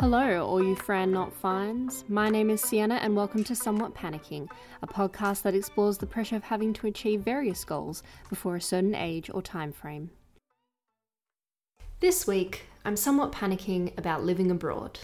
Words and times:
Hello, 0.00 0.46
all 0.46 0.62
you 0.62 0.76
Fran 0.76 1.10
not 1.10 1.32
fines. 1.32 2.04
My 2.08 2.30
name 2.30 2.50
is 2.50 2.60
Sienna, 2.60 2.94
and 2.94 3.16
welcome 3.16 3.42
to 3.42 3.56
Somewhat 3.56 3.94
Panicking, 3.94 4.48
a 4.80 4.86
podcast 4.86 5.42
that 5.42 5.56
explores 5.56 5.98
the 5.98 6.06
pressure 6.06 6.36
of 6.36 6.44
having 6.44 6.72
to 6.74 6.86
achieve 6.86 7.22
various 7.22 7.64
goals 7.64 8.04
before 8.30 8.54
a 8.54 8.60
certain 8.60 8.94
age 8.94 9.28
or 9.34 9.42
time 9.42 9.72
frame. 9.72 10.10
This 11.98 12.28
week, 12.28 12.66
I'm 12.84 12.96
somewhat 12.96 13.32
panicking 13.32 13.98
about 13.98 14.22
living 14.22 14.52
abroad 14.52 15.00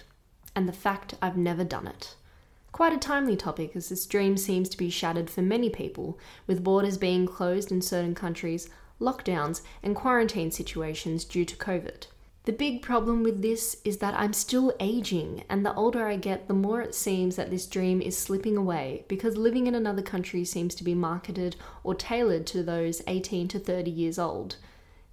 and 0.55 0.69
the 0.69 0.73
fact 0.73 1.17
I've 1.21 1.37
never 1.37 1.65
done 1.65 1.89
it. 1.89 2.15
Quite 2.75 2.93
a 2.93 2.99
timely 2.99 3.37
topic 3.37 3.77
as 3.77 3.89
this 3.89 4.05
dream 4.05 4.37
seems 4.37 4.69
to 4.69 4.77
be 4.77 4.91
shattered 4.91 5.31
for 5.31 5.43
many 5.43 5.71
people, 5.71 6.19
with 6.49 6.65
borders 6.65 6.99
being 6.99 7.25
closed 7.25 7.71
in 7.71 7.81
certain 7.81 8.17
countries, 8.17 8.69
lockdowns, 9.01 9.63
and 9.81 9.95
quarantine 9.95 10.51
situations 10.51 11.25
due 11.25 11.45
to 11.45 11.55
COVID. 11.55 12.09
The 12.47 12.53
big 12.53 12.83
problem 12.83 13.23
with 13.23 13.43
this 13.43 13.77
is 13.85 13.99
that 13.99 14.19
I'm 14.19 14.33
still 14.33 14.75
aging, 14.81 15.45
and 15.49 15.65
the 15.65 15.73
older 15.77 16.09
I 16.09 16.17
get, 16.17 16.49
the 16.49 16.55
more 16.55 16.81
it 16.81 16.97
seems 16.97 17.37
that 17.37 17.49
this 17.49 17.69
dream 17.69 18.03
is 18.03 18.19
slipping 18.19 18.57
away 18.57 19.05
because 19.07 19.37
living 19.37 19.69
in 19.69 19.77
another 19.77 20.03
country 20.03 20.45
seems 20.45 20.75
to 20.75 20.83
be 20.83 20.97
marketed 20.97 21.55
or 21.85 21.95
tailored 21.95 22.45
to 22.49 22.65
those 22.65 23.03
18 23.07 23.47
to 23.47 23.61
30 23.61 23.89
years 23.89 24.19
old. 24.19 24.57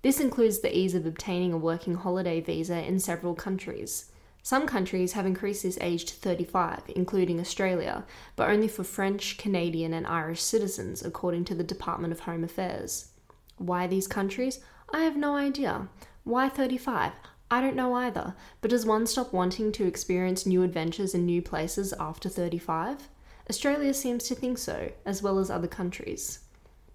This 0.01 0.19
includes 0.19 0.61
the 0.61 0.75
ease 0.75 0.95
of 0.95 1.05
obtaining 1.05 1.53
a 1.53 1.57
working 1.57 1.93
holiday 1.93 2.41
visa 2.41 2.83
in 2.83 2.99
several 2.99 3.35
countries. 3.35 4.10
Some 4.43 4.65
countries 4.65 5.13
have 5.13 5.27
increased 5.27 5.61
this 5.61 5.77
age 5.81 6.05
to 6.05 6.15
35, 6.15 6.83
including 6.95 7.39
Australia, 7.39 8.05
but 8.35 8.49
only 8.49 8.67
for 8.67 8.83
French, 8.83 9.37
Canadian, 9.37 9.93
and 9.93 10.07
Irish 10.07 10.41
citizens, 10.41 11.03
according 11.03 11.45
to 11.45 11.55
the 11.55 11.63
Department 11.63 12.11
of 12.11 12.21
Home 12.21 12.43
Affairs. 12.43 13.11
Why 13.57 13.85
these 13.85 14.07
countries? 14.07 14.59
I 14.91 15.01
have 15.01 15.15
no 15.15 15.35
idea. 15.35 15.89
Why 16.23 16.49
35? 16.49 17.13
I 17.51 17.61
don't 17.61 17.75
know 17.75 17.93
either, 17.93 18.33
but 18.61 18.71
does 18.71 18.85
one 18.85 19.05
stop 19.05 19.31
wanting 19.31 19.71
to 19.73 19.85
experience 19.85 20.45
new 20.45 20.63
adventures 20.63 21.13
in 21.13 21.25
new 21.25 21.41
places 21.41 21.93
after 21.99 22.27
35? 22.27 23.09
Australia 23.49 23.93
seems 23.93 24.23
to 24.23 24.35
think 24.35 24.57
so, 24.57 24.91
as 25.05 25.21
well 25.21 25.37
as 25.37 25.51
other 25.51 25.67
countries. 25.67 26.39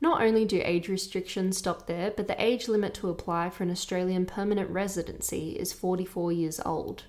Not 0.00 0.20
only 0.20 0.44
do 0.44 0.60
age 0.64 0.88
restrictions 0.88 1.58
stop 1.58 1.86
there, 1.86 2.10
but 2.10 2.26
the 2.26 2.42
age 2.42 2.66
limit 2.68 2.92
to 2.94 3.08
apply 3.08 3.50
for 3.50 3.62
an 3.62 3.70
Australian 3.70 4.26
permanent 4.26 4.70
residency 4.70 5.50
is 5.50 5.72
44 5.72 6.32
years 6.32 6.60
old. 6.64 7.04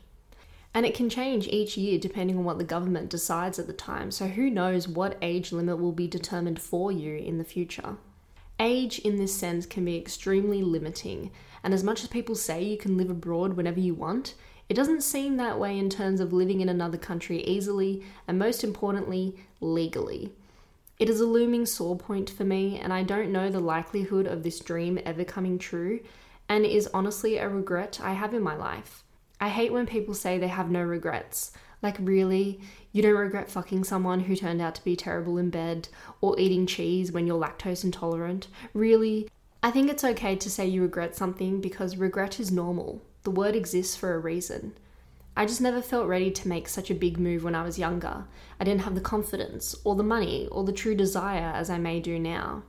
And 0.73 0.85
it 0.85 0.93
can 0.93 1.09
change 1.09 1.47
each 1.47 1.75
year 1.75 1.97
depending 1.97 2.37
on 2.37 2.43
what 2.43 2.59
the 2.59 2.63
government 2.63 3.09
decides 3.09 3.57
at 3.57 3.67
the 3.67 3.73
time, 3.73 4.11
so 4.11 4.27
who 4.27 4.49
knows 4.49 4.87
what 4.87 5.17
age 5.21 5.51
limit 5.51 5.79
will 5.79 5.91
be 5.91 6.07
determined 6.07 6.61
for 6.61 6.91
you 6.91 7.15
in 7.15 7.37
the 7.37 7.43
future. 7.43 7.97
Age, 8.59 8.99
in 8.99 9.17
this 9.17 9.35
sense, 9.35 9.65
can 9.65 9.85
be 9.85 9.97
extremely 9.97 10.61
limiting, 10.61 11.31
and 11.63 11.73
as 11.73 11.83
much 11.83 12.03
as 12.03 12.09
people 12.09 12.35
say 12.35 12.63
you 12.63 12.77
can 12.77 12.97
live 12.97 13.09
abroad 13.09 13.53
whenever 13.53 13.79
you 13.79 13.93
want, 13.93 14.33
it 14.69 14.73
doesn't 14.73 15.01
seem 15.01 15.37
that 15.37 15.59
way 15.59 15.77
in 15.77 15.89
terms 15.89 16.19
of 16.19 16.33
living 16.33 16.59
in 16.61 16.69
another 16.69 16.97
country 16.97 17.43
easily 17.43 18.03
and, 18.27 18.37
most 18.37 18.63
importantly, 18.63 19.35
legally. 19.61 20.31
It 20.99 21.09
is 21.09 21.21
a 21.21 21.25
looming 21.25 21.65
sore 21.65 21.95
point 21.95 22.29
for 22.29 22.43
me, 22.43 22.79
and 22.79 22.91
I 22.91 23.03
don't 23.03 23.31
know 23.31 23.49
the 23.49 23.59
likelihood 23.59 24.25
of 24.25 24.43
this 24.43 24.59
dream 24.59 24.99
ever 25.05 25.23
coming 25.23 25.57
true, 25.57 25.99
and 26.49 26.65
is 26.65 26.89
honestly 26.93 27.37
a 27.37 27.47
regret 27.47 27.99
I 28.03 28.13
have 28.13 28.33
in 28.33 28.41
my 28.41 28.55
life. 28.55 29.03
I 29.39 29.49
hate 29.49 29.71
when 29.71 29.85
people 29.85 30.13
say 30.13 30.37
they 30.37 30.47
have 30.47 30.71
no 30.71 30.81
regrets. 30.81 31.51
Like, 31.81 31.97
really? 31.99 32.59
You 32.91 33.03
don't 33.03 33.15
regret 33.15 33.51
fucking 33.51 33.83
someone 33.83 34.21
who 34.21 34.35
turned 34.35 34.61
out 34.61 34.75
to 34.75 34.83
be 34.83 34.95
terrible 34.95 35.37
in 35.37 35.51
bed 35.51 35.89
or 36.21 36.39
eating 36.39 36.65
cheese 36.65 37.11
when 37.11 37.27
you're 37.27 37.39
lactose 37.39 37.83
intolerant? 37.83 38.47
Really? 38.73 39.29
I 39.61 39.71
think 39.71 39.89
it's 39.89 40.03
okay 40.03 40.35
to 40.35 40.49
say 40.49 40.65
you 40.65 40.81
regret 40.81 41.15
something 41.15 41.61
because 41.61 41.97
regret 41.97 42.39
is 42.39 42.51
normal. 42.51 43.01
The 43.23 43.31
word 43.31 43.55
exists 43.55 43.95
for 43.95 44.15
a 44.15 44.19
reason. 44.19 44.73
I 45.35 45.45
just 45.45 45.61
never 45.61 45.83
felt 45.83 46.07
ready 46.07 46.31
to 46.31 46.47
make 46.47 46.67
such 46.67 46.89
a 46.89 46.95
big 46.95 47.19
move 47.19 47.43
when 47.43 47.53
I 47.53 47.61
was 47.61 47.77
younger. 47.77 48.25
I 48.59 48.63
didn't 48.63 48.81
have 48.81 48.95
the 48.95 49.01
confidence, 49.01 49.75
or 49.83 49.93
the 49.95 50.01
money, 50.01 50.47
or 50.51 50.63
the 50.63 50.71
true 50.71 50.95
desire 50.95 51.51
as 51.53 51.69
I 51.69 51.77
may 51.77 51.99
do 51.99 52.17
now. 52.17 52.63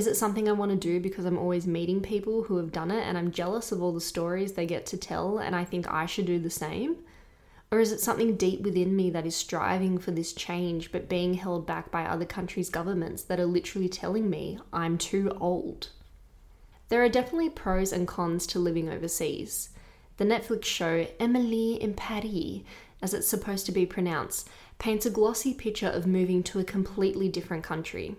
Is 0.00 0.06
it 0.06 0.16
something 0.16 0.48
I 0.48 0.52
want 0.52 0.70
to 0.70 0.78
do 0.78 0.98
because 0.98 1.26
I'm 1.26 1.36
always 1.36 1.66
meeting 1.66 2.00
people 2.00 2.44
who 2.44 2.56
have 2.56 2.72
done 2.72 2.90
it 2.90 3.02
and 3.02 3.18
I'm 3.18 3.30
jealous 3.30 3.70
of 3.70 3.82
all 3.82 3.92
the 3.92 4.00
stories 4.00 4.52
they 4.54 4.64
get 4.64 4.86
to 4.86 4.96
tell 4.96 5.36
and 5.36 5.54
I 5.54 5.62
think 5.62 5.92
I 5.92 6.06
should 6.06 6.24
do 6.24 6.38
the 6.38 6.48
same? 6.48 6.96
Or 7.70 7.80
is 7.80 7.92
it 7.92 8.00
something 8.00 8.36
deep 8.36 8.62
within 8.62 8.96
me 8.96 9.10
that 9.10 9.26
is 9.26 9.36
striving 9.36 9.98
for 9.98 10.10
this 10.10 10.32
change 10.32 10.90
but 10.90 11.10
being 11.10 11.34
held 11.34 11.66
back 11.66 11.90
by 11.90 12.06
other 12.06 12.24
countries' 12.24 12.70
governments 12.70 13.24
that 13.24 13.38
are 13.38 13.44
literally 13.44 13.90
telling 13.90 14.30
me 14.30 14.58
I'm 14.72 14.96
too 14.96 15.36
old? 15.38 15.90
There 16.88 17.04
are 17.04 17.10
definitely 17.10 17.50
pros 17.50 17.92
and 17.92 18.08
cons 18.08 18.46
to 18.46 18.58
living 18.58 18.88
overseas. 18.88 19.68
The 20.16 20.24
Netflix 20.24 20.64
show 20.64 21.08
Emily 21.18 21.74
in 21.74 21.92
Paris, 21.92 22.62
as 23.02 23.12
it's 23.12 23.28
supposed 23.28 23.66
to 23.66 23.72
be 23.72 23.84
pronounced, 23.84 24.48
paints 24.78 25.04
a 25.04 25.10
glossy 25.10 25.52
picture 25.52 25.90
of 25.90 26.06
moving 26.06 26.42
to 26.44 26.58
a 26.58 26.64
completely 26.64 27.28
different 27.28 27.64
country. 27.64 28.16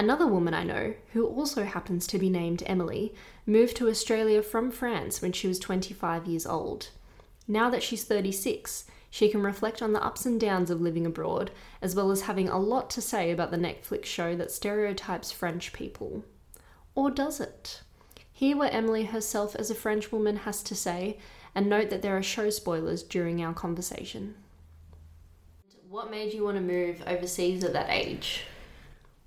Another 0.00 0.26
woman 0.26 0.54
I 0.54 0.64
know, 0.64 0.94
who 1.12 1.26
also 1.26 1.62
happens 1.62 2.06
to 2.06 2.18
be 2.18 2.30
named 2.30 2.62
Emily, 2.64 3.14
moved 3.44 3.76
to 3.76 3.88
Australia 3.90 4.42
from 4.42 4.70
France 4.70 5.20
when 5.20 5.32
she 5.32 5.46
was 5.46 5.58
25 5.58 6.26
years 6.26 6.46
old. 6.46 6.88
Now 7.46 7.68
that 7.68 7.82
she's 7.82 8.04
36, 8.04 8.86
she 9.10 9.28
can 9.28 9.42
reflect 9.42 9.82
on 9.82 9.92
the 9.92 10.02
ups 10.02 10.24
and 10.24 10.40
downs 10.40 10.70
of 10.70 10.80
living 10.80 11.04
abroad, 11.04 11.50
as 11.82 11.94
well 11.94 12.10
as 12.10 12.22
having 12.22 12.48
a 12.48 12.58
lot 12.58 12.88
to 12.88 13.02
say 13.02 13.30
about 13.30 13.50
the 13.50 13.58
Netflix 13.58 14.06
show 14.06 14.34
that 14.36 14.50
stereotypes 14.50 15.32
French 15.32 15.70
people. 15.74 16.24
Or 16.94 17.10
does 17.10 17.38
it? 17.38 17.82
Hear 18.32 18.56
what 18.56 18.72
Emily 18.72 19.04
herself 19.04 19.54
as 19.54 19.70
a 19.70 19.74
French 19.74 20.10
woman 20.10 20.36
has 20.36 20.62
to 20.62 20.74
say, 20.74 21.18
and 21.54 21.68
note 21.68 21.90
that 21.90 22.00
there 22.00 22.16
are 22.16 22.22
show 22.22 22.48
spoilers 22.48 23.02
during 23.02 23.44
our 23.44 23.52
conversation. 23.52 24.34
What 25.90 26.10
made 26.10 26.32
you 26.32 26.44
want 26.44 26.56
to 26.56 26.62
move 26.62 27.02
overseas 27.06 27.62
at 27.64 27.74
that 27.74 27.90
age? 27.90 28.44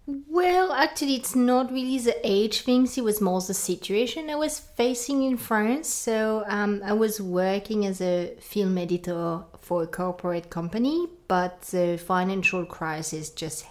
Well, 0.06 0.74
actually, 0.74 1.16
it's 1.16 1.34
not 1.34 1.72
really 1.72 1.97
the 1.97 2.16
age 2.24 2.62
things, 2.62 2.97
it 2.97 3.06
was 3.06 3.22
more 3.22 3.40
the 3.40 3.53
situation 3.53 4.30
I 4.30 4.36
was 4.36 4.59
facing 4.59 5.24
in 5.24 5.38
France. 5.38 5.88
So, 5.88 6.44
um, 6.47 6.81
I 6.84 6.91
was 6.91 7.22
working 7.22 7.86
as 7.86 8.02
a 8.02 8.36
film 8.41 8.78
editor 8.78 9.44
for 9.59 9.84
a 9.84 9.88
corporate 9.88 10.50
company, 10.50 11.08
but 11.30 11.62
the 11.62 11.97
financial 11.97 12.66
crisis 12.66 13.30
just 13.30 13.66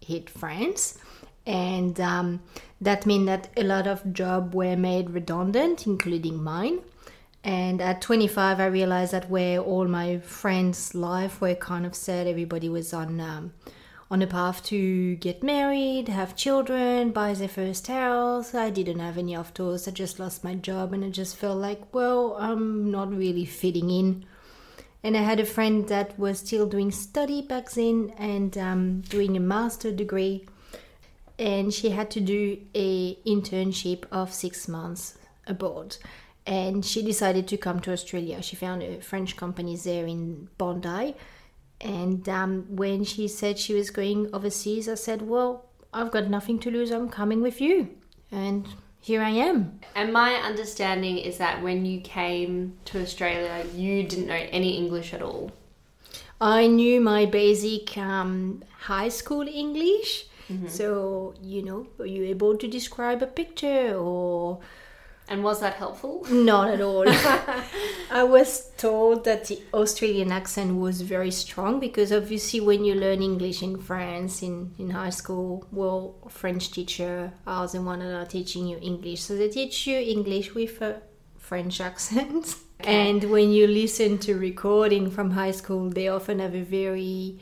hit 0.00 0.30
France. 0.30 0.96
And 1.46 2.00
um, 2.00 2.40
that 2.80 3.04
meant 3.04 3.26
that 3.26 3.50
a 3.54 3.62
lot 3.62 3.86
of 3.86 4.10
jobs 4.14 4.54
were 4.54 4.76
made 4.76 5.10
redundant, 5.10 5.86
including 5.86 6.42
mine. 6.42 6.78
And 7.42 7.82
at 7.82 8.00
25, 8.00 8.58
I 8.58 8.66
realized 8.66 9.12
that 9.12 9.28
where 9.28 9.58
all 9.58 9.86
my 9.86 10.16
friends' 10.20 10.94
life 10.94 11.42
were 11.42 11.54
kind 11.54 11.84
of 11.84 11.94
set, 11.94 12.26
everybody 12.26 12.70
was 12.70 12.94
on. 12.94 13.20
Um, 13.20 13.52
on 14.14 14.22
a 14.22 14.26
path 14.28 14.62
to 14.62 15.16
get 15.16 15.42
married, 15.42 16.06
have 16.06 16.36
children, 16.36 17.10
buy 17.10 17.34
their 17.34 17.48
first 17.48 17.88
house. 17.88 18.54
I 18.54 18.70
didn't 18.70 19.00
have 19.00 19.18
any 19.18 19.36
those. 19.54 19.88
I 19.88 19.90
just 19.90 20.20
lost 20.20 20.44
my 20.44 20.54
job 20.54 20.92
and 20.92 21.04
I 21.04 21.10
just 21.10 21.34
felt 21.34 21.58
like, 21.58 21.92
well, 21.92 22.36
I'm 22.38 22.92
not 22.92 23.10
really 23.10 23.44
fitting 23.44 23.90
in. 23.90 24.24
And 25.02 25.16
I 25.16 25.22
had 25.22 25.40
a 25.40 25.44
friend 25.44 25.88
that 25.88 26.16
was 26.16 26.38
still 26.38 26.64
doing 26.64 26.92
study 26.92 27.42
back 27.42 27.72
then 27.72 28.14
and 28.16 28.56
um, 28.56 29.00
doing 29.00 29.36
a 29.36 29.40
master 29.40 29.90
degree. 29.90 30.46
And 31.36 31.74
she 31.74 31.90
had 31.90 32.08
to 32.12 32.20
do 32.20 32.58
a 32.72 33.16
internship 33.26 34.04
of 34.12 34.32
six 34.32 34.68
months 34.68 35.18
abroad. 35.44 35.96
And 36.46 36.84
she 36.84 37.02
decided 37.02 37.48
to 37.48 37.56
come 37.56 37.80
to 37.80 37.90
Australia. 37.90 38.42
She 38.42 38.54
found 38.54 38.80
a 38.84 39.00
French 39.00 39.36
company 39.36 39.76
there 39.76 40.06
in 40.06 40.50
Bondi 40.56 41.16
and 41.84 42.26
um, 42.30 42.64
when 42.70 43.04
she 43.04 43.28
said 43.28 43.58
she 43.58 43.74
was 43.74 43.90
going 43.90 44.30
overseas, 44.32 44.88
I 44.88 44.94
said, 44.94 45.20
Well, 45.22 45.66
I've 45.92 46.10
got 46.10 46.28
nothing 46.28 46.58
to 46.60 46.70
lose. 46.70 46.90
I'm 46.90 47.10
coming 47.10 47.42
with 47.42 47.60
you. 47.60 47.90
And 48.32 48.66
here 49.00 49.20
I 49.20 49.30
am. 49.30 49.80
And 49.94 50.10
my 50.12 50.32
understanding 50.36 51.18
is 51.18 51.36
that 51.36 51.62
when 51.62 51.84
you 51.84 52.00
came 52.00 52.78
to 52.86 53.02
Australia, 53.02 53.66
you 53.74 54.02
didn't 54.02 54.28
know 54.28 54.46
any 54.50 54.78
English 54.78 55.12
at 55.12 55.20
all. 55.20 55.52
I 56.40 56.66
knew 56.66 57.02
my 57.02 57.26
basic 57.26 57.96
um, 57.98 58.64
high 58.80 59.10
school 59.10 59.46
English. 59.46 60.26
Mm-hmm. 60.50 60.68
So, 60.68 61.34
you 61.42 61.62
know, 61.62 61.86
you 62.04 62.24
able 62.24 62.56
to 62.56 62.66
describe 62.66 63.22
a 63.22 63.26
picture 63.26 63.94
or 63.94 64.60
and 65.28 65.42
was 65.42 65.60
that 65.60 65.74
helpful? 65.74 66.24
Not 66.30 66.68
at 66.68 66.80
all. 66.80 67.04
I 68.10 68.22
was 68.24 68.70
told 68.76 69.24
that 69.24 69.46
the 69.46 69.62
Australian 69.72 70.30
accent 70.30 70.76
was 70.76 71.00
very 71.00 71.30
strong 71.30 71.80
because 71.80 72.12
obviously 72.12 72.60
when 72.60 72.84
you 72.84 72.94
learn 72.94 73.22
English 73.22 73.62
in 73.62 73.78
France 73.78 74.42
in, 74.42 74.74
in 74.78 74.90
high 74.90 75.10
school, 75.10 75.66
well, 75.72 76.16
French 76.28 76.70
teacher 76.70 77.32
are 77.46 77.66
the 77.66 77.80
one 77.80 78.00
that 78.00 78.14
are 78.14 78.26
teaching 78.26 78.66
you 78.66 78.78
English. 78.82 79.22
So 79.22 79.36
they 79.36 79.48
teach 79.48 79.86
you 79.86 79.98
English 79.98 80.54
with 80.54 80.80
a 80.82 81.00
French 81.38 81.80
accent. 81.80 82.56
Okay. 82.80 83.10
And 83.10 83.30
when 83.30 83.50
you 83.50 83.66
listen 83.66 84.18
to 84.18 84.34
recording 84.34 85.10
from 85.10 85.30
high 85.30 85.52
school, 85.52 85.90
they 85.90 86.08
often 86.08 86.40
have 86.40 86.54
a 86.54 86.62
very 86.62 87.38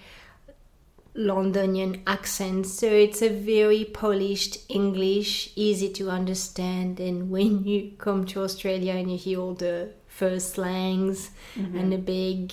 Londonian 1.17 2.01
accent. 2.07 2.67
So 2.67 2.87
it's 2.87 3.23
a 3.23 3.29
very 3.29 3.85
polished 3.85 4.59
English, 4.69 5.53
easy 5.57 5.91
to 5.95 6.11
understand. 6.11 7.01
And 7.01 7.31
when 7.31 7.65
you 7.65 7.93
come 7.99 8.25
to 8.27 8.43
Australia 8.43 8.95
and 8.95 9.11
you 9.11 9.19
hear 9.19 9.41
all 9.41 9.55
the 9.55 9.91
first 10.09 10.55
slangs 10.55 11.31
mm-hmm. 11.55 11.77
and 11.77 11.93
the 11.93 11.99
big 11.99 12.53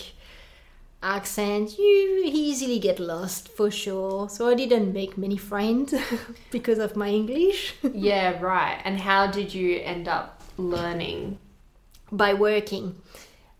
accent, 1.01 1.77
you 1.77 2.21
easily 2.25 2.79
get 2.79 2.99
lost 2.99 3.47
for 3.47 3.71
sure. 3.71 4.27
So 4.29 4.49
I 4.49 4.55
didn't 4.55 4.91
make 4.91 5.17
many 5.17 5.37
friends 5.37 5.93
because 6.51 6.79
of 6.79 6.95
my 6.95 7.09
English. 7.09 7.75
Yeah, 7.93 8.39
right. 8.41 8.81
And 8.83 8.99
how 8.99 9.27
did 9.27 9.53
you 9.53 9.79
end 9.79 10.07
up 10.07 10.41
learning? 10.57 11.39
by 12.11 12.33
working. 12.33 12.95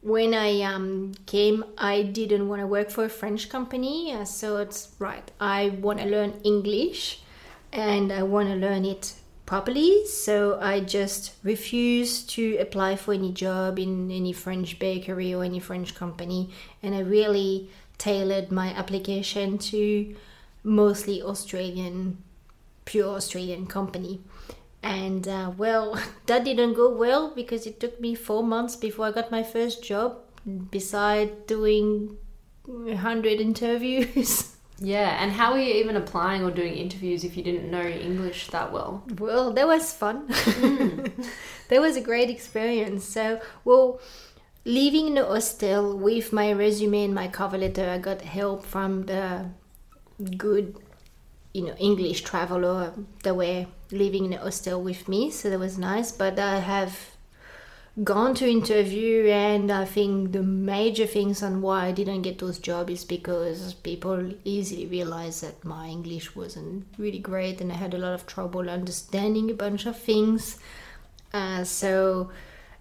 When 0.02 0.34
I 0.34 0.62
um, 0.62 1.14
came, 1.26 1.66
I 1.78 2.04
didn't 2.04 2.48
want 2.48 2.62
to 2.62 2.68
work 2.68 2.90
for 2.90 3.04
a 3.04 3.10
French 3.10 3.50
company, 3.50 4.14
uh, 4.14 4.24
so 4.24 4.58
it's 4.58 4.96
right. 4.98 5.30
I 5.42 5.70
want 5.82 6.00
to 6.00 6.06
learn 6.06 6.40
English, 6.44 7.22
and 7.74 8.12
I 8.12 8.24
want 8.24 8.48
to 8.48 8.56
learn 8.56 8.86
it 8.86 9.16
properly. 9.46 10.06
So 10.06 10.58
I 10.62 10.80
just 10.80 11.34
refused 11.44 12.30
to 12.32 12.56
apply 12.58 12.96
for 12.96 13.14
any 13.14 13.34
job 13.34 13.78
in 13.78 14.10
any 14.10 14.32
French 14.32 14.80
bakery 14.80 15.34
or 15.34 15.44
any 15.44 15.60
French 15.60 15.96
company, 15.96 16.50
and 16.82 16.96
I 16.96 17.00
really 17.00 17.70
tailored 17.98 18.54
my 18.54 18.68
application 18.70 19.58
to 19.58 20.16
mostly 20.64 21.22
Australian, 21.22 22.24
pure 22.86 23.16
Australian 23.16 23.68
company. 23.68 24.22
And 24.82 25.28
uh, 25.28 25.52
well, 25.58 26.02
that 26.28 26.44
didn't 26.44 26.74
go 26.74 26.94
well 26.96 27.34
because 27.36 27.66
it 27.66 27.80
took 27.80 28.00
me 28.00 28.16
four 28.16 28.44
months 28.44 28.76
before 28.76 29.08
I 29.08 29.12
got 29.12 29.32
my 29.32 29.44
first 29.44 29.84
job, 29.84 30.18
beside 30.72 31.48
doing 31.48 32.18
100 32.66 33.40
interviews. 33.40 34.56
Yeah, 34.82 35.22
and 35.22 35.34
how 35.34 35.52
were 35.52 35.60
you 35.60 35.74
even 35.74 35.98
applying 35.98 36.44
or 36.44 36.52
doing 36.52 36.76
interviews 36.76 37.24
if 37.24 37.36
you 37.36 37.44
didn't 37.44 37.70
know 37.70 37.82
English 37.82 38.48
that 38.48 38.72
well? 38.72 39.04
well, 39.18 39.52
that 39.52 39.68
was 39.68 39.92
fun. 39.92 40.28
that 41.68 41.82
was 41.82 41.98
a 41.98 42.02
great 42.02 42.30
experience. 42.30 43.04
So, 43.04 43.42
well, 43.66 44.00
leaving 44.64 45.16
the 45.16 45.26
hostel 45.26 45.98
with 45.98 46.32
my 46.32 46.54
resume 46.54 47.04
and 47.04 47.14
my 47.14 47.28
cover 47.28 47.58
letter, 47.58 47.90
I 47.90 47.98
got 47.98 48.22
help 48.22 48.66
from 48.66 49.06
the 49.06 49.50
good, 50.38 50.78
you 51.54 51.66
know, 51.66 51.76
English 51.80 52.22
traveler 52.22 52.94
that 53.24 53.36
were 53.36 53.66
living 53.92 54.26
in 54.26 54.32
the 54.32 54.38
hostel 54.38 54.82
with 54.82 55.08
me. 55.08 55.32
So 55.32 55.50
that 55.50 55.60
was 55.60 55.78
nice. 55.78 56.12
But 56.12 56.38
I 56.40 56.60
have 56.60 57.16
gone 58.04 58.34
to 58.36 58.50
interview 58.50 59.28
and 59.28 59.72
I 59.72 59.84
think 59.84 60.32
the 60.32 60.44
major 60.44 61.06
things 61.06 61.44
on 61.44 61.62
why 61.62 61.88
I 61.88 61.92
didn't 61.92 62.22
get 62.22 62.40
those 62.40 62.60
jobs 62.60 62.92
is 62.92 63.04
because 63.04 63.74
people 63.74 64.32
easily 64.46 64.86
realized 64.86 65.44
that 65.44 65.66
my 65.66 65.88
English 65.88 66.36
wasn't 66.36 66.86
really 66.98 67.20
great 67.20 67.60
and 67.60 67.72
I 67.72 67.76
had 67.76 67.94
a 67.94 67.98
lot 67.98 68.14
of 68.14 68.26
trouble 68.26 68.70
understanding 68.70 69.50
a 69.50 69.54
bunch 69.54 69.86
of 69.86 69.98
things. 69.98 70.60
Uh, 71.34 71.64
so, 71.64 72.32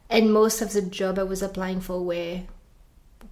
and 0.09 0.33
most 0.33 0.63
of 0.63 0.73
the 0.73 0.83
job 0.83 1.19
I 1.19 1.25
was 1.25 1.43
applying 1.43 1.81
for 1.81 2.05
were 2.05 2.43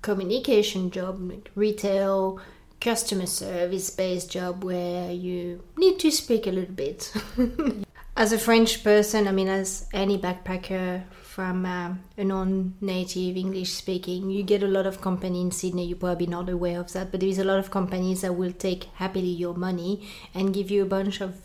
communication 0.02 0.90
job, 0.90 1.20
like 1.20 1.50
retail, 1.54 2.40
customer 2.80 3.26
service 3.26 3.90
based 3.90 4.30
job 4.30 4.64
where 4.64 5.10
you 5.10 5.62
need 5.76 5.98
to 6.00 6.10
speak 6.10 6.46
a 6.46 6.50
little 6.50 6.74
bit. 6.74 7.12
as 8.16 8.32
a 8.32 8.38
French 8.38 8.82
person, 8.82 9.28
I 9.28 9.32
mean, 9.32 9.48
as 9.48 9.88
any 9.92 10.18
backpacker 10.18 11.04
from 11.10 11.66
uh, 11.66 11.94
a 12.16 12.24
non-native 12.24 13.36
English 13.36 13.72
speaking, 13.72 14.30
you 14.30 14.42
get 14.42 14.62
a 14.62 14.68
lot 14.68 14.86
of 14.86 15.02
company 15.02 15.42
in 15.42 15.50
Sydney. 15.50 15.86
You're 15.86 15.98
probably 15.98 16.26
not 16.26 16.48
aware 16.48 16.80
of 16.80 16.92
that, 16.94 17.10
but 17.10 17.20
there 17.20 17.28
is 17.28 17.38
a 17.38 17.44
lot 17.44 17.58
of 17.58 17.70
companies 17.70 18.22
that 18.22 18.34
will 18.34 18.52
take 18.52 18.84
happily 18.94 19.28
your 19.28 19.54
money 19.54 20.08
and 20.34 20.54
give 20.54 20.70
you 20.70 20.82
a 20.82 20.86
bunch 20.86 21.20
of 21.20 21.42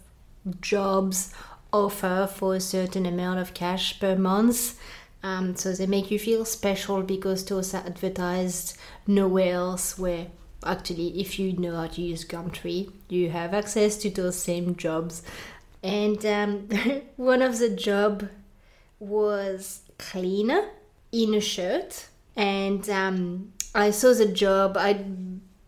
jobs 0.61 1.33
offer 1.73 2.27
for 2.33 2.55
a 2.55 2.59
certain 2.59 3.05
amount 3.05 3.39
of 3.39 3.53
cash 3.53 3.99
per 3.99 4.15
month. 4.15 4.79
Um, 5.23 5.55
so 5.55 5.73
they 5.73 5.85
make 5.85 6.09
you 6.09 6.17
feel 6.17 6.45
special 6.45 7.03
because 7.03 7.45
those 7.45 7.73
are 7.73 7.85
advertised 7.85 8.77
nowhere 9.05 9.53
else 9.53 9.97
where 9.97 10.27
actually 10.65 11.19
if 11.19 11.39
you 11.39 11.53
know 11.53 11.75
how 11.75 11.87
to 11.87 12.01
use 12.01 12.25
Gumtree, 12.25 12.91
you 13.09 13.29
have 13.29 13.53
access 13.53 13.97
to 13.97 14.09
those 14.09 14.37
same 14.37 14.75
jobs. 14.75 15.23
And 15.83 16.23
um, 16.25 16.69
one 17.15 17.41
of 17.41 17.59
the 17.59 17.69
job 17.69 18.29
was 18.99 19.81
cleaner 19.97 20.69
in 21.11 21.33
a 21.33 21.41
shirt. 21.41 22.07
And 22.35 22.87
um, 22.89 23.53
I 23.73 23.91
saw 23.91 24.13
the 24.13 24.27
job, 24.27 24.77
I 24.77 25.03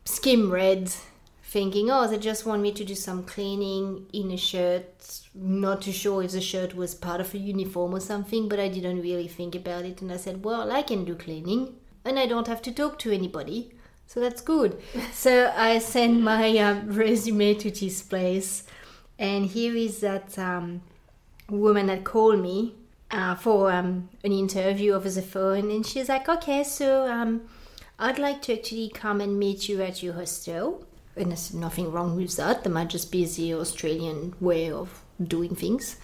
skim 0.05 0.51
read 0.51 0.91
thinking, 1.43 1.91
oh, 1.91 2.07
they 2.07 2.17
just 2.17 2.45
want 2.45 2.61
me 2.61 2.71
to 2.71 2.83
do 2.83 2.95
some 2.95 3.23
cleaning 3.23 4.07
in 4.11 4.31
a 4.31 4.37
shirt. 4.37 5.21
Not 5.35 5.83
too 5.83 5.91
sure 5.91 6.23
if 6.23 6.31
the 6.31 6.41
shirt 6.41 6.75
was 6.75 6.95
part 6.95 7.21
of 7.21 7.33
a 7.33 7.37
uniform 7.37 7.93
or 7.93 7.99
something, 7.99 8.49
but 8.49 8.59
I 8.59 8.69
didn't 8.69 9.01
really 9.01 9.27
think 9.27 9.53
about 9.53 9.85
it. 9.85 10.01
And 10.01 10.11
I 10.11 10.17
said, 10.17 10.43
well, 10.43 10.71
I 10.71 10.81
can 10.81 11.05
do 11.05 11.15
cleaning 11.15 11.75
and 12.05 12.17
I 12.17 12.25
don't 12.25 12.47
have 12.47 12.61
to 12.63 12.71
talk 12.71 12.97
to 12.99 13.11
anybody. 13.11 13.71
So 14.13 14.19
that's 14.19 14.41
good. 14.41 14.79
so 15.11 15.51
I 15.57 15.79
sent 15.79 16.21
my 16.21 16.55
um, 16.59 16.93
resume 16.93 17.55
to 17.55 17.71
this 17.71 18.03
place. 18.03 18.63
And 19.17 19.47
here 19.47 19.75
is 19.75 20.01
that 20.01 20.37
um, 20.37 20.81
woman 21.49 21.87
that 21.87 22.03
called 22.03 22.39
me 22.39 22.75
uh, 23.09 23.33
for 23.33 23.71
um, 23.71 24.09
an 24.23 24.31
interview 24.31 24.93
over 24.93 25.09
the 25.09 25.23
phone. 25.23 25.71
And 25.71 25.83
she's 25.83 26.09
like, 26.09 26.29
okay, 26.29 26.63
so 26.63 27.07
um, 27.11 27.41
I'd 27.97 28.19
like 28.19 28.43
to 28.43 28.59
actually 28.59 28.89
come 28.89 29.19
and 29.19 29.39
meet 29.39 29.67
you 29.67 29.81
at 29.81 30.03
your 30.03 30.13
hostel. 30.13 30.85
And 31.15 31.31
there's 31.31 31.51
nothing 31.51 31.91
wrong 31.91 32.15
with 32.15 32.35
that. 32.37 32.63
There 32.63 32.71
might 32.71 32.89
just 32.89 33.11
be 33.11 33.25
the 33.25 33.55
Australian 33.55 34.35
way 34.39 34.69
of 34.69 35.01
doing 35.19 35.55
things. 35.55 35.97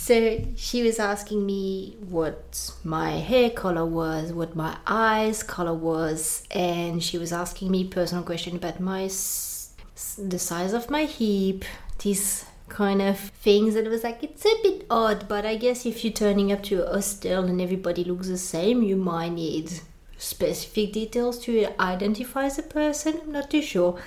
So 0.00 0.40
she 0.56 0.82
was 0.84 1.00
asking 1.00 1.44
me 1.44 1.96
what 2.08 2.72
my 2.84 3.10
hair 3.18 3.50
color 3.50 3.84
was, 3.84 4.32
what 4.32 4.54
my 4.54 4.78
eyes 4.86 5.42
color 5.42 5.74
was, 5.74 6.44
and 6.52 7.02
she 7.02 7.18
was 7.18 7.32
asking 7.32 7.70
me 7.70 7.84
personal 7.84 8.22
question 8.22 8.56
about 8.56 8.78
my 8.78 9.02
the 9.02 10.38
size 10.38 10.72
of 10.72 10.88
my 10.88 11.04
hip, 11.04 11.64
these 11.98 12.46
kind 12.68 13.02
of 13.02 13.18
things. 13.18 13.74
And 13.74 13.86
it 13.86 13.90
was 13.90 14.04
like 14.04 14.22
it's 14.22 14.46
a 14.46 14.62
bit 14.62 14.86
odd, 14.88 15.28
but 15.28 15.44
I 15.44 15.56
guess 15.56 15.84
if 15.84 16.04
you're 16.04 16.12
turning 16.12 16.52
up 16.52 16.62
to 16.64 16.86
a 16.86 16.94
hostel 16.94 17.44
and 17.44 17.60
everybody 17.60 18.04
looks 18.04 18.28
the 18.28 18.38
same, 18.38 18.82
you 18.82 18.96
might 18.96 19.32
need 19.32 19.80
specific 20.16 20.92
details 20.92 21.38
to 21.40 21.66
identify 21.80 22.48
the 22.48 22.62
person. 22.62 23.20
I'm 23.24 23.32
not 23.32 23.50
too 23.50 23.62
sure. 23.62 24.00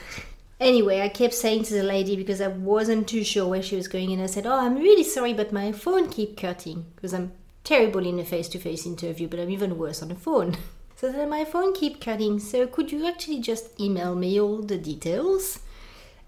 Anyway, 0.61 1.01
I 1.01 1.09
kept 1.09 1.33
saying 1.33 1.63
to 1.63 1.73
the 1.73 1.81
lady 1.81 2.15
because 2.15 2.39
I 2.39 2.47
wasn't 2.47 3.07
too 3.07 3.23
sure 3.23 3.47
where 3.47 3.63
she 3.63 3.75
was 3.75 3.87
going, 3.87 4.13
and 4.13 4.21
I 4.21 4.27
said, 4.27 4.45
"Oh, 4.45 4.59
I'm 4.59 4.75
really 4.75 5.03
sorry, 5.03 5.33
but 5.33 5.51
my 5.51 5.71
phone 5.71 6.07
keep 6.07 6.37
cutting 6.37 6.85
because 6.95 7.15
I'm 7.15 7.31
terrible 7.63 8.05
in 8.05 8.19
a 8.19 8.23
face-to-face 8.23 8.85
interview, 8.85 9.27
but 9.27 9.39
I'm 9.39 9.49
even 9.49 9.75
worse 9.79 10.03
on 10.03 10.09
the 10.09 10.15
phone." 10.15 10.57
So 10.95 11.11
then 11.11 11.31
my 11.31 11.45
phone 11.45 11.73
keep 11.73 11.99
cutting. 11.99 12.37
So 12.37 12.67
could 12.67 12.91
you 12.91 13.07
actually 13.07 13.39
just 13.39 13.79
email 13.79 14.13
me 14.13 14.39
all 14.39 14.61
the 14.61 14.77
details? 14.77 15.57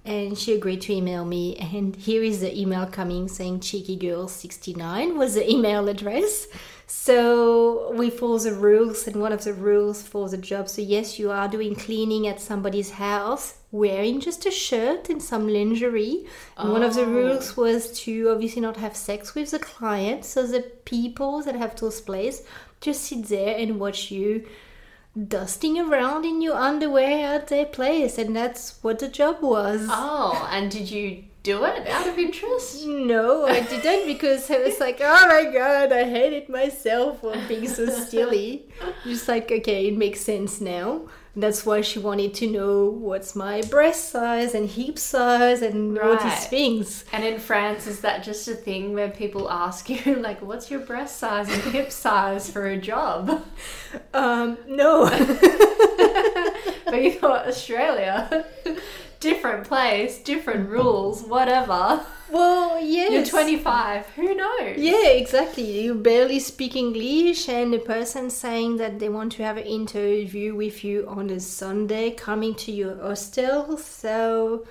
And 0.03 0.35
she 0.35 0.55
agreed 0.55 0.81
to 0.81 0.93
email 0.93 1.25
me, 1.25 1.55
and 1.57 1.95
here 1.95 2.23
is 2.23 2.41
the 2.41 2.59
email 2.59 2.87
coming 2.87 3.27
saying 3.27 3.59
"Cheeky 3.59 3.95
Girl 3.97 4.27
69 4.27 5.15
was 5.15 5.35
the 5.35 5.47
email 5.47 5.87
address. 5.87 6.47
So 6.87 7.91
we 7.93 8.09
follow 8.09 8.39
the 8.39 8.55
rules, 8.55 9.05
and 9.05 9.17
one 9.21 9.31
of 9.31 9.43
the 9.43 9.53
rules 9.53 10.01
for 10.01 10.27
the 10.27 10.39
job. 10.39 10.69
So 10.69 10.81
yes, 10.81 11.19
you 11.19 11.29
are 11.29 11.47
doing 11.47 11.75
cleaning 11.75 12.25
at 12.27 12.41
somebody's 12.41 12.89
house, 12.91 13.59
wearing 13.73 14.19
just 14.21 14.45
a 14.45 14.51
shirt 14.51 15.09
and 15.09 15.21
some 15.21 15.47
lingerie. 15.49 16.25
And 16.57 16.71
one 16.71 16.83
of 16.83 16.93
the 16.93 17.01
Oh. 17.01 17.05
rules 17.19 17.57
was 17.57 17.91
to 18.03 18.29
obviously 18.29 18.61
not 18.61 18.77
have 18.77 18.95
sex 18.95 19.33
with 19.35 19.51
the 19.51 19.59
client. 19.59 20.23
So 20.23 20.43
the 20.47 20.61
people 20.85 21.41
that 21.41 21.55
have 21.55 21.75
those 21.75 21.99
places 21.99 22.45
just 22.79 23.03
sit 23.03 23.25
there 23.25 23.57
and 23.57 23.79
watch 23.79 24.11
you 24.11 24.45
dusting 25.27 25.79
around 25.79 26.25
in 26.25 26.41
your 26.41 26.55
underwear 26.55 27.35
at 27.35 27.47
their 27.47 27.65
place, 27.65 28.17
and 28.17 28.35
that's 28.35 28.79
what 28.81 28.99
the 28.99 29.07
job 29.07 29.41
was. 29.41 29.85
Oh, 29.89 30.47
and 30.51 30.71
did 30.71 30.89
you 30.89 31.23
do 31.43 31.63
it 31.65 31.87
out 31.87 32.07
of 32.07 32.17
interest? 32.17 32.85
No, 32.85 33.45
I 33.45 33.59
didn't 33.61 34.07
because 34.07 34.49
I 34.49 34.57
was 34.59 34.79
like, 34.79 34.99
oh 35.01 35.27
my 35.27 35.51
god, 35.51 35.91
I 35.91 36.03
hated 36.05 36.49
myself 36.49 37.21
for 37.21 37.35
being 37.47 37.67
so 37.67 37.85
silly. 38.09 38.65
Just 39.03 39.27
like, 39.27 39.51
okay, 39.51 39.87
it 39.87 39.97
makes 39.97 40.21
sense 40.21 40.59
now. 40.61 41.01
That's 41.35 41.65
why 41.65 41.81
she 41.81 41.97
wanted 41.97 42.35
to 42.35 42.47
know 42.49 42.85
what's 42.85 43.35
my 43.35 43.61
breast 43.63 44.09
size 44.09 44.53
and 44.53 44.69
hip 44.69 44.99
size 44.99 45.63
and 45.63 45.97
all 45.97 46.15
these 46.15 46.45
things. 46.45 47.05
And 47.11 47.23
in 47.23 47.39
France, 47.39 47.87
is 47.87 48.01
that 48.01 48.23
just 48.23 48.47
a 48.47 48.53
thing 48.53 48.93
where 48.93 49.09
people 49.09 49.49
ask 49.49 49.89
you, 49.89 50.15
like, 50.21 50.43
what's 50.43 50.69
your 50.69 50.81
breast 50.81 51.17
size 51.17 51.49
and 51.49 51.61
hip 51.73 51.91
size 51.91 52.51
for 52.51 52.67
a 52.67 52.77
job? 52.77 53.43
Um, 54.13 54.59
no. 54.67 55.09
but 55.09 56.83
but 56.85 57.03
you 57.03 57.13
thought 57.13 57.47
Australia, 57.47 58.45
different 59.19 59.67
place, 59.67 60.19
different 60.19 60.69
rules, 60.69 61.23
whatever. 61.23 62.05
Well, 62.33 62.83
yes. 62.83 63.11
You're 63.11 63.25
25. 63.25 64.07
Who 64.15 64.33
knows? 64.33 64.77
Yeah, 64.77 65.09
exactly. 65.09 65.81
You 65.83 65.93
barely 65.93 66.39
speak 66.39 66.75
English, 66.75 67.47
and 67.47 67.71
the 67.71 67.77
person 67.77 68.29
saying 68.31 68.77
that 68.77 68.97
they 68.99 69.07
want 69.07 69.33
to 69.33 69.43
have 69.43 69.57
an 69.57 69.65
interview 69.65 70.55
with 70.55 70.83
you 70.83 71.05
on 71.07 71.29
a 71.29 71.39
Sunday 71.39 72.09
coming 72.11 72.55
to 72.55 72.71
your 72.71 72.95
hostel. 72.97 73.77
So, 73.77 74.65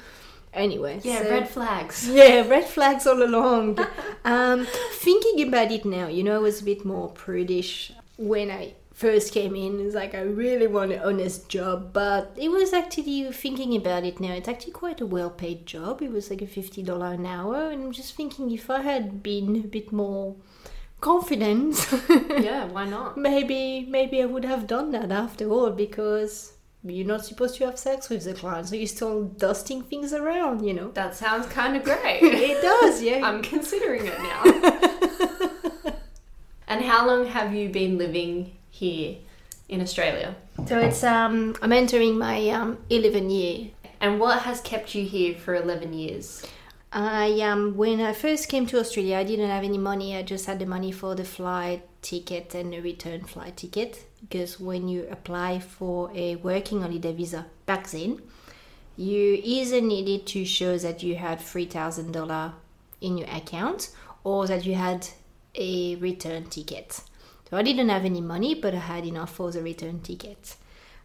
anyway. 0.52 1.00
Yeah, 1.04 1.23
so- 1.23 1.31
red 1.31 1.49
flags. 1.49 2.09
Yeah, 2.12 2.49
red 2.49 2.64
flags 2.64 3.07
all 3.07 3.23
along. 3.23 3.78
um, 4.25 4.66
thinking 4.95 5.47
about 5.47 5.71
it 5.71 5.85
now, 5.85 6.09
you 6.09 6.25
know, 6.25 6.35
I 6.35 6.38
was 6.38 6.61
a 6.62 6.64
bit 6.64 6.85
more 6.85 7.11
prudish 7.11 7.92
when 8.19 8.50
I 8.50 8.75
first 9.02 9.32
came 9.35 9.54
in. 9.56 9.80
It's 9.85 9.94
like 9.97 10.14
I 10.14 10.21
really 10.23 10.68
want 10.68 10.92
an 10.92 11.00
honest 11.00 11.49
job, 11.49 11.92
but 11.92 12.32
it 12.37 12.50
was 12.50 12.73
actually 12.73 13.30
thinking 13.32 13.75
about 13.76 14.04
it 14.04 14.21
now. 14.21 14.32
It's 14.32 14.49
actually 14.49 14.73
quite 14.85 15.00
a 15.00 15.06
well-paid 15.06 15.66
job. 15.66 16.02
It 16.02 16.12
was 16.12 16.30
like 16.30 16.42
a 16.42 16.47
fifty 16.47 16.82
dollar 16.90 17.12
an 17.18 17.26
hour, 17.26 17.59
and 17.71 17.82
I'm 17.85 17.92
just 17.92 18.14
thinking 18.14 18.50
if 18.52 18.71
I 18.71 18.80
had 18.82 19.23
been 19.23 19.56
a 19.56 19.66
bit 19.76 19.90
more 19.92 20.37
confident, 21.00 21.75
Yeah, 22.49 22.66
why 22.66 22.85
not? 22.87 23.18
maybe 23.18 23.62
maybe 23.97 24.23
I 24.23 24.26
would 24.26 24.44
have 24.44 24.66
done 24.66 24.92
that 24.92 25.11
after 25.11 25.50
all 25.50 25.71
because. 25.71 26.52
You're 26.85 27.06
not 27.06 27.25
supposed 27.25 27.54
to 27.59 27.64
have 27.66 27.78
sex 27.78 28.09
with 28.11 28.25
the 28.25 28.35
client, 28.35 28.66
so 28.68 28.75
you're 28.75 28.88
still 28.88 29.23
dusting 29.23 29.82
things 29.82 30.12
around, 30.12 30.64
you 30.66 30.75
know. 30.75 30.88
That 30.90 31.14
sounds 31.14 31.47
kind 31.47 31.76
of 31.76 31.85
great. 31.85 32.21
It 32.50 32.61
does, 32.61 33.00
yeah. 33.00 33.21
I'm 33.25 33.40
considering 33.40 34.02
it 34.04 34.18
now. 34.18 34.40
and 36.66 36.85
how 36.85 37.06
long 37.06 37.26
have 37.28 37.54
you 37.54 37.68
been 37.68 37.99
living 37.99 38.50
here 38.82 39.16
in 39.68 39.80
Australia? 39.80 40.34
So 40.68 40.78
it's 40.78 41.02
um 41.04 41.54
I'm 41.62 41.72
entering 41.72 42.18
my 42.18 42.38
um 42.58 42.78
11 42.90 43.30
year. 43.30 43.70
And 44.00 44.18
what 44.18 44.42
has 44.42 44.60
kept 44.60 44.94
you 44.96 45.04
here 45.04 45.34
for 45.42 45.54
11 45.54 45.92
years? 45.92 46.26
I 46.92 47.40
um 47.50 47.76
when 47.76 48.00
I 48.00 48.12
first 48.12 48.48
came 48.48 48.66
to 48.66 48.78
Australia, 48.82 49.16
I 49.22 49.24
didn't 49.24 49.50
have 49.56 49.64
any 49.72 49.78
money. 49.78 50.08
I 50.16 50.22
just 50.34 50.46
had 50.46 50.58
the 50.58 50.66
money 50.66 50.92
for 51.00 51.14
the 51.14 51.24
flight 51.24 51.82
ticket 52.02 52.54
and 52.54 52.72
the 52.72 52.80
return 52.80 53.20
flight 53.32 53.56
ticket 53.56 53.92
because 54.20 54.58
when 54.68 54.88
you 54.88 55.00
apply 55.16 55.60
for 55.60 56.10
a 56.14 56.36
working 56.36 56.82
holiday 56.82 57.12
visa 57.12 57.46
back 57.66 57.84
then, 57.94 58.20
you 58.96 59.40
either 59.56 59.80
needed 59.80 60.26
to 60.34 60.44
show 60.44 60.76
that 60.78 61.02
you 61.02 61.14
had 61.16 61.38
$3,000 61.38 62.52
in 63.00 63.18
your 63.18 63.28
account 63.28 63.90
or 64.24 64.46
that 64.46 64.66
you 64.66 64.74
had 64.74 65.08
a 65.54 65.96
return 65.96 66.44
ticket. 66.56 67.00
So 67.52 67.59
I 67.59 67.62
didn't 67.62 67.90
have 67.90 68.06
any 68.06 68.23
money, 68.23 68.54
but 68.54 68.75
I 68.75 68.78
had 68.78 69.04
enough 69.04 69.35
for 69.35 69.50
the 69.50 69.62
return 69.62 70.00
ticket. 70.00 70.56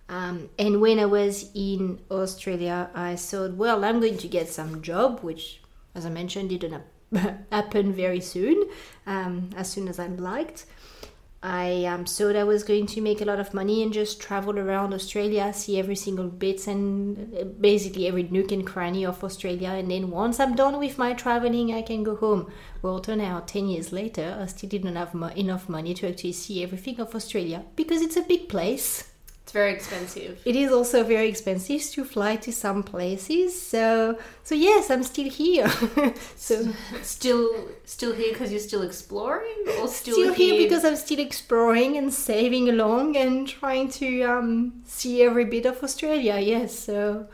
Um, 0.07 0.49
and 0.57 0.79
when 0.79 0.97
I 0.97 1.05
was 1.05 1.51
in 1.53 1.99
Australia, 2.09 2.89
I 2.95 3.17
thought, 3.17 3.55
well, 3.55 3.83
I'm 3.83 3.99
going 3.99 4.17
to 4.19 4.29
get 4.29 4.47
some 4.47 4.81
job, 4.81 5.19
which, 5.19 5.59
as 5.93 6.05
I 6.05 6.09
mentioned, 6.09 6.51
didn't 6.51 6.83
happen 7.51 7.91
very 7.91 8.21
soon, 8.21 8.63
um, 9.05 9.49
as 9.57 9.69
soon 9.69 9.89
as 9.89 9.99
I'm 9.99 10.15
liked. 10.15 10.65
I 11.43 11.85
um, 11.85 12.05
thought 12.05 12.35
I 12.35 12.43
was 12.43 12.63
going 12.63 12.87
to 12.87 13.01
make 13.01 13.21
a 13.21 13.25
lot 13.25 13.39
of 13.39 13.53
money 13.53 13.83
and 13.83 13.93
just 13.93 14.19
travel 14.19 14.57
around 14.57 14.93
Australia, 14.93 15.53
see 15.53 15.77
every 15.77 15.95
single 15.95 16.27
bit 16.29 16.65
and 16.65 17.35
uh, 17.35 17.43
basically 17.43 18.07
every 18.07 18.23
nook 18.23 18.51
and 18.51 18.65
cranny 18.65 19.05
of 19.05 19.23
Australia. 19.23 19.69
And 19.69 19.91
then 19.91 20.09
once 20.09 20.39
I'm 20.39 20.55
done 20.55 20.79
with 20.79 20.97
my 20.97 21.13
traveling, 21.13 21.73
I 21.73 21.83
can 21.83 22.03
go 22.03 22.15
home. 22.15 22.51
Well, 22.81 22.99
turn 22.99 23.21
out 23.21 23.47
10 23.47 23.67
years 23.67 23.91
later, 23.91 24.37
I 24.41 24.47
still 24.47 24.69
didn't 24.69 24.95
have 24.95 25.13
mo- 25.13 25.27
enough 25.27 25.69
money 25.69 25.93
to 25.95 26.09
actually 26.09 26.33
see 26.33 26.63
everything 26.63 26.99
of 26.99 27.13
Australia 27.13 27.65
because 27.75 28.01
it's 28.01 28.17
a 28.17 28.21
big 28.21 28.49
place. 28.49 29.11
It's 29.47 29.53
very 29.53 29.71
expensive. 29.71 30.41
It 30.43 30.57
is 30.57 30.73
also 30.73 31.05
very 31.05 31.29
expensive 31.29 31.81
to 31.91 32.03
fly 32.03 32.35
to 32.35 32.51
some 32.51 32.83
places. 32.83 33.57
So, 33.57 34.19
so 34.43 34.55
yes, 34.55 34.91
I'm 34.91 35.03
still 35.03 35.29
here. 35.29 35.69
so 36.35 36.67
Still 37.01 37.69
still 37.85 38.13
here 38.13 38.33
because 38.33 38.51
you're 38.51 38.59
still 38.59 38.81
exploring 38.81 39.55
or 39.79 39.87
still, 39.87 40.15
still 40.15 40.33
here 40.33 40.57
because 40.57 40.83
I'm 40.83 40.97
still 40.97 41.19
exploring 41.19 41.95
and 41.95 42.13
saving 42.13 42.67
along 42.67 43.15
and 43.15 43.47
trying 43.47 43.87
to 43.91 44.23
um, 44.23 44.81
see 44.83 45.23
every 45.23 45.45
bit 45.45 45.65
of 45.65 45.81
Australia. 45.81 46.39
Yes, 46.39 46.77
so 46.77 47.27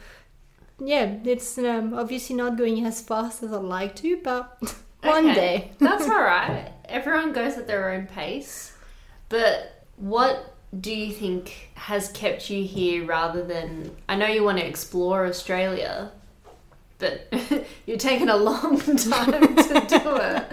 yeah, 0.80 1.16
it's 1.26 1.58
um, 1.58 1.96
obviously 1.96 2.36
not 2.36 2.58
going 2.60 2.86
as 2.86 3.02
fast 3.02 3.42
as 3.42 3.52
I'd 3.52 3.64
like 3.64 3.96
to, 3.98 4.18
but 4.24 4.62
one 5.02 5.32
Okay. 5.32 5.34
day. 5.34 5.72
That's 5.80 6.08
all 6.14 6.22
right. 6.22 6.74
Everyone 6.86 7.34
goes 7.34 7.58
at 7.58 7.66
their 7.66 7.90
own 7.90 8.06
pace. 8.06 8.74
But 9.30 9.84
what 9.98 10.53
do 10.80 10.94
you 10.94 11.14
think 11.14 11.70
has 11.76 12.10
kept 12.10 12.50
you 12.50 12.64
here 12.64 13.06
rather 13.06 13.44
than 13.44 13.96
I 14.10 14.16
know 14.16 14.28
you 14.28 14.44
want 14.44 14.58
to 14.60 14.66
explore 14.66 15.26
Australia, 15.26 16.12
but 16.98 17.32
you're 17.86 17.98
taking 17.98 18.30
a 18.30 18.38
long 18.38 18.80
time 18.98 19.56
to 19.56 19.86
do 19.88 20.16
it. 20.16 20.46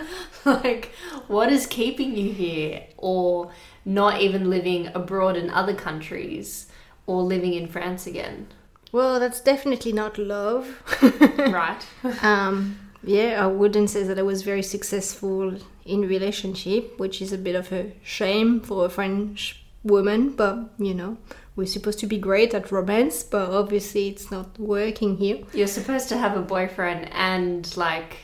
Like 0.45 0.93
what 1.27 1.51
is 1.51 1.67
keeping 1.67 2.17
you 2.17 2.33
here 2.33 2.85
or 2.97 3.51
not 3.85 4.21
even 4.21 4.51
living 4.51 4.89
abroad 4.95 5.37
in 5.37 5.49
other 5.51 5.75
countries 5.75 6.67
or 7.07 7.23
living 7.23 7.55
in 7.55 7.67
France 7.69 8.07
again? 8.07 8.49
Well, 8.93 9.21
that's 9.21 9.41
definitely 9.41 9.93
not 9.93 10.19
love. 10.19 10.83
Right? 11.39 11.87
um, 12.23 12.79
yeah, 13.03 13.43
I 13.43 13.47
wouldn't 13.47 13.89
say 13.89 14.03
that 14.03 14.19
I 14.19 14.23
was 14.23 14.43
very 14.43 14.63
successful 14.63 15.57
in 15.87 16.03
relationship, 16.03 16.99
which 16.99 17.23
is 17.23 17.33
a 17.33 17.39
bit 17.39 17.55
of 17.55 17.73
a 17.73 17.93
shame 18.03 18.61
for 18.61 18.85
a 18.85 18.91
French 18.91 19.60
woman. 19.85 20.31
But 20.31 20.71
you 20.79 20.95
know, 20.95 21.17
we're 21.57 21.67
supposed 21.67 21.99
to 22.01 22.07
be 22.07 22.19
great 22.19 22.55
at 22.55 22.71
romance, 22.73 23.23
but 23.23 23.51
obviously 23.51 24.09
it's 24.09 24.31
not 24.31 24.59
working 24.59 25.17
here. 25.17 25.39
You're 25.53 25.67
supposed 25.67 26.09
to 26.11 26.19
have 26.19 26.37
a 26.37 26.43
boyfriend 26.43 27.09
and 27.13 27.77
like 27.77 28.19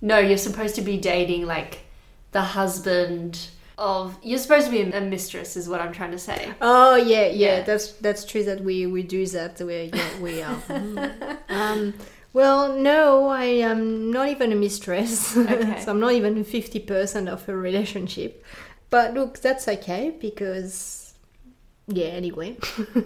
no, 0.00 0.18
you're 0.18 0.38
supposed 0.38 0.74
to 0.76 0.82
be 0.82 0.96
dating 0.96 1.46
like 1.46 1.80
the 2.32 2.42
husband 2.42 3.48
of 3.78 4.16
you're 4.22 4.38
supposed 4.38 4.66
to 4.66 4.72
be 4.72 4.82
a 4.82 5.00
mistress 5.00 5.56
is 5.56 5.68
what 5.68 5.80
I'm 5.80 5.92
trying 5.92 6.10
to 6.10 6.18
say. 6.18 6.52
Oh 6.60 6.96
yeah, 6.96 7.26
yeah, 7.26 7.30
Yeah. 7.58 7.62
that's 7.62 7.92
that's 7.92 8.24
true 8.24 8.42
that 8.44 8.60
we 8.62 8.86
we 8.86 9.02
do 9.02 9.24
that. 9.26 9.60
We 9.60 9.90
yeah, 9.94 10.18
we 10.20 10.42
are. 10.42 10.56
Mm. 10.68 11.34
um, 11.48 11.94
well, 12.34 12.74
no, 12.74 13.28
I 13.28 13.44
am 13.44 14.10
not 14.10 14.28
even 14.28 14.52
a 14.52 14.54
mistress, 14.56 15.34
Okay. 15.36 15.80
so 15.84 15.90
I'm 15.92 16.00
not 16.00 16.12
even 16.12 16.44
fifty 16.44 16.78
percent 16.80 17.28
of 17.28 17.48
a 17.48 17.56
relationship. 17.56 18.44
But 18.90 19.14
look, 19.14 19.38
that's 19.40 19.66
okay 19.68 20.14
because 20.20 20.97
yeah. 21.88 22.06
Anyway, 22.06 22.56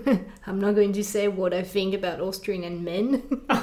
I'm 0.46 0.60
not 0.60 0.74
going 0.74 0.92
to 0.94 1.04
say 1.04 1.28
what 1.28 1.54
I 1.54 1.62
think 1.62 1.94
about 1.94 2.20
Australian 2.20 2.84
men. 2.84 3.22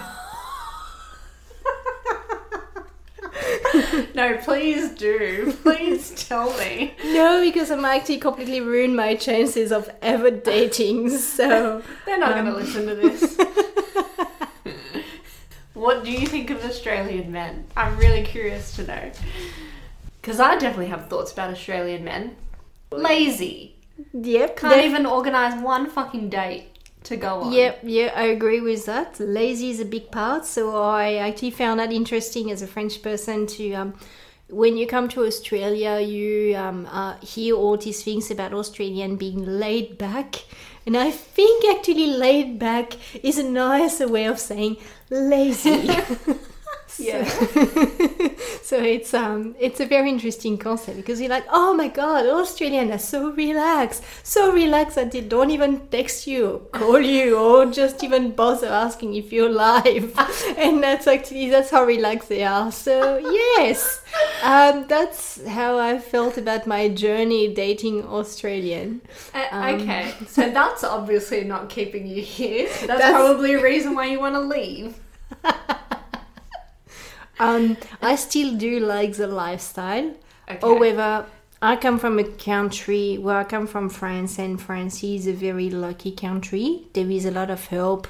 No, 4.15 4.37
please 4.37 4.91
do. 4.91 5.53
Please 5.63 6.11
tell 6.27 6.55
me. 6.57 6.93
no, 7.05 7.39
because 7.41 7.71
I 7.71 7.75
might 7.75 8.05
completely 8.19 8.59
ruin 8.61 8.95
my 8.95 9.15
chances 9.15 9.71
of 9.71 9.89
ever 10.01 10.31
dating. 10.31 11.09
So 11.11 11.81
They're 12.05 12.17
not 12.17 12.37
Um. 12.37 12.45
going 12.45 12.53
to 12.53 12.61
listen 12.63 12.87
to 12.87 12.95
this. 12.95 13.37
what 15.73 16.03
do 16.03 16.11
you 16.11 16.27
think 16.27 16.49
of 16.49 16.63
Australian 16.65 17.31
men? 17.31 17.65
I'm 17.77 17.97
really 17.97 18.23
curious 18.23 18.75
to 18.75 18.85
know. 18.85 19.11
Because 20.21 20.39
I 20.39 20.55
definitely 20.57 20.87
have 20.87 21.07
thoughts 21.07 21.31
about 21.31 21.51
Australian 21.51 22.03
men. 22.03 22.35
Lazy. 22.91 23.75
Yep, 24.13 24.57
Can't 24.57 24.83
even 24.85 25.05
organise 25.05 25.61
one 25.61 25.89
fucking 25.89 26.29
date 26.29 26.77
to 27.03 27.17
go 27.17 27.41
on. 27.41 27.51
Yep, 27.51 27.79
yeah, 27.83 28.11
I 28.15 28.23
agree 28.23 28.61
with 28.61 28.85
that. 28.85 29.19
Lazy 29.19 29.69
is 29.69 29.79
a 29.79 29.85
big 29.85 30.11
part, 30.11 30.45
so 30.45 30.81
I 30.81 31.15
actually 31.15 31.51
found 31.51 31.79
that 31.79 31.91
interesting 31.91 32.51
as 32.51 32.61
a 32.61 32.67
French 32.67 33.01
person 33.01 33.47
to. 33.47 33.73
Um, 33.73 33.93
when 34.49 34.77
you 34.77 34.87
come 34.87 35.07
to 35.09 35.25
Australia, 35.25 35.99
you 35.99 36.55
um, 36.57 36.87
uh, 36.87 37.17
hear 37.17 37.55
all 37.55 37.77
these 37.77 38.03
things 38.03 38.31
about 38.31 38.51
Australian 38.51 39.15
being 39.15 39.45
laid 39.45 39.97
back, 39.97 40.43
and 40.87 40.97
I 40.97 41.11
think 41.11 41.65
actually 41.69 42.07
laid 42.07 42.57
back 42.57 42.93
is 43.23 43.37
a 43.37 43.43
nicer 43.43 44.07
way 44.07 44.25
of 44.25 44.39
saying 44.39 44.77
lazy. 45.09 45.89
Yeah. 46.99 47.23
so 48.61 48.77
it's 48.77 49.13
um 49.13 49.55
it's 49.59 49.79
a 49.79 49.85
very 49.85 50.09
interesting 50.09 50.57
concept 50.57 50.97
because 50.97 51.19
you're 51.19 51.29
like 51.29 51.45
oh 51.49 51.73
my 51.73 51.87
god 51.87 52.25
australians 52.25 52.91
are 52.91 52.99
so 52.99 53.31
relaxed 53.31 54.03
so 54.23 54.51
relaxed 54.51 54.95
that 54.95 55.11
they 55.11 55.21
don't 55.21 55.49
even 55.51 55.87
text 55.87 56.27
you 56.27 56.67
call 56.71 56.99
you 56.99 57.37
or 57.37 57.65
just 57.67 58.03
even 58.03 58.31
bother 58.31 58.67
asking 58.67 59.15
if 59.15 59.31
you're 59.31 59.47
alive. 59.49 60.13
and 60.57 60.83
that's 60.83 61.07
actually 61.07 61.49
that's 61.49 61.69
how 61.71 61.83
relaxed 61.83 62.29
they 62.29 62.43
are 62.43 62.71
so 62.71 63.17
yes 63.17 64.01
um 64.43 64.85
that's 64.87 65.45
how 65.47 65.77
i 65.79 65.97
felt 65.97 66.37
about 66.37 66.67
my 66.67 66.87
journey 66.89 67.53
dating 67.53 68.03
australian 68.05 69.01
Uh, 69.33 69.45
Um, 69.51 69.75
okay, 69.81 70.13
so 70.27 70.49
that's 70.49 70.83
obviously 70.83 71.43
not 71.43 71.69
keeping 71.69 72.05
you 72.07 72.21
here. 72.21 72.67
That's, 72.67 72.87
That's- 72.87 73.11
probably 73.11 73.53
a 73.53 73.61
reason 73.61 73.95
why 73.95 74.05
you 74.11 74.19
want 74.19 74.35
to 74.35 74.41
leave. 74.41 74.99
Um 77.39 77.77
i 78.01 78.15
still 78.15 78.55
do 78.55 78.79
like 78.79 79.13
the 79.13 79.27
lifestyle 79.27 80.13
Okay. 80.49 80.59
However, 80.61 81.27
I 81.61 81.75
come 81.75 81.99
from 81.99 82.17
a 82.17 82.23
country 82.23 83.17
where 83.17 83.37
I 83.37 83.43
come 83.43 83.67
from 83.67 83.89
France, 83.89 84.39
and 84.39 84.59
France 84.59 85.03
is 85.03 85.27
a 85.27 85.33
very 85.33 85.69
lucky 85.69 86.11
country. 86.11 86.87
There 86.93 87.09
is 87.09 87.25
a 87.25 87.31
lot 87.31 87.51
of 87.51 87.67
help. 87.67 88.07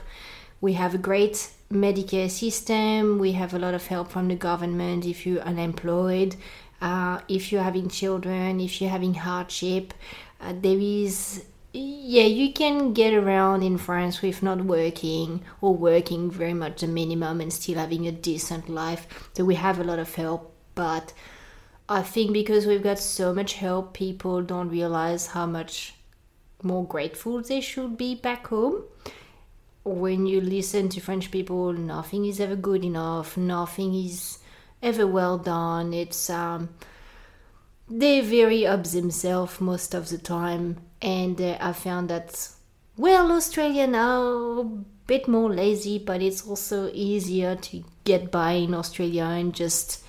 We 0.61 0.73
have 0.73 0.95
a 0.95 0.97
great 0.97 1.49
Medicare 1.71 2.29
system. 2.29 3.19
We 3.19 3.33
have 3.33 3.53
a 3.53 3.59
lot 3.59 3.73
of 3.73 3.87
help 3.87 4.11
from 4.11 4.29
the 4.29 4.35
government 4.35 5.05
if 5.05 5.25
you're 5.25 5.41
unemployed, 5.41 6.35
uh, 6.81 7.19
if 7.27 7.51
you're 7.51 7.63
having 7.63 7.89
children, 7.89 8.61
if 8.61 8.79
you're 8.79 8.89
having 8.89 9.15
hardship. 9.15 9.93
Uh, 10.39 10.53
there 10.61 10.79
is 10.79 11.43
yeah, 11.71 12.23
you 12.23 12.51
can 12.51 12.93
get 12.93 13.13
around 13.13 13.61
in 13.61 13.77
France 13.77 14.21
with 14.21 14.41
not 14.41 14.65
working 14.65 15.43
or 15.61 15.75
working 15.75 16.31
very 16.31 16.53
much 16.53 16.81
the 16.81 16.87
minimum 16.87 17.41
and 17.41 17.53
still 17.53 17.77
having 17.77 18.07
a 18.07 18.11
decent 18.11 18.69
life. 18.69 19.29
So 19.33 19.45
we 19.45 19.55
have 19.55 19.79
a 19.79 19.83
lot 19.83 19.99
of 19.99 20.15
help, 20.15 20.53
but 20.73 21.13
I 21.87 22.01
think 22.01 22.33
because 22.33 22.65
we've 22.65 22.83
got 22.83 22.99
so 22.99 23.33
much 23.33 23.53
help, 23.53 23.93
people 23.93 24.41
don't 24.41 24.69
realize 24.69 25.27
how 25.27 25.45
much 25.45 25.93
more 26.63 26.85
grateful 26.85 27.41
they 27.41 27.61
should 27.61 27.97
be 27.97 28.15
back 28.15 28.47
home. 28.47 28.83
When 29.83 30.25
you 30.25 30.41
listen 30.41 30.89
to 30.89 30.99
French 30.99 31.31
people, 31.31 31.73
nothing 31.73 32.25
is 32.25 32.39
ever 32.39 32.55
good 32.55 32.83
enough, 32.83 33.37
nothing 33.37 33.93
is 33.93 34.39
ever 34.81 35.05
well 35.05 35.37
done. 35.37 35.93
It's 35.93 36.29
um, 36.29 36.69
they're 37.89 38.23
very 38.23 38.65
up 38.65 38.83
themselves 38.85 39.59
most 39.59 39.93
of 39.93 40.09
the 40.09 40.17
time 40.17 40.77
and 41.01 41.39
uh, 41.41 41.57
I 41.59 41.73
found 41.73 42.09
that 42.09 42.49
well, 42.99 43.31
Australian 43.31 43.95
are 43.95 44.59
a 44.59 44.63
bit 45.07 45.25
more 45.29 45.49
lazy, 45.49 45.99
but 45.99 46.21
it's 46.21 46.45
also 46.45 46.91
easier 46.93 47.55
to 47.55 47.85
get 48.03 48.29
by 48.29 48.51
in 48.51 48.73
Australia 48.73 49.23
and 49.23 49.55
just 49.55 50.03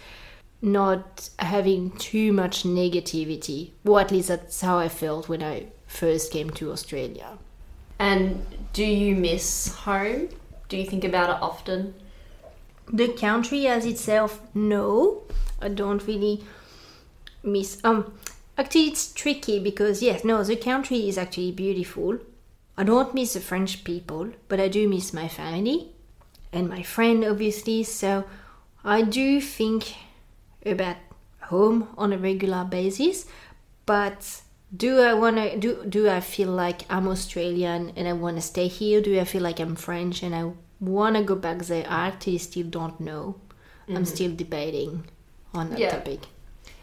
not 0.60 1.30
having 1.38 1.92
too 1.92 2.32
much 2.32 2.64
negativity. 2.64 3.70
Or 3.86 4.00
at 4.00 4.10
least 4.10 4.26
that's 4.26 4.60
how 4.60 4.78
I 4.78 4.88
felt 4.88 5.28
when 5.28 5.40
I 5.40 5.66
first 5.86 6.32
came 6.32 6.50
to 6.50 6.72
Australia. 6.72 7.38
And 8.00 8.44
do 8.72 8.84
you 8.84 9.14
miss 9.14 9.72
home? 9.72 10.28
Do 10.68 10.76
you 10.76 10.84
think 10.84 11.04
about 11.04 11.30
it 11.30 11.40
often? 11.40 11.94
The 12.92 13.12
country 13.12 13.68
as 13.68 13.86
itself, 13.86 14.40
no. 14.52 15.22
I 15.62 15.68
don't 15.68 16.04
really 16.08 16.42
miss 17.42 17.78
um 17.84 18.12
Actually, 18.60 18.88
it's 18.88 19.10
tricky 19.14 19.58
because, 19.58 20.02
yes, 20.02 20.22
no, 20.22 20.44
the 20.44 20.54
country 20.54 21.08
is 21.08 21.16
actually 21.16 21.50
beautiful. 21.50 22.18
I 22.76 22.84
don't 22.84 23.14
miss 23.14 23.32
the 23.32 23.40
French 23.40 23.84
people, 23.84 24.32
but 24.48 24.60
I 24.60 24.68
do 24.68 24.86
miss 24.86 25.14
my 25.14 25.28
family 25.28 25.92
and 26.52 26.68
my 26.68 26.82
friend, 26.82 27.24
obviously. 27.24 27.84
So 27.84 28.24
I 28.84 29.00
do 29.00 29.40
think 29.40 29.94
about 30.66 30.98
home 31.44 31.88
on 31.96 32.12
a 32.12 32.18
regular 32.18 32.64
basis. 32.64 33.24
But 33.86 34.42
do 34.76 35.00
I 35.00 35.14
want 35.14 35.36
to 35.36 35.56
do? 35.56 35.82
Do 35.88 36.10
I 36.10 36.20
feel 36.20 36.50
like 36.50 36.82
I'm 36.90 37.08
Australian 37.08 37.94
and 37.96 38.06
I 38.06 38.12
want 38.12 38.36
to 38.36 38.42
stay 38.42 38.68
here? 38.68 39.00
Do 39.00 39.18
I 39.18 39.24
feel 39.24 39.42
like 39.42 39.58
I'm 39.58 39.74
French 39.74 40.22
and 40.22 40.34
I 40.34 40.52
want 40.80 41.16
to 41.16 41.22
go 41.22 41.34
back 41.34 41.60
there? 41.60 41.86
I 41.88 42.08
actually 42.08 42.36
still 42.36 42.66
don't 42.66 43.00
know. 43.00 43.36
Mm-hmm. 43.84 43.96
I'm 43.96 44.04
still 44.04 44.34
debating 44.36 45.06
on 45.54 45.70
that 45.70 45.78
yeah. 45.78 45.90
topic. 45.92 46.20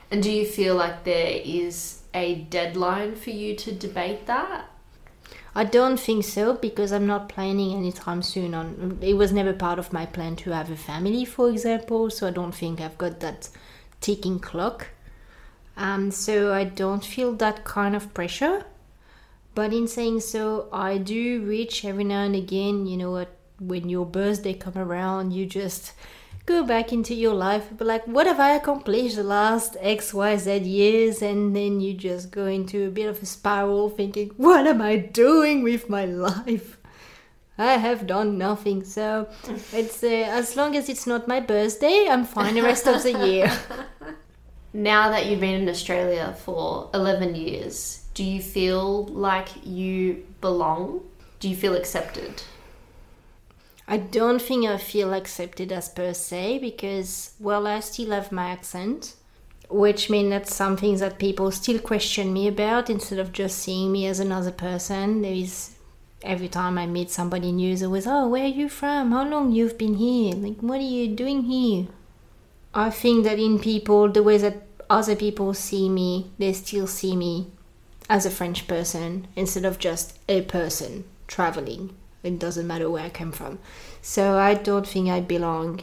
And 0.09 0.23
do 0.23 0.31
you 0.31 0.45
feel 0.45 0.75
like 0.75 1.03
there 1.03 1.41
is 1.43 2.01
a 2.13 2.35
deadline 2.35 3.15
for 3.15 3.31
you 3.31 3.55
to 3.55 3.71
debate 3.71 4.25
that? 4.27 4.69
I 5.57 5.63
don't 5.63 5.99
think 5.99 6.23
so 6.23 6.53
because 6.53 6.91
I'm 6.91 7.07
not 7.07 7.29
planning 7.29 7.75
anytime 7.75 8.21
soon 8.21 8.53
on 8.53 8.99
it 9.01 9.15
was 9.15 9.33
never 9.33 9.53
part 9.53 9.79
of 9.79 9.91
my 9.91 10.05
plan 10.05 10.35
to 10.35 10.51
have 10.51 10.69
a 10.69 10.75
family 10.75 11.25
for 11.25 11.49
example 11.49 12.11
so 12.11 12.27
I 12.27 12.29
don't 12.29 12.53
think 12.53 12.79
I've 12.79 12.99
got 12.99 13.21
that 13.21 13.49
ticking 13.99 14.39
clock 14.39 14.89
um, 15.75 16.11
so 16.11 16.53
I 16.53 16.63
don't 16.63 17.03
feel 17.03 17.33
that 17.37 17.63
kind 17.63 17.95
of 17.95 18.13
pressure 18.13 18.65
but 19.55 19.73
in 19.73 19.87
saying 19.87 20.19
so 20.19 20.69
I 20.71 20.99
do 20.99 21.41
reach 21.41 21.83
every 21.83 22.03
now 22.03 22.21
and 22.21 22.35
again 22.35 22.85
you 22.85 22.95
know 22.95 23.25
when 23.59 23.89
your 23.89 24.05
birthday 24.05 24.53
come 24.53 24.77
around 24.77 25.31
you 25.31 25.47
just 25.47 25.93
go 26.47 26.63
back 26.63 26.91
into 26.91 27.13
your 27.13 27.33
life 27.33 27.67
but 27.77 27.85
like 27.85 28.05
what 28.07 28.25
have 28.25 28.39
i 28.39 28.51
accomplished 28.51 29.17
the 29.17 29.23
last 29.23 29.75
xyz 29.75 30.65
years? 30.65 31.21
And 31.21 31.55
then 31.55 31.79
you 31.79 31.93
just 31.93 32.31
go 32.31 32.45
into 32.45 32.87
a 32.87 32.89
bit 32.89 33.07
of 33.07 33.21
a 33.21 33.25
spiral 33.25 33.89
thinking 33.89 34.31
what 34.37 34.65
am 34.65 34.81
i 34.81 34.95
doing 34.95 35.61
with 35.61 35.89
my 35.89 36.05
life? 36.05 36.77
I 37.59 37.73
have 37.73 38.05
done 38.05 38.37
nothing. 38.37 38.83
So 38.83 39.29
it's 39.73 40.03
uh, 40.03 40.07
as 40.07 40.55
long 40.55 40.75
as 40.75 40.89
it's 40.89 41.07
not 41.07 41.27
my 41.27 41.39
birthday 41.39 42.07
i'm 42.09 42.25
fine 42.25 42.55
the 42.55 42.63
rest 42.63 42.87
of 42.87 43.03
the 43.03 43.13
year. 43.27 43.51
Now 44.73 45.09
that 45.09 45.25
you've 45.25 45.39
been 45.39 45.61
in 45.61 45.69
australia 45.69 46.35
for 46.43 46.89
11 46.93 47.33
years 47.35 48.07
do 48.17 48.23
you 48.23 48.41
feel 48.41 49.05
like 49.05 49.49
you 49.63 50.25
belong? 50.41 51.01
Do 51.39 51.47
you 51.47 51.55
feel 51.55 51.75
accepted 51.75 52.41
I 53.89 53.95
don't 53.95 54.41
think 54.41 54.65
I 54.65 54.77
feel 54.77 55.13
accepted 55.13 55.71
as 55.71 55.87
per 55.87 56.13
se 56.13 56.59
because, 56.59 57.31
well, 57.39 57.65
I 57.65 57.79
still 57.79 58.11
have 58.11 58.33
my 58.33 58.49
accent, 58.49 59.15
which 59.69 60.09
means 60.09 60.29
that's 60.29 60.53
something 60.53 60.97
that 60.97 61.19
people 61.19 61.51
still 61.51 61.79
question 61.79 62.33
me 62.33 62.49
about 62.49 62.89
instead 62.89 63.17
of 63.17 63.31
just 63.31 63.59
seeing 63.59 63.93
me 63.93 64.05
as 64.05 64.19
another 64.19 64.51
person. 64.51 65.21
There 65.21 65.31
is 65.31 65.75
every 66.21 66.49
time 66.49 66.77
I 66.77 66.85
meet 66.85 67.11
somebody 67.11 67.53
new, 67.53 67.71
it's 67.71 67.83
always, 67.83 68.07
oh, 68.07 68.27
where 68.27 68.43
are 68.43 68.47
you 68.47 68.67
from? 68.67 69.13
How 69.13 69.25
long 69.25 69.53
you've 69.53 69.77
been 69.77 69.93
here? 69.93 70.33
Like, 70.35 70.59
what 70.59 70.79
are 70.79 70.83
you 70.83 71.07
doing 71.07 71.43
here? 71.43 71.87
I 72.73 72.89
think 72.89 73.23
that 73.23 73.39
in 73.39 73.57
people, 73.57 74.09
the 74.09 74.21
way 74.21 74.37
that 74.37 74.63
other 74.89 75.15
people 75.15 75.53
see 75.53 75.87
me, 75.87 76.31
they 76.37 76.51
still 76.51 76.87
see 76.87 77.15
me 77.15 77.51
as 78.09 78.25
a 78.25 78.31
French 78.31 78.67
person 78.67 79.27
instead 79.37 79.63
of 79.63 79.79
just 79.79 80.19
a 80.27 80.41
person 80.41 81.05
traveling 81.27 81.95
it 82.23 82.39
doesn't 82.39 82.67
matter 82.67 82.89
where 82.89 83.05
I 83.05 83.09
come 83.09 83.31
from. 83.31 83.59
So 84.01 84.37
I 84.37 84.53
don't 84.53 84.87
think 84.87 85.09
I 85.09 85.19
belong. 85.19 85.81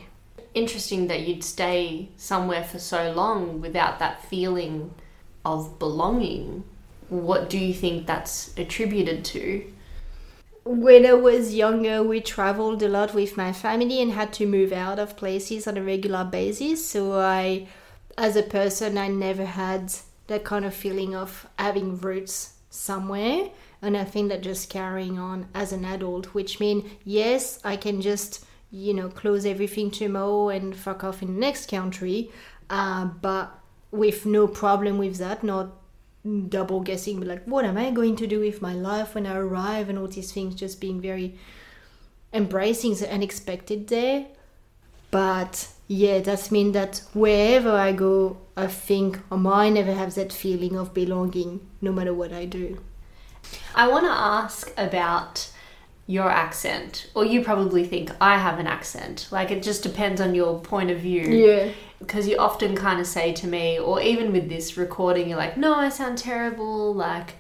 Interesting 0.55 1.09
that 1.09 1.23
you'd 1.23 1.45
stay 1.45 2.11
somewhere 2.17 2.65
for 2.65 2.79
so 2.79 3.13
long 3.13 3.61
without 3.61 3.99
that 3.99 4.23
feeling 4.25 4.93
of 5.45 5.79
belonging. 5.79 6.65
What 7.09 7.51
do 7.51 7.59
you 7.59 7.75
think 7.75 8.07
that's 8.07 8.57
attributed 8.57 9.25
to? 9.27 9.65
When 10.65 11.05
I 11.05 11.13
was 11.13 11.55
younger, 11.55 12.03
we 12.03 12.21
traveled 12.21 12.83
a 12.83 12.89
lot 12.89 13.13
with 13.15 13.37
my 13.37 13.53
family 13.53 14.01
and 14.01 14.13
had 14.13 14.33
to 14.35 14.47
move 14.47 14.73
out 14.73 14.99
of 14.99 15.17
places 15.17 15.67
on 15.67 15.77
a 15.77 15.83
regular 15.83 16.25
basis. 16.25 16.87
So 16.87 17.19
I, 17.21 17.69
as 18.17 18.35
a 18.37 18.43
person, 18.43 18.97
I 18.97 19.09
never 19.09 19.45
had 19.45 19.93
that 20.29 20.45
kind 20.45 20.65
of 20.65 20.73
feeling 20.73 21.15
of 21.15 21.47
having 21.59 21.99
roots 21.99 22.55
somewhere 22.71 23.51
and 23.85 23.97
I 23.97 24.05
think 24.05 24.29
that 24.31 24.43
just 24.43 24.71
carrying 24.71 25.19
on 25.19 25.49
as 25.55 25.73
an 25.73 25.85
adult, 25.85 26.35
which 26.35 26.61
means 26.61 26.85
yes, 27.05 27.61
I 27.65 27.77
can 27.77 28.01
just 28.01 28.45
you 28.71 28.95
know 28.95 29.09
close 29.09 29.47
everything 29.47 29.91
tomorrow 29.91 30.49
and 30.49 30.77
fuck 30.77 31.05
off 31.05 31.23
in 31.23 31.35
the 31.35 31.41
next 31.41 31.71
country, 31.71 32.31
uh, 32.71 33.05
but 33.05 33.59
with 33.91 34.27
no 34.27 34.47
problem 34.49 34.99
with 34.99 35.19
that, 35.19 35.45
not 35.45 35.73
double 36.49 36.81
guessing, 36.81 37.19
but 37.19 37.29
like 37.29 37.45
what 37.45 37.65
am 37.65 37.77
I 37.77 37.91
going 37.91 38.17
to 38.17 38.27
do 38.27 38.41
with 38.41 38.63
my 38.63 38.73
life 38.73 39.15
when 39.15 39.27
I 39.27 39.37
arrive 39.37 39.89
and 39.89 39.99
all 39.99 40.09
these 40.09 40.33
things, 40.33 40.55
just 40.55 40.81
being 40.81 41.01
very 41.01 41.39
embracing 42.33 42.95
the 42.95 43.13
unexpected 43.13 43.89
there. 43.89 44.27
But 45.11 45.69
yeah, 45.87 46.21
that 46.21 46.51
means 46.51 46.73
that 46.73 47.03
wherever 47.13 47.71
I 47.71 47.93
go, 47.93 48.39
I 48.57 48.67
think 48.67 49.21
I 49.31 49.37
might 49.37 49.71
never 49.71 49.93
have 49.93 50.15
that 50.15 50.33
feeling 50.33 50.77
of 50.77 50.95
belonging, 50.95 51.61
no 51.81 51.93
matter 51.93 52.15
what 52.15 52.33
I 52.33 52.47
do. 52.47 52.81
I 53.75 53.89
want 53.89 54.05
to 54.05 54.11
ask 54.11 54.73
about 54.77 55.51
your 56.07 56.31
accent, 56.31 57.11
or 57.15 57.25
you 57.25 57.43
probably 57.43 57.85
think 57.85 58.11
I 58.21 58.37
have 58.39 58.59
an 58.59 58.67
accent. 58.67 59.29
Like 59.31 59.51
it 59.51 59.63
just 59.63 59.83
depends 59.83 60.21
on 60.21 60.35
your 60.35 60.61
point 60.61 60.91
of 60.91 60.99
view. 60.99 61.23
Yeah. 61.23 61.73
Because 61.99 62.29
you 62.29 62.37
often 62.37 62.77
kind 62.77 63.01
of 63.01 63.07
say 63.07 63.33
to 63.33 63.47
me, 63.47 63.79
or 63.79 64.01
even 64.03 64.33
with 64.33 64.51
this 64.51 64.77
recording, 64.77 65.29
you're 65.29 65.39
like, 65.39 65.57
no, 65.57 65.75
I 65.75 65.89
sound 65.89 66.19
terrible. 66.19 66.93
Like, 66.93 67.37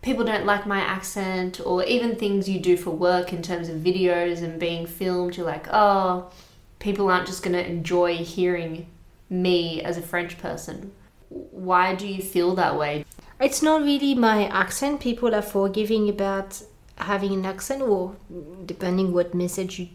people 0.00 0.24
don't 0.24 0.46
like 0.46 0.66
my 0.66 0.78
accent, 0.78 1.60
or 1.62 1.84
even 1.84 2.16
things 2.16 2.48
you 2.48 2.58
do 2.58 2.78
for 2.78 2.90
work 2.90 3.34
in 3.34 3.42
terms 3.42 3.68
of 3.68 3.76
videos 3.76 4.42
and 4.42 4.58
being 4.58 4.86
filmed, 4.86 5.36
you're 5.36 5.44
like, 5.44 5.66
oh, 5.70 6.30
people 6.78 7.10
aren't 7.10 7.26
just 7.26 7.42
going 7.42 7.52
to 7.52 7.66
enjoy 7.68 8.16
hearing 8.16 8.86
me 9.28 9.82
as 9.82 9.98
a 9.98 10.02
French 10.02 10.38
person. 10.38 10.92
Why 11.28 11.94
do 11.94 12.06
you 12.06 12.22
feel 12.22 12.54
that 12.54 12.78
way? 12.78 13.04
It's 13.38 13.62
not 13.62 13.82
really 13.82 14.14
my 14.14 14.46
accent. 14.46 15.00
People 15.00 15.34
are 15.34 15.42
forgiving 15.42 16.08
about 16.08 16.62
having 16.96 17.32
an 17.32 17.44
accent, 17.44 17.82
or 17.82 18.16
depending 18.64 19.12
what 19.12 19.34
message 19.34 19.78
you 19.78 19.88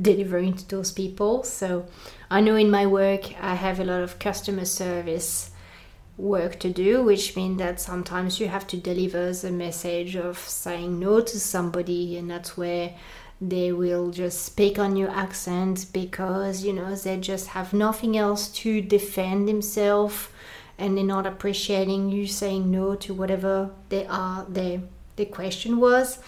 delivering 0.00 0.54
to 0.54 0.68
those 0.68 0.92
people. 0.92 1.42
So 1.42 1.86
I 2.30 2.40
know 2.40 2.56
in 2.56 2.70
my 2.70 2.86
work 2.86 3.32
I 3.42 3.54
have 3.54 3.80
a 3.80 3.84
lot 3.84 4.02
of 4.02 4.18
customer 4.18 4.66
service 4.66 5.50
work 6.16 6.60
to 6.60 6.70
do, 6.70 7.02
which 7.02 7.34
means 7.34 7.58
that 7.58 7.80
sometimes 7.80 8.38
you 8.38 8.48
have 8.48 8.66
to 8.68 8.76
deliver 8.76 9.32
the 9.32 9.50
message 9.50 10.14
of 10.16 10.38
saying 10.38 11.00
no 11.00 11.20
to 11.20 11.40
somebody, 11.40 12.16
and 12.16 12.30
that's 12.30 12.56
where 12.56 12.94
they 13.40 13.72
will 13.72 14.10
just 14.10 14.44
speak 14.44 14.78
on 14.78 14.96
your 14.96 15.10
accent 15.10 15.86
because 15.92 16.64
you 16.64 16.72
know 16.72 16.94
they 16.94 17.18
just 17.18 17.48
have 17.48 17.72
nothing 17.74 18.16
else 18.16 18.48
to 18.48 18.80
defend 18.80 19.46
themselves 19.46 20.28
and 20.78 20.96
they're 20.96 21.04
not 21.04 21.26
appreciating 21.26 22.10
you 22.10 22.26
saying 22.26 22.70
no 22.70 22.94
to 22.96 23.14
whatever 23.14 23.70
they 23.88 24.06
are 24.06 24.44
their 24.48 24.80
the 25.16 25.24
question 25.24 25.78
was. 25.78 26.18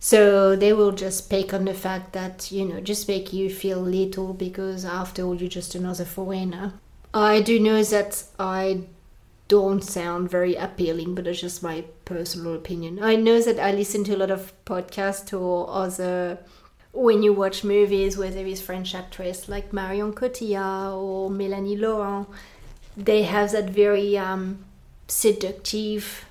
So 0.00 0.56
they 0.56 0.72
will 0.72 0.92
just 0.92 1.30
pick 1.30 1.54
on 1.54 1.64
the 1.64 1.74
fact 1.74 2.12
that, 2.12 2.50
you 2.50 2.64
know, 2.64 2.80
just 2.80 3.06
make 3.06 3.32
you 3.32 3.48
feel 3.48 3.78
little 3.78 4.34
because 4.34 4.84
after 4.84 5.22
all 5.22 5.36
you're 5.36 5.48
just 5.48 5.74
another 5.74 6.04
foreigner. 6.04 6.72
I 7.14 7.40
do 7.40 7.60
know 7.60 7.82
that 7.84 8.24
I 8.38 8.80
don't 9.46 9.84
sound 9.84 10.30
very 10.30 10.54
appealing, 10.54 11.14
but 11.14 11.26
it's 11.26 11.42
just 11.42 11.62
my 11.62 11.84
personal 12.04 12.54
opinion. 12.54 12.98
I 13.02 13.16
know 13.16 13.40
that 13.42 13.60
I 13.60 13.70
listen 13.70 14.02
to 14.04 14.16
a 14.16 14.18
lot 14.18 14.30
of 14.30 14.52
podcasts 14.64 15.38
or 15.38 15.68
other 15.70 16.38
when 16.92 17.22
you 17.22 17.32
watch 17.32 17.62
movies 17.62 18.18
where 18.18 18.30
there 18.30 18.46
is 18.46 18.60
French 18.60 18.94
actress 18.94 19.48
like 19.48 19.72
Marion 19.72 20.12
Cotillard 20.12 20.94
or 20.94 21.30
Melanie 21.30 21.76
Laurent, 21.76 22.28
they 22.96 23.22
have 23.22 23.52
that 23.52 23.70
very 23.70 24.16
um, 24.18 24.64
seductive 25.08 26.26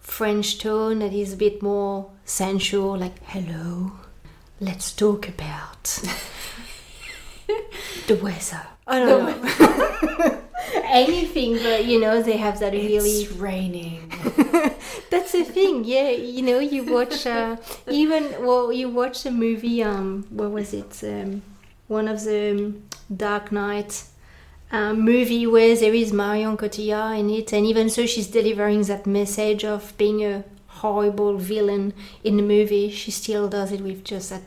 French 0.00 0.58
tone 0.58 0.98
that 0.98 1.12
is 1.12 1.32
a 1.32 1.36
bit 1.36 1.62
more 1.62 2.10
sensual, 2.24 2.98
like 2.98 3.22
hello, 3.24 3.92
let's 4.60 4.92
talk 4.92 5.28
about 5.28 5.84
the 8.06 8.16
weather. 8.16 8.66
I 8.86 8.98
don't 8.98 9.42
know. 9.42 10.38
Anything, 10.84 11.54
but 11.62 11.84
you 11.84 12.00
know, 12.00 12.22
they 12.22 12.36
have 12.36 12.60
that 12.60 12.72
really. 12.72 13.22
It's 13.22 13.32
raining. 13.32 14.10
That's 15.10 15.32
the 15.32 15.44
thing, 15.44 15.84
yeah. 15.84 16.10
You 16.10 16.42
know, 16.42 16.58
you 16.58 16.84
watch 16.84 17.26
uh, 17.26 17.56
even 17.88 18.44
well, 18.44 18.72
you 18.72 18.88
watch 18.88 19.22
the 19.22 19.30
movie. 19.30 19.82
Um, 19.82 20.26
what 20.30 20.50
was 20.50 20.72
it? 20.74 21.02
Um, 21.04 21.42
one 21.88 22.08
of 22.08 22.24
the 22.24 22.50
um, 22.50 22.82
Dark 23.14 23.52
Knight 23.52 24.04
um, 24.72 25.00
movie 25.00 25.46
where 25.46 25.76
there 25.76 25.94
is 25.94 26.12
Marion 26.12 26.56
Cotillard 26.56 27.18
in 27.20 27.30
it, 27.30 27.52
and 27.52 27.66
even 27.66 27.88
so, 27.90 28.06
she's 28.06 28.26
delivering 28.26 28.82
that 28.84 29.06
message 29.06 29.64
of 29.64 29.96
being 29.98 30.24
a 30.24 30.44
horrible 30.66 31.36
villain 31.36 31.92
in 32.24 32.36
the 32.38 32.42
movie. 32.42 32.90
She 32.90 33.10
still 33.10 33.48
does 33.48 33.70
it 33.70 33.80
with 33.82 34.02
just 34.04 34.30
that 34.30 34.42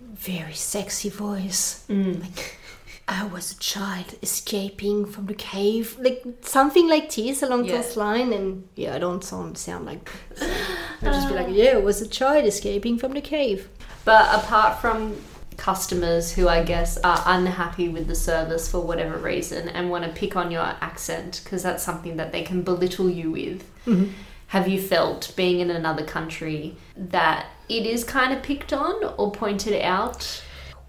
very 0.00 0.54
sexy 0.54 1.08
voice. 1.10 1.84
Mm. 1.88 2.20
Like, 2.22 2.58
I 3.06 3.26
was 3.26 3.52
a 3.52 3.58
child 3.58 4.14
escaping 4.22 5.04
from 5.04 5.26
the 5.26 5.34
cave, 5.34 5.98
like 6.00 6.24
something 6.40 6.88
like 6.88 7.14
this 7.14 7.42
along 7.42 7.66
Yeah. 7.66 7.76
those 7.82 7.96
line. 7.96 8.32
And 8.32 8.66
yeah, 8.76 8.94
I 8.94 8.98
don't 8.98 9.22
sound 9.22 9.58
sound 9.58 9.84
like. 9.84 10.10
I 10.40 11.04
just 11.12 11.28
be 11.28 11.34
like, 11.34 11.48
yeah, 11.50 11.72
I 11.72 11.76
was 11.78 12.00
a 12.00 12.08
child 12.08 12.46
escaping 12.46 12.96
from 12.98 13.12
the 13.12 13.20
cave. 13.20 13.68
But 14.06 14.34
apart 14.34 14.80
from 14.80 15.16
customers 15.56 16.32
who 16.32 16.48
I 16.48 16.62
guess 16.62 16.96
are 16.98 17.22
unhappy 17.26 17.88
with 17.88 18.06
the 18.06 18.14
service 18.14 18.70
for 18.70 18.80
whatever 18.80 19.16
reason 19.18 19.68
and 19.68 19.90
want 19.90 20.04
to 20.04 20.10
pick 20.10 20.36
on 20.36 20.50
your 20.50 20.62
accent 20.62 21.40
because 21.44 21.62
that's 21.62 21.82
something 21.82 22.16
that 22.16 22.32
they 22.32 22.42
can 22.42 22.62
belittle 22.62 23.10
you 23.10 23.30
with, 23.30 23.64
mm-hmm. 23.86 24.12
have 24.48 24.68
you 24.68 24.80
felt 24.80 25.32
being 25.36 25.60
in 25.60 25.70
another 25.70 26.04
country 26.04 26.76
that 26.96 27.46
it 27.68 27.86
is 27.86 28.04
kind 28.04 28.32
of 28.32 28.42
picked 28.42 28.72
on 28.72 29.04
or 29.16 29.32
pointed 29.32 29.80
out? 29.82 30.42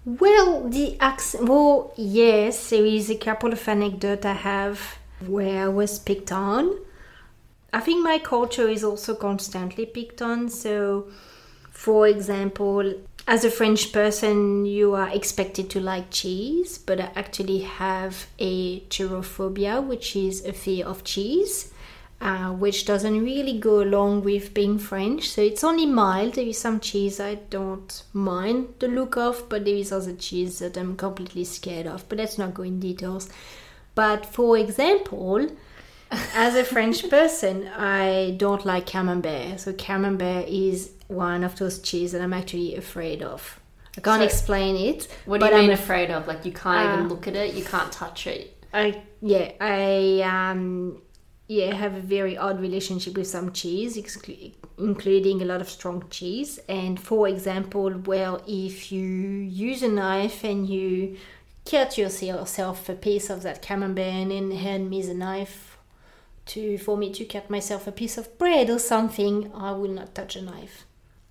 Well, 0.04 0.68
the 0.68 0.96
accent. 1.00 1.48
Well, 1.48 1.92
yes, 1.96 2.70
there 2.70 2.86
is 2.86 3.10
a 3.10 3.16
couple 3.16 3.52
of 3.52 3.68
anecdotes 3.68 4.24
I 4.24 4.34
have 4.34 4.98
where 5.26 5.64
I 5.64 5.68
was 5.68 5.98
picked 5.98 6.30
on. 6.30 6.78
I 7.72 7.80
think 7.80 8.04
my 8.04 8.18
culture 8.18 8.68
is 8.68 8.84
also 8.84 9.14
constantly 9.14 9.84
picked 9.84 10.22
on. 10.22 10.48
So, 10.48 11.08
for 11.70 12.06
example, 12.06 12.94
as 13.26 13.44
a 13.44 13.50
French 13.50 13.92
person, 13.92 14.66
you 14.66 14.94
are 14.94 15.08
expected 15.08 15.68
to 15.70 15.80
like 15.80 16.10
cheese, 16.10 16.78
but 16.78 17.00
I 17.00 17.10
actually 17.16 17.60
have 17.60 18.26
a 18.38 18.80
turophobia, 18.82 19.84
which 19.84 20.14
is 20.14 20.44
a 20.44 20.52
fear 20.52 20.86
of 20.86 21.04
cheese. 21.04 21.72
Uh, 22.18 22.50
which 22.50 22.86
doesn't 22.86 23.22
really 23.22 23.58
go 23.58 23.82
along 23.82 24.22
with 24.22 24.54
being 24.54 24.78
French. 24.78 25.28
So 25.28 25.42
it's 25.42 25.62
only 25.62 25.84
mild. 25.84 26.32
There 26.32 26.46
is 26.46 26.56
some 26.56 26.80
cheese 26.80 27.20
I 27.20 27.34
don't 27.34 28.02
mind 28.14 28.68
the 28.78 28.88
look 28.88 29.18
of, 29.18 29.50
but 29.50 29.66
there 29.66 29.74
is 29.74 29.92
other 29.92 30.14
cheese 30.14 30.60
that 30.60 30.78
I'm 30.78 30.96
completely 30.96 31.44
scared 31.44 31.86
of. 31.86 32.08
But 32.08 32.16
let's 32.16 32.38
not 32.38 32.54
go 32.54 32.62
in 32.62 32.80
details. 32.80 33.28
But 33.94 34.24
for 34.24 34.56
example, 34.56 35.46
as 36.10 36.56
a 36.56 36.64
French 36.64 37.06
person, 37.10 37.68
I 37.68 38.34
don't 38.38 38.64
like 38.64 38.86
camembert. 38.86 39.60
So 39.60 39.74
camembert 39.74 40.48
is 40.48 40.92
one 41.08 41.44
of 41.44 41.56
those 41.58 41.78
cheese 41.80 42.12
that 42.12 42.20
I'm 42.20 42.32
actually 42.32 42.76
afraid 42.76 43.22
of. 43.22 43.60
I 43.96 44.00
can't 44.00 44.20
So- 44.20 44.26
explain 44.26 44.76
it. 44.76 45.08
What 45.24 45.40
do 45.40 45.46
you 45.46 45.52
mean 45.54 45.64
I'm 45.64 45.70
afraid 45.70 46.10
of? 46.10 46.26
Like 46.26 46.44
you 46.44 46.52
can't 46.52 46.92
even 46.92 47.06
Uh, 47.06 47.08
look 47.08 47.26
at 47.28 47.36
it, 47.36 47.54
you 47.54 47.64
can't 47.64 47.90
touch 47.92 48.26
it. 48.26 48.52
I 48.74 49.02
yeah 49.22 49.52
I 49.60 50.20
um 50.22 51.00
yeah 51.48 51.72
have 51.74 51.94
a 51.94 52.00
very 52.00 52.36
odd 52.36 52.60
relationship 52.60 53.16
with 53.16 53.26
some 53.28 53.52
cheese, 53.52 53.96
exclu- 53.96 54.52
including 54.78 55.40
a 55.40 55.44
lot 55.46 55.60
of 55.60 55.68
strong 55.70 56.04
cheese. 56.10 56.58
And 56.68 57.00
for 57.00 57.26
example, 57.28 57.90
well, 58.04 58.42
if 58.46 58.92
you 58.92 59.02
use 59.68 59.82
a 59.82 59.88
knife 59.88 60.44
and 60.44 60.68
you 60.68 61.16
cut 61.64 61.96
yourself 61.98 62.88
a 62.88 62.94
piece 62.94 63.30
of 63.30 63.42
that 63.44 63.62
camembert 63.62 64.30
and 64.30 64.52
hand 64.52 64.90
me 64.90 65.00
the 65.02 65.14
knife 65.14 65.78
to 66.46 66.78
for 66.78 66.96
me 66.96 67.12
to 67.12 67.24
cut 67.24 67.48
myself 67.50 67.86
a 67.86 67.92
piece 67.92 68.18
of 68.18 68.36
bread 68.38 68.68
or 68.70 68.78
something, 68.78 69.50
I 69.54 69.72
will 69.72 69.90
not 70.00 70.14
touch 70.14 70.36
a 70.36 70.42
knife. 70.42 70.85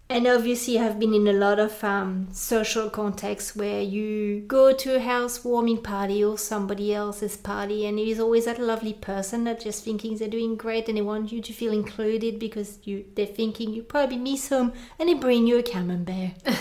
And 0.08 0.28
obviously, 0.28 0.78
I've 0.78 1.00
been 1.00 1.16
in 1.16 1.28
a 1.28 1.34
lot 1.34 1.60
of 1.60 1.84
um, 1.84 2.28
social 2.32 2.92
contexts 2.92 3.56
where 3.56 3.82
you 3.82 4.42
go 4.42 4.72
to 4.72 4.98
a 4.98 5.00
housewarming 5.00 5.82
party 5.82 6.24
or 6.24 6.38
somebody 6.38 6.94
else's 6.94 7.36
party, 7.36 7.88
and 7.88 7.98
there 7.98 8.06
is 8.06 8.20
always 8.20 8.46
that 8.46 8.60
lovely 8.60 8.94
person 8.94 9.46
that 9.46 9.62
just 9.62 9.84
thinking 9.84 10.16
they're 10.16 10.28
doing 10.28 10.58
great 10.58 10.88
and 10.88 11.00
they 11.00 11.02
want 11.02 11.32
you 11.32 11.42
to 11.42 11.52
feel 11.52 11.74
included 11.74 12.38
because 12.38 12.78
you 12.84 13.04
they're 13.16 13.26
thinking 13.26 13.74
you 13.74 13.82
probably 13.82 14.18
miss 14.20 14.50
home, 14.50 14.74
and 15.00 15.10
they 15.10 15.16
bring 15.16 15.48
you 15.48 15.58
a 15.58 15.64
camembert. 15.64 16.34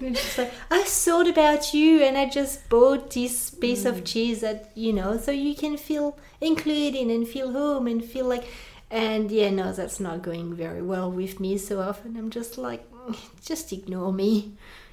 Just 0.00 0.36
like 0.36 0.52
I 0.72 0.82
thought 0.82 1.28
about 1.28 1.72
you, 1.72 2.02
and 2.02 2.18
I 2.18 2.28
just 2.28 2.68
bought 2.68 3.12
this 3.12 3.50
piece 3.50 3.84
of 3.84 4.04
cheese 4.04 4.40
that 4.40 4.72
you 4.74 4.92
know, 4.92 5.16
so 5.18 5.30
you 5.30 5.54
can 5.54 5.76
feel 5.76 6.18
included 6.40 7.08
and 7.08 7.28
feel 7.28 7.52
home 7.52 7.86
and 7.86 8.04
feel 8.04 8.26
like. 8.26 8.44
And 8.90 9.30
yeah, 9.30 9.50
no, 9.50 9.72
that's 9.72 9.98
not 9.98 10.22
going 10.22 10.54
very 10.54 10.82
well 10.82 11.10
with 11.10 11.40
me. 11.40 11.58
So 11.58 11.80
often 11.80 12.16
I'm 12.16 12.30
just 12.30 12.58
like, 12.58 12.86
just 13.44 13.72
ignore 13.72 14.12
me, 14.12 14.52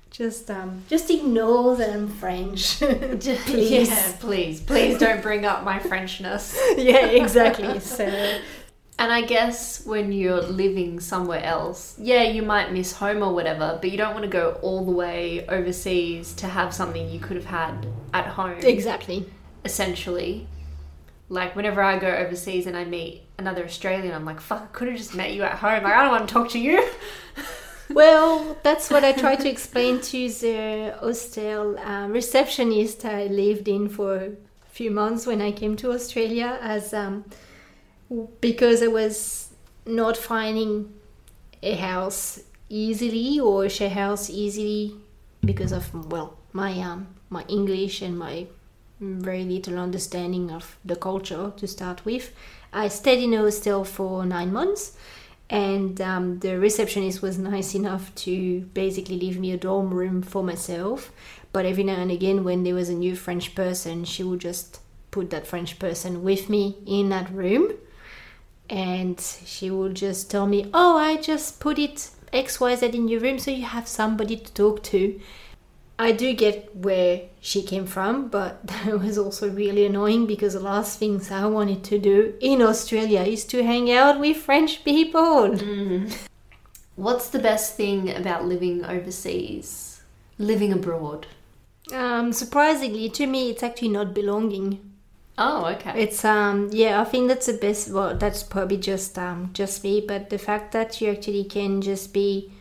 just 0.10 0.50
um, 0.52 0.84
just 0.90 1.10
ignore 1.10 1.76
that 1.78 1.90
I'm 1.92 2.08
French, 2.08 2.78
please. 2.80 3.90
Yeah, 3.90 4.14
please, 4.20 4.60
please 4.62 4.98
don't 4.98 5.22
bring 5.22 5.46
up 5.46 5.64
my 5.64 5.80
Frenchness. 5.80 6.58
yeah, 6.78 7.06
exactly. 7.08 7.80
So 7.80 8.40
And 9.00 9.12
I 9.12 9.22
guess 9.22 9.84
when 9.86 10.12
you're 10.12 10.44
living 10.44 11.00
somewhere 11.00 11.44
else, 11.44 11.96
yeah, 11.98 12.22
you 12.22 12.44
might 12.44 12.72
miss 12.72 12.94
home 12.94 13.24
or 13.24 13.34
whatever, 13.34 13.80
but 13.82 13.90
you 13.90 13.98
don't 13.98 14.14
want 14.14 14.26
to 14.26 14.30
go 14.30 14.60
all 14.62 14.86
the 14.86 14.92
way 14.92 15.46
overseas 15.48 16.34
to 16.34 16.48
have 16.48 16.72
something 16.74 17.10
you 17.10 17.20
could 17.20 17.36
have 17.36 17.46
had 17.46 17.88
at 18.14 18.28
home, 18.28 18.60
exactly. 18.60 19.26
essentially. 19.66 20.48
Like, 21.30 21.56
whenever 21.56 21.82
I 21.82 21.98
go 21.98 22.10
overseas 22.10 22.68
and 22.68 22.78
I 22.78 22.84
meet 22.84 23.24
another 23.42 23.66
Australian, 23.66 24.14
I'm 24.14 24.26
like, 24.26 24.40
fuck, 24.40 24.62
I 24.62 24.68
could 24.76 24.88
have 24.90 24.98
just 24.98 25.16
met 25.16 25.34
you 25.34 25.44
at 25.44 25.58
home. 25.64 25.84
Like, 25.84 25.94
I 25.94 26.02
don't 26.04 26.12
want 26.12 26.28
to 26.28 26.34
talk 26.34 26.50
to 26.52 26.60
you. 26.60 26.78
Well, 27.94 28.58
that's 28.64 28.90
what 28.90 29.04
I 29.04 29.12
tried 29.12 29.42
to 29.42 29.50
explain 29.50 30.00
to 30.00 30.30
the 30.30 30.96
hostel 31.02 31.78
um, 31.80 32.14
receptionist 32.14 33.04
I 33.04 33.26
lived 33.26 33.68
in 33.68 33.90
for 33.90 34.16
a 34.16 34.32
few 34.70 34.92
months 34.92 35.28
when 35.28 35.42
I 35.42 35.52
came 35.52 35.76
to 35.78 35.92
Australia, 35.92 36.58
as 36.62 36.94
um, 36.94 37.26
because 38.40 38.82
I 38.82 38.88
was 38.88 39.50
not 39.86 40.16
finding 40.16 40.94
a 41.62 41.76
house 41.76 42.40
easily 42.70 43.42
or 43.42 43.66
a 43.66 43.70
share 43.70 43.90
house 43.90 44.30
easily 44.30 44.96
because 45.44 45.74
of 45.74 46.12
well 46.12 46.38
my 46.54 46.72
um 46.80 47.08
my 47.30 47.44
English 47.50 48.02
and 48.02 48.18
my 48.18 48.48
very 49.02 49.44
little 49.44 49.78
understanding 49.80 50.52
of 50.52 50.78
the 50.86 50.96
culture 50.96 51.52
to 51.58 51.68
start 51.68 52.06
with. 52.06 52.32
I 52.74 52.88
stayed 52.88 53.24
in 53.24 53.34
a 53.34 53.42
hostel 53.42 53.84
for 53.84 54.26
nine 54.26 54.54
months 54.54 54.98
and 55.50 56.00
um, 56.00 56.40
the 56.40 56.58
receptionist 56.58 57.22
was 57.22 57.38
nice 57.38 57.76
enough 57.76 58.16
to 58.16 58.62
basically 58.74 59.20
leave 59.20 59.38
me 59.38 59.52
a 59.52 59.58
dorm 59.58 59.94
room 59.94 60.22
for 60.22 60.42
myself. 60.42 61.12
But 61.52 61.66
every 61.66 61.84
now 61.84 61.96
and 61.96 62.10
again, 62.10 62.46
when 62.46 62.64
there 62.64 62.74
was 62.74 62.88
a 62.88 62.94
new 62.94 63.18
French 63.18 63.54
person, 63.54 64.06
she 64.06 64.24
would 64.24 64.40
just 64.40 64.80
put 65.12 65.30
that 65.32 65.46
French 65.46 65.78
person 65.78 66.24
with 66.24 66.50
me 66.50 66.78
in 66.88 67.10
that 67.10 67.30
room, 67.30 67.74
and 68.70 69.20
she 69.20 69.70
would 69.70 69.96
just 69.96 70.32
tell 70.32 70.48
me, 70.48 70.70
"Oh, 70.74 70.96
I 70.96 71.18
just 71.18 71.60
put 71.60 71.78
it 71.78 72.12
X 72.32 72.62
Y 72.62 72.74
Z 72.76 72.86
in 72.86 73.10
your 73.10 73.20
room, 73.20 73.38
so 73.38 73.52
you 73.52 73.66
have 73.66 73.90
somebody 73.90 74.38
to 74.38 74.54
talk 74.54 74.82
to." 74.84 75.20
I 76.02 76.14
do 76.14 76.34
get 76.34 76.76
where 76.76 77.22
she 77.42 77.62
came 77.62 77.86
from, 77.86 78.30
but 78.30 78.66
that 78.68 79.00
was 79.00 79.20
also 79.20 79.52
really 79.52 79.86
annoying 79.86 80.26
because 80.26 80.54
the 80.54 80.60
last 80.60 80.98
things 80.98 81.30
I 81.30 81.46
wanted 81.46 81.84
to 81.84 82.00
do 82.00 82.34
in 82.42 82.60
Australia 82.64 83.22
is 83.22 83.46
to 83.46 83.64
hang 83.64 83.92
out 83.92 84.20
with 84.20 84.38
French 84.38 84.84
people. 84.84 85.56
What's 86.96 87.30
the 87.30 87.38
best 87.38 87.76
thing 87.76 88.10
about 88.10 88.46
living 88.46 88.84
overseas? 88.84 90.02
Living 90.40 90.74
abroad. 90.74 91.28
Um, 91.94 92.34
surprisingly, 92.34 93.08
to 93.10 93.28
me, 93.28 93.52
it's 93.52 93.62
actually 93.62 93.90
not 93.90 94.16
belonging. 94.16 94.80
Oh, 95.38 95.66
okay. 95.66 96.02
It's 96.02 96.26
um 96.26 96.70
yeah, 96.72 97.00
I 97.00 97.06
think 97.06 97.28
that's 97.28 97.46
the 97.46 97.54
best. 97.54 97.92
Well, 97.92 98.18
that's 98.18 98.42
probably 98.42 98.78
just 98.78 99.20
um 99.20 99.52
just 99.54 99.84
me, 99.84 100.04
but 100.08 100.32
the 100.32 100.40
fact 100.40 100.72
that 100.72 101.00
you 101.00 101.12
actually 101.12 101.44
can 101.44 101.82
just 101.82 102.12
be 102.12 102.52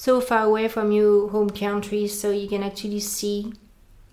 so 0.00 0.18
far 0.18 0.44
away 0.46 0.66
from 0.66 0.90
your 0.92 1.28
home 1.28 1.50
country, 1.50 2.08
so 2.08 2.30
you 2.30 2.48
can 2.48 2.62
actually 2.62 3.00
see 3.00 3.52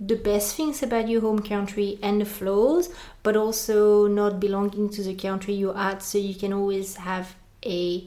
the 0.02 0.17
best 0.17 0.54
things 0.54 0.84
about 0.84 1.08
your 1.08 1.21
home 1.21 1.39
country 1.39 1.97
and 2.04 2.19
the 2.19 2.26
flaws, 2.26 2.89
but 3.23 3.38
also 3.38 4.06
not 4.06 4.38
belonging 4.38 4.89
to 4.89 5.02
the 5.02 5.15
country 5.15 5.54
you're 5.54 5.78
at, 5.78 6.04
so 6.04 6.17
you 6.17 6.36
can 6.36 6.52
always 6.52 6.97
have 6.97 7.36
a 7.65 8.06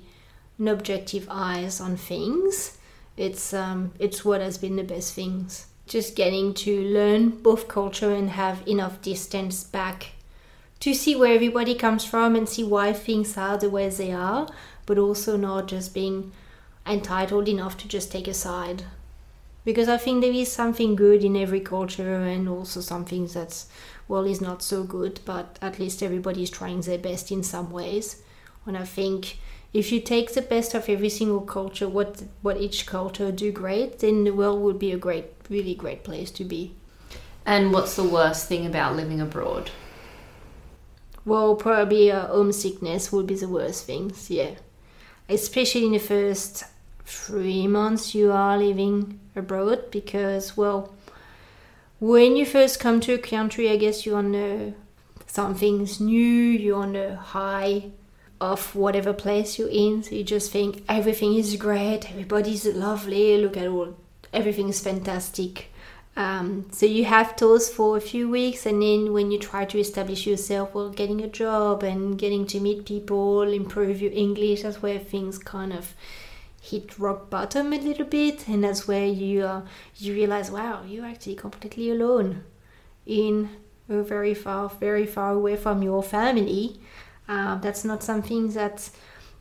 an 0.59 0.69
objective 0.69 1.27
eyes 1.31 1.81
on 1.81 1.97
things. 1.97 2.77
It's 3.17 3.55
um 3.55 3.93
it's 3.99 4.27
what 4.27 4.43
has 4.43 4.59
been 4.59 4.77
the 4.77 4.85
best 4.95 5.15
things. 5.15 5.67
Just 5.87 6.15
getting 6.15 6.53
to 6.65 6.73
learn 6.93 7.31
both 7.31 7.67
culture 7.67 8.13
and 8.15 8.29
have 8.29 8.63
enough 8.69 9.01
distance 9.01 9.65
back 9.65 10.13
to 10.81 10.93
see 10.93 11.17
where 11.17 11.35
everybody 11.35 11.75
comes 11.75 12.05
from 12.05 12.37
and 12.37 12.47
see 12.47 12.63
why 12.63 12.93
things 12.93 13.39
are 13.39 13.57
the 13.57 13.71
way 13.71 13.89
they 13.89 14.13
are, 14.13 14.47
but 14.85 14.99
also 14.99 15.39
not 15.39 15.67
just 15.67 15.95
being 15.95 16.33
entitled 16.91 17.49
enough 17.49 17.77
to 17.79 17.89
just 17.89 18.13
take 18.13 18.29
a 18.29 18.35
side 18.35 18.85
because 19.65 19.89
I 19.89 19.99
think 19.99 20.23
there 20.23 20.33
is 20.33 20.51
something 20.51 20.97
good 20.97 21.23
in 21.23 21.37
every 21.37 21.61
culture 21.61 22.15
and 22.15 22.49
also 22.49 22.81
something 22.81 23.27
that's 23.27 23.67
well 24.09 24.25
is 24.25 24.41
not 24.41 24.63
so 24.63 24.83
good, 24.83 25.21
but 25.25 25.59
at 25.61 25.79
least 25.79 26.03
everybody 26.03 26.43
is 26.43 26.51
trying 26.51 26.81
their 26.81 26.99
best 26.99 27.31
in 27.31 27.43
some 27.43 27.71
ways. 27.71 28.23
And 28.67 28.77
I 28.77 28.85
think 28.85 29.39
if 29.73 29.93
you 29.93 30.01
take 30.01 30.33
the 30.33 30.43
best 30.43 30.75
of 30.75 30.89
every 30.89 31.11
single 31.11 31.43
culture, 31.43 31.89
what 31.89 32.25
what 32.43 32.61
each 32.61 32.87
culture 32.87 33.31
do 33.31 33.53
great, 33.53 33.99
then 33.99 34.25
the 34.25 34.33
world 34.33 34.63
would 34.63 34.79
be 34.79 34.93
a 34.93 34.99
great, 34.99 35.27
really 35.49 35.75
great 35.75 36.05
place 36.05 36.31
to 36.33 36.45
be. 36.45 36.75
And 37.47 37.73
what's 37.73 37.97
the 37.97 38.05
worst 38.05 38.49
thing 38.49 38.67
about 38.67 38.97
living 38.97 39.21
abroad? 39.21 39.71
Well, 41.25 41.55
probably 41.55 42.11
uh, 42.11 42.27
homesickness 42.29 43.13
would 43.13 43.27
be 43.27 43.35
the 43.35 43.49
worst 43.49 43.85
things. 43.85 44.31
Yeah, 44.31 44.55
especially 45.29 45.85
in 45.85 45.93
the 45.93 45.99
first 45.99 46.65
three 47.11 47.67
months 47.67 48.15
you 48.15 48.31
are 48.31 48.57
living 48.57 49.19
abroad 49.35 49.91
because 49.91 50.57
well 50.57 50.93
when 51.99 52.37
you 52.37 52.47
first 52.47 52.81
come 52.81 53.01
to 53.01 53.15
a 53.15 53.19
country 53.19 53.71
i 53.71 53.77
guess 53.77 54.07
you're 54.07 54.17
on 54.19 54.75
something's 55.27 56.01
new 56.01 56.17
you're 56.65 56.83
on 56.83 56.93
the 56.93 57.17
high 57.17 57.91
of 58.41 58.75
whatever 58.75 59.13
place 59.13 59.59
you're 59.59 59.69
in. 59.69 60.03
So 60.03 60.15
you 60.15 60.25
just 60.25 60.51
think 60.51 60.83
everything 60.89 61.35
is 61.35 61.57
great 61.57 62.11
everybody's 62.11 62.65
lovely 62.67 63.37
look 63.37 63.57
at 63.57 63.69
all 63.69 63.97
everything's 64.33 64.81
fantastic. 64.81 65.67
Um, 66.17 66.67
so 66.73 66.87
you 66.87 67.05
have 67.05 67.37
those 67.37 67.69
for 67.69 67.97
a 67.97 68.01
few 68.01 68.29
weeks 68.29 68.67
and 68.67 68.83
then 68.83 69.13
when 69.13 69.31
you 69.31 69.39
try 69.39 69.65
to 69.65 69.79
establish 69.79 70.27
yourself 70.27 70.75
well 70.75 70.91
getting 70.91 71.21
a 71.21 71.29
job 71.29 71.83
and 71.83 72.19
getting 72.19 72.47
to 72.49 72.61
meet 72.61 72.85
people 72.85 73.43
improve 73.43 74.03
your 74.03 74.13
english 74.13 74.63
that's 74.63 74.83
where 74.83 74.99
things 74.99 75.39
kind 75.39 75.73
of 75.73 75.95
hit 76.61 76.99
rock 76.99 77.31
bottom 77.31 77.73
a 77.73 77.79
little 77.79 78.05
bit 78.05 78.47
and 78.47 78.63
that's 78.63 78.87
where 78.87 79.07
you 79.07 79.43
uh, 79.43 79.63
you 79.97 80.13
realize 80.13 80.51
wow 80.51 80.83
you're 80.87 81.07
actually 81.07 81.35
completely 81.35 81.91
alone 81.91 82.45
in 83.07 83.49
a 83.89 84.03
very 84.03 84.35
far 84.35 84.69
very 84.69 85.07
far 85.07 85.33
away 85.33 85.57
from 85.57 85.83
your 85.83 86.03
family. 86.03 86.79
Uh, 87.29 87.57
that's 87.57 87.85
not 87.85 88.03
something 88.03 88.49
that's 88.53 88.91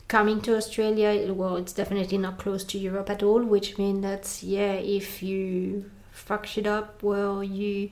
coming 0.07 0.39
to 0.41 0.55
australia 0.55 1.33
well 1.33 1.55
it's 1.55 1.73
definitely 1.73 2.17
not 2.17 2.37
close 2.37 2.63
to 2.63 2.77
europe 2.77 3.09
at 3.09 3.21
all 3.23 3.43
which 3.43 3.77
means 3.77 4.01
that 4.01 4.43
yeah 4.43 4.73
if 4.73 5.21
you 5.21 5.89
fuck 6.11 6.45
shit 6.45 6.67
up 6.67 7.01
well 7.03 7.43
you 7.43 7.89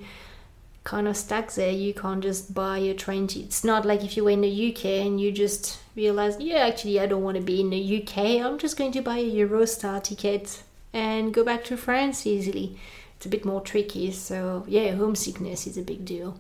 kind 0.88 1.06
of 1.06 1.18
stuck 1.18 1.52
there. 1.52 1.70
You 1.70 1.94
can't 1.94 2.24
just 2.24 2.54
buy 2.54 2.78
a 2.78 2.94
train. 2.94 3.28
T- 3.28 3.42
it's 3.42 3.66
not 3.66 3.86
like 3.86 4.06
if 4.06 4.16
you 4.16 4.24
were 4.24 4.32
in 4.32 4.42
the 4.42 4.72
UK 4.72 4.86
and 5.06 5.20
you 5.20 5.34
just 5.34 5.80
realize, 5.98 6.40
yeah, 6.40 6.66
actually, 6.66 6.98
I 7.00 7.08
don't 7.08 7.24
want 7.24 7.36
to 7.36 7.44
be 7.44 7.60
in 7.60 7.70
the 7.70 8.02
UK. 8.02 8.42
I'm 8.42 8.58
just 8.58 8.78
going 8.78 8.94
to 8.94 9.02
buy 9.02 9.18
a 9.18 9.30
Eurostar 9.30 10.02
ticket 10.02 10.64
and 10.94 11.34
go 11.34 11.44
back 11.44 11.66
to 11.66 11.76
France 11.76 12.26
easily. 12.26 12.80
It's 13.18 13.26
a 13.26 13.30
bit 13.30 13.44
more 13.44 13.60
tricky. 13.60 14.12
So, 14.14 14.64
yeah, 14.66 14.96
homesickness 14.96 15.68
is 15.68 15.78
a 15.78 15.82
big 15.82 16.06
deal. 16.06 16.40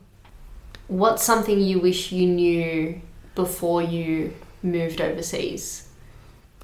What's 0.88 1.23
something 1.23 1.60
you 1.60 1.79
wish 1.79 2.13
you 2.13 2.25
knew 2.25 3.01
before 3.36 3.81
you 3.81 4.33
moved 4.63 5.01
overseas? 5.01 5.89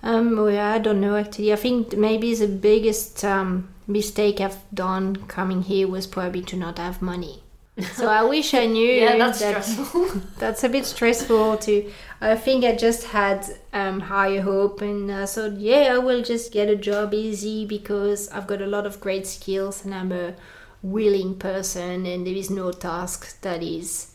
Um, 0.02 0.38
well, 0.38 0.74
I 0.74 0.78
don't 0.80 1.02
know 1.02 1.18
actually. 1.18 1.52
I 1.52 1.58
think 1.58 1.98
maybe 1.98 2.34
the 2.34 2.48
biggest 2.48 3.26
um, 3.26 3.74
mistake 3.88 4.40
I've 4.40 4.60
done 4.74 5.18
coming 5.28 5.64
here 5.64 5.90
was 5.90 6.08
probably 6.08 6.44
to 6.44 6.56
not 6.56 6.78
have 6.78 7.02
money. 7.02 7.43
So 7.94 8.08
I 8.08 8.24
wish 8.24 8.54
I 8.54 8.66
knew. 8.68 8.88
yeah, 8.88 9.18
that's 9.18 9.40
that 9.40 9.64
stressful. 9.64 10.22
that's 10.38 10.64
a 10.64 10.70
bit 10.70 10.86
stressful 10.86 11.58
too. 11.58 11.92
I 12.22 12.36
think 12.36 12.64
I 12.64 12.76
just 12.76 13.06
had 13.06 13.46
um, 13.74 14.00
higher 14.00 14.42
hope 14.42 14.82
and 14.82 15.12
I 15.12 15.26
thought, 15.26 15.54
yeah, 15.54 15.96
I 15.96 15.98
will 15.98 16.22
just 16.22 16.52
get 16.54 16.70
a 16.70 16.76
job 16.76 17.14
easy 17.14 17.66
because 17.66 18.30
I've 18.30 18.48
got 18.48 18.62
a 18.62 18.68
lot 18.68 18.86
of 18.86 19.02
great 19.02 19.26
skills 19.26 19.84
and 19.86 19.94
I'm 19.94 20.12
a 20.12 20.36
willing 20.84 21.36
person 21.40 22.06
and 22.06 22.28
there 22.28 22.36
is 22.36 22.50
no 22.50 22.72
task 22.72 23.42
that 23.42 23.64
is 23.64 24.12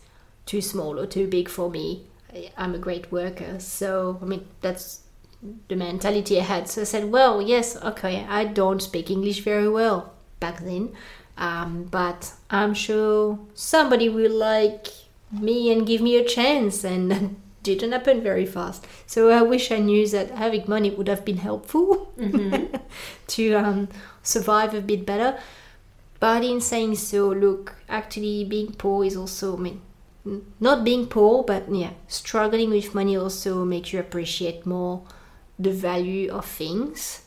too 0.46 0.60
small 0.60 0.98
or 0.98 1.06
too 1.06 1.26
big 1.26 1.48
for 1.48 1.68
me. 1.70 2.04
I'm 2.56 2.74
a 2.74 2.78
great 2.78 3.10
worker. 3.10 3.58
So, 3.58 4.18
I 4.22 4.24
mean, 4.24 4.46
that's 4.60 5.00
the 5.68 5.76
mentality 5.76 6.38
I 6.38 6.44
had. 6.44 6.68
So 6.68 6.82
I 6.82 6.84
said, 6.84 7.10
well, 7.10 7.42
yes, 7.42 7.76
okay, 7.82 8.24
I 8.28 8.44
don't 8.44 8.80
speak 8.82 9.10
English 9.10 9.40
very 9.40 9.68
well 9.68 10.12
back 10.40 10.60
then. 10.60 10.94
Um, 11.38 11.84
but 11.90 12.32
I'm 12.50 12.74
sure 12.74 13.38
somebody 13.54 14.08
will 14.08 14.32
like 14.32 14.88
me 15.32 15.72
and 15.72 15.86
give 15.86 16.00
me 16.00 16.16
a 16.16 16.24
chance, 16.24 16.84
and 16.84 17.10
that 17.10 17.30
didn't 17.62 17.92
happen 17.92 18.22
very 18.22 18.46
fast. 18.46 18.86
So 19.06 19.30
I 19.30 19.42
wish 19.42 19.70
I 19.70 19.78
knew 19.78 20.06
that 20.08 20.32
having 20.32 20.64
money 20.66 20.90
would 20.90 21.08
have 21.08 21.24
been 21.24 21.38
helpful 21.38 22.12
Mm-hmm. 22.18 22.74
to 23.28 23.54
um, 23.54 23.88
survive 24.22 24.74
a 24.74 24.80
bit 24.80 25.06
better. 25.06 25.38
But 26.20 26.42
in 26.44 26.60
saying 26.60 26.96
so, 26.96 27.28
look, 27.28 27.76
actually 27.88 28.44
being 28.44 28.72
poor 28.72 29.04
is 29.04 29.16
also, 29.16 29.56
I 29.56 29.60
mean, 29.60 29.80
not 30.58 30.82
being 30.84 31.06
poor, 31.06 31.44
but 31.44 31.72
yeah, 31.72 31.92
struggling 32.08 32.70
with 32.70 32.94
money 32.94 33.16
also 33.16 33.64
makes 33.64 33.92
you 33.92 34.00
appreciate 34.00 34.66
more 34.66 35.02
the 35.58 35.70
value 35.70 36.30
of 36.32 36.44
things 36.44 37.22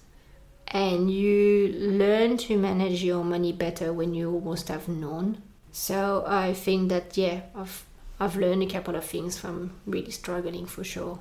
and 0.71 1.12
you 1.12 1.67
learn 1.77 2.38
to 2.38 2.57
manage 2.57 3.03
your 3.03 3.23
money 3.23 3.51
better 3.51 3.91
when 3.91 4.13
you 4.13 4.34
almost 4.34 4.69
have 4.69 4.88
none. 4.88 5.41
So 5.71 6.23
I 6.25 6.53
think 6.53 6.89
that 6.89 7.17
yeah, 7.17 7.41
I've 7.55 7.86
I've 8.19 8.36
learned 8.38 8.63
a 8.63 8.67
couple 8.67 8.95
of 8.95 9.03
things 9.03 9.38
from 9.38 9.73
really 9.86 10.12
struggling 10.12 10.65
for 10.65 10.84
sure. 10.84 11.19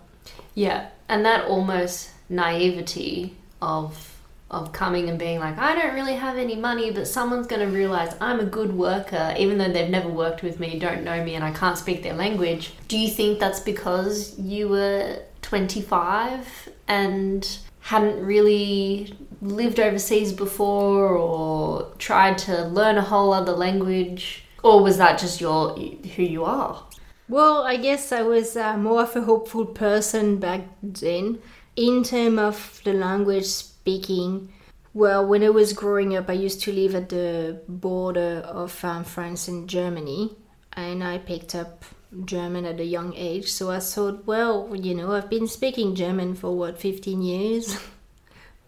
Yeah, 0.54 0.88
and 1.08 1.24
that 1.24 1.46
almost 1.46 2.10
naivety 2.28 3.36
of 3.60 4.16
of 4.50 4.72
coming 4.72 5.08
and 5.08 5.16
being 5.16 5.38
like, 5.38 5.56
I 5.58 5.80
don't 5.80 5.94
really 5.94 6.16
have 6.16 6.36
any 6.36 6.56
money, 6.56 6.90
but 6.90 7.06
someone's 7.06 7.46
going 7.46 7.64
to 7.64 7.72
realize 7.72 8.16
I'm 8.20 8.40
a 8.40 8.44
good 8.44 8.72
worker, 8.72 9.32
even 9.38 9.58
though 9.58 9.70
they've 9.70 9.88
never 9.88 10.08
worked 10.08 10.42
with 10.42 10.58
me, 10.58 10.76
don't 10.76 11.04
know 11.04 11.22
me, 11.22 11.36
and 11.36 11.44
I 11.44 11.52
can't 11.52 11.78
speak 11.78 12.02
their 12.02 12.14
language. 12.14 12.72
Do 12.88 12.98
you 12.98 13.08
think 13.08 13.38
that's 13.38 13.60
because 13.60 14.36
you 14.40 14.68
were 14.68 15.22
25 15.42 16.68
and 16.88 17.58
hadn't 17.80 18.24
really 18.24 19.16
lived 19.40 19.80
overseas 19.80 20.32
before 20.32 21.16
or 21.16 21.92
tried 21.98 22.38
to 22.38 22.64
learn 22.64 22.98
a 22.98 23.02
whole 23.02 23.32
other 23.32 23.52
language? 23.52 24.44
Or 24.62 24.82
was 24.82 24.98
that 24.98 25.18
just 25.18 25.40
your 25.40 25.76
who 25.76 26.22
you 26.22 26.44
are? 26.44 26.84
Well, 27.28 27.62
I 27.62 27.76
guess 27.76 28.12
I 28.12 28.22
was 28.22 28.56
uh, 28.56 28.76
more 28.76 29.02
of 29.02 29.14
a 29.14 29.22
hopeful 29.22 29.64
person 29.64 30.38
back 30.38 30.62
then. 30.82 31.38
In 31.76 32.02
terms 32.02 32.38
of 32.38 32.80
the 32.84 32.92
language 32.92 33.46
speaking, 33.46 34.52
well, 34.92 35.24
when 35.24 35.44
I 35.44 35.50
was 35.50 35.72
growing 35.72 36.16
up, 36.16 36.28
I 36.28 36.32
used 36.32 36.60
to 36.62 36.72
live 36.72 36.96
at 36.96 37.08
the 37.08 37.62
border 37.68 38.42
of 38.44 38.84
um, 38.84 39.04
France 39.04 39.46
and 39.46 39.68
Germany, 39.68 40.36
and 40.72 41.04
I 41.04 41.18
picked 41.18 41.54
up 41.54 41.84
German 42.24 42.66
at 42.66 42.80
a 42.80 42.84
young 42.84 43.14
age. 43.14 43.52
So 43.52 43.70
I 43.70 43.78
thought, 43.78 44.26
well, 44.26 44.74
you 44.74 44.94
know, 44.96 45.12
I've 45.12 45.30
been 45.30 45.46
speaking 45.46 45.94
German 45.94 46.34
for 46.34 46.56
what, 46.56 46.80
15 46.80 47.22
years? 47.22 47.78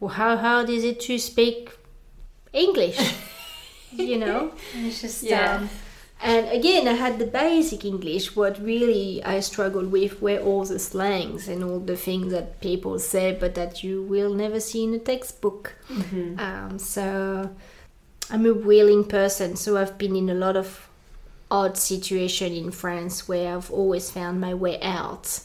well, 0.03 0.15
how 0.15 0.37
hard 0.37 0.69
is 0.69 0.83
it 0.83 0.99
to 0.99 1.17
speak 1.17 1.71
English? 2.53 2.99
you 3.93 4.19
know? 4.19 4.51
It's 4.75 5.01
just, 5.01 5.23
Yeah. 5.23 5.55
um, 5.59 5.71
and 6.21 6.49
again, 6.49 6.89
I 6.89 6.95
had 6.95 7.21
the 7.21 7.27
basic 7.27 7.85
English. 7.85 8.35
What 8.35 8.61
really 8.61 9.23
I 9.25 9.39
struggled 9.41 9.93
with 9.93 10.21
were 10.21 10.39
all 10.41 10.65
the 10.65 10.81
slangs 10.81 11.47
and 11.47 11.63
all 11.63 11.79
the 11.79 11.97
things 11.97 12.33
that 12.33 12.61
people 12.61 12.99
say, 12.99 13.37
but 13.39 13.55
that 13.55 13.85
you 13.85 14.03
will 14.03 14.35
never 14.35 14.59
see 14.59 14.83
in 14.83 14.93
a 14.95 14.99
textbook. 14.99 15.75
Um, 16.39 16.79
so 16.81 17.49
I'm 18.31 18.45
a 18.47 18.55
willing 18.55 19.05
person, 19.05 19.55
so 19.57 19.77
I've 19.77 19.99
been 19.99 20.17
in 20.17 20.29
a 20.31 20.35
lot 20.35 20.57
of 20.57 20.89
odd 21.49 21.77
situation 21.77 22.53
in 22.53 22.73
France 22.73 23.29
where 23.29 23.55
I've 23.57 23.71
always 23.71 24.11
found 24.11 24.41
my 24.41 24.55
way 24.55 24.81
out, 24.83 25.41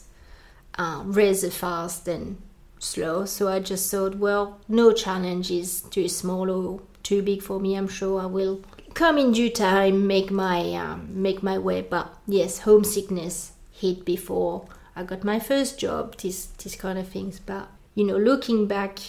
um, 0.79 1.11
rather 1.11 1.49
fast 1.51 2.07
and 2.07 2.37
slow. 2.79 3.25
So 3.25 3.47
I 3.47 3.59
just 3.59 3.89
thought, 3.89 4.15
well, 4.15 4.59
no 4.67 4.91
challenge 4.91 5.51
is 5.51 5.81
too 5.81 6.07
small 6.07 6.49
or 6.49 6.81
too 7.03 7.21
big 7.21 7.41
for 7.41 7.59
me. 7.59 7.75
I'm 7.75 7.87
sure 7.87 8.21
I 8.21 8.25
will 8.25 8.61
come 8.93 9.17
in 9.17 9.31
due 9.31 9.49
time, 9.49 10.07
make 10.07 10.31
my 10.31 10.73
um, 10.73 11.09
make 11.11 11.43
my 11.43 11.57
way. 11.57 11.81
But 11.81 12.13
yes, 12.27 12.59
homesickness 12.59 13.53
hit 13.71 14.05
before 14.05 14.65
I 14.95 15.03
got 15.03 15.23
my 15.23 15.39
first 15.39 15.79
job. 15.79 16.17
This 16.17 16.47
this 16.47 16.75
kind 16.75 16.97
of 16.97 17.07
things. 17.07 17.39
But 17.39 17.69
you 17.95 18.03
know, 18.03 18.17
looking 18.17 18.67
back, 18.67 18.99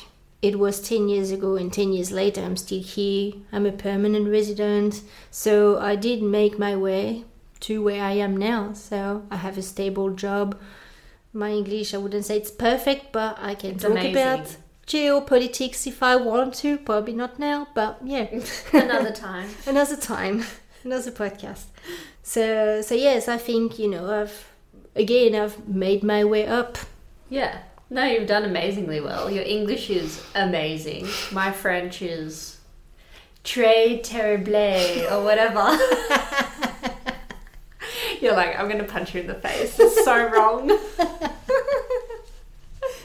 it 0.43 0.59
was 0.59 0.81
ten 0.81 1.09
years 1.09 1.31
ago, 1.31 1.57
and 1.57 1.73
ten 1.73 1.93
years 1.93 2.13
later, 2.13 2.43
I'm 2.43 2.57
still 2.57 2.83
here. 2.83 3.33
I'm 3.51 3.67
a 3.67 3.73
permanent 3.73 4.29
resident, 4.29 5.03
so 5.31 5.79
I 5.79 5.97
did 5.97 6.23
make 6.23 6.59
my 6.59 6.77
way 6.77 7.25
to 7.61 7.83
where 7.83 8.03
I 8.05 8.13
am 8.13 8.37
now. 8.37 8.73
So 8.75 9.27
I 9.31 9.37
have 9.37 9.59
a 9.59 9.63
stable 9.63 10.11
job. 10.11 10.59
My 11.33 11.51
English, 11.51 11.95
I 11.95 11.99
wouldn't 11.99 12.25
say 12.25 12.37
it's 12.39 12.51
perfect, 12.51 13.13
but 13.13 13.39
I 13.41 13.55
can 13.55 13.73
It's 13.73 13.83
talk 13.83 13.93
amazing. 13.93 14.13
about 14.13 14.57
geopolitics 14.87 15.87
if 15.87 16.03
I 16.03 16.17
want 16.17 16.55
to. 16.63 16.79
Probably 16.79 17.13
not 17.15 17.39
now, 17.39 17.69
but 17.75 17.99
yeah 18.05 18.27
Another 18.73 19.13
time. 19.13 19.49
another 19.67 19.97
time 19.97 20.45
another 20.85 21.11
podcast 21.11 21.65
so 22.23 22.81
so 22.83 22.95
yes 22.95 23.27
i 23.29 23.37
think 23.37 23.79
you 23.81 23.89
know 23.91 24.05
i've 24.21 24.49
again 24.95 25.35
i've 25.35 25.67
made 25.69 26.03
my 26.05 26.25
way 26.25 26.47
up 26.47 26.79
Yeah. 27.29 27.59
No, 27.91 28.05
you've 28.05 28.27
done 28.29 28.45
amazingly 28.45 29.01
well. 29.01 29.31
Your 29.31 29.45
English 29.45 29.89
is 29.89 30.23
amazing. 30.35 31.07
My 31.33 31.51
French 31.53 32.03
is 32.03 32.59
très 33.45 34.03
terrible 34.03 34.55
or 35.13 35.25
whatever. 35.25 35.65
You're 38.21 38.35
like, 38.35 38.59
I'm 38.59 38.69
gonna 38.69 38.85
punch 38.85 39.15
you 39.15 39.21
in 39.23 39.27
the 39.27 39.35
face. 39.35 39.79
It's 39.79 40.05
so 40.05 40.29
wrong. 40.33 40.69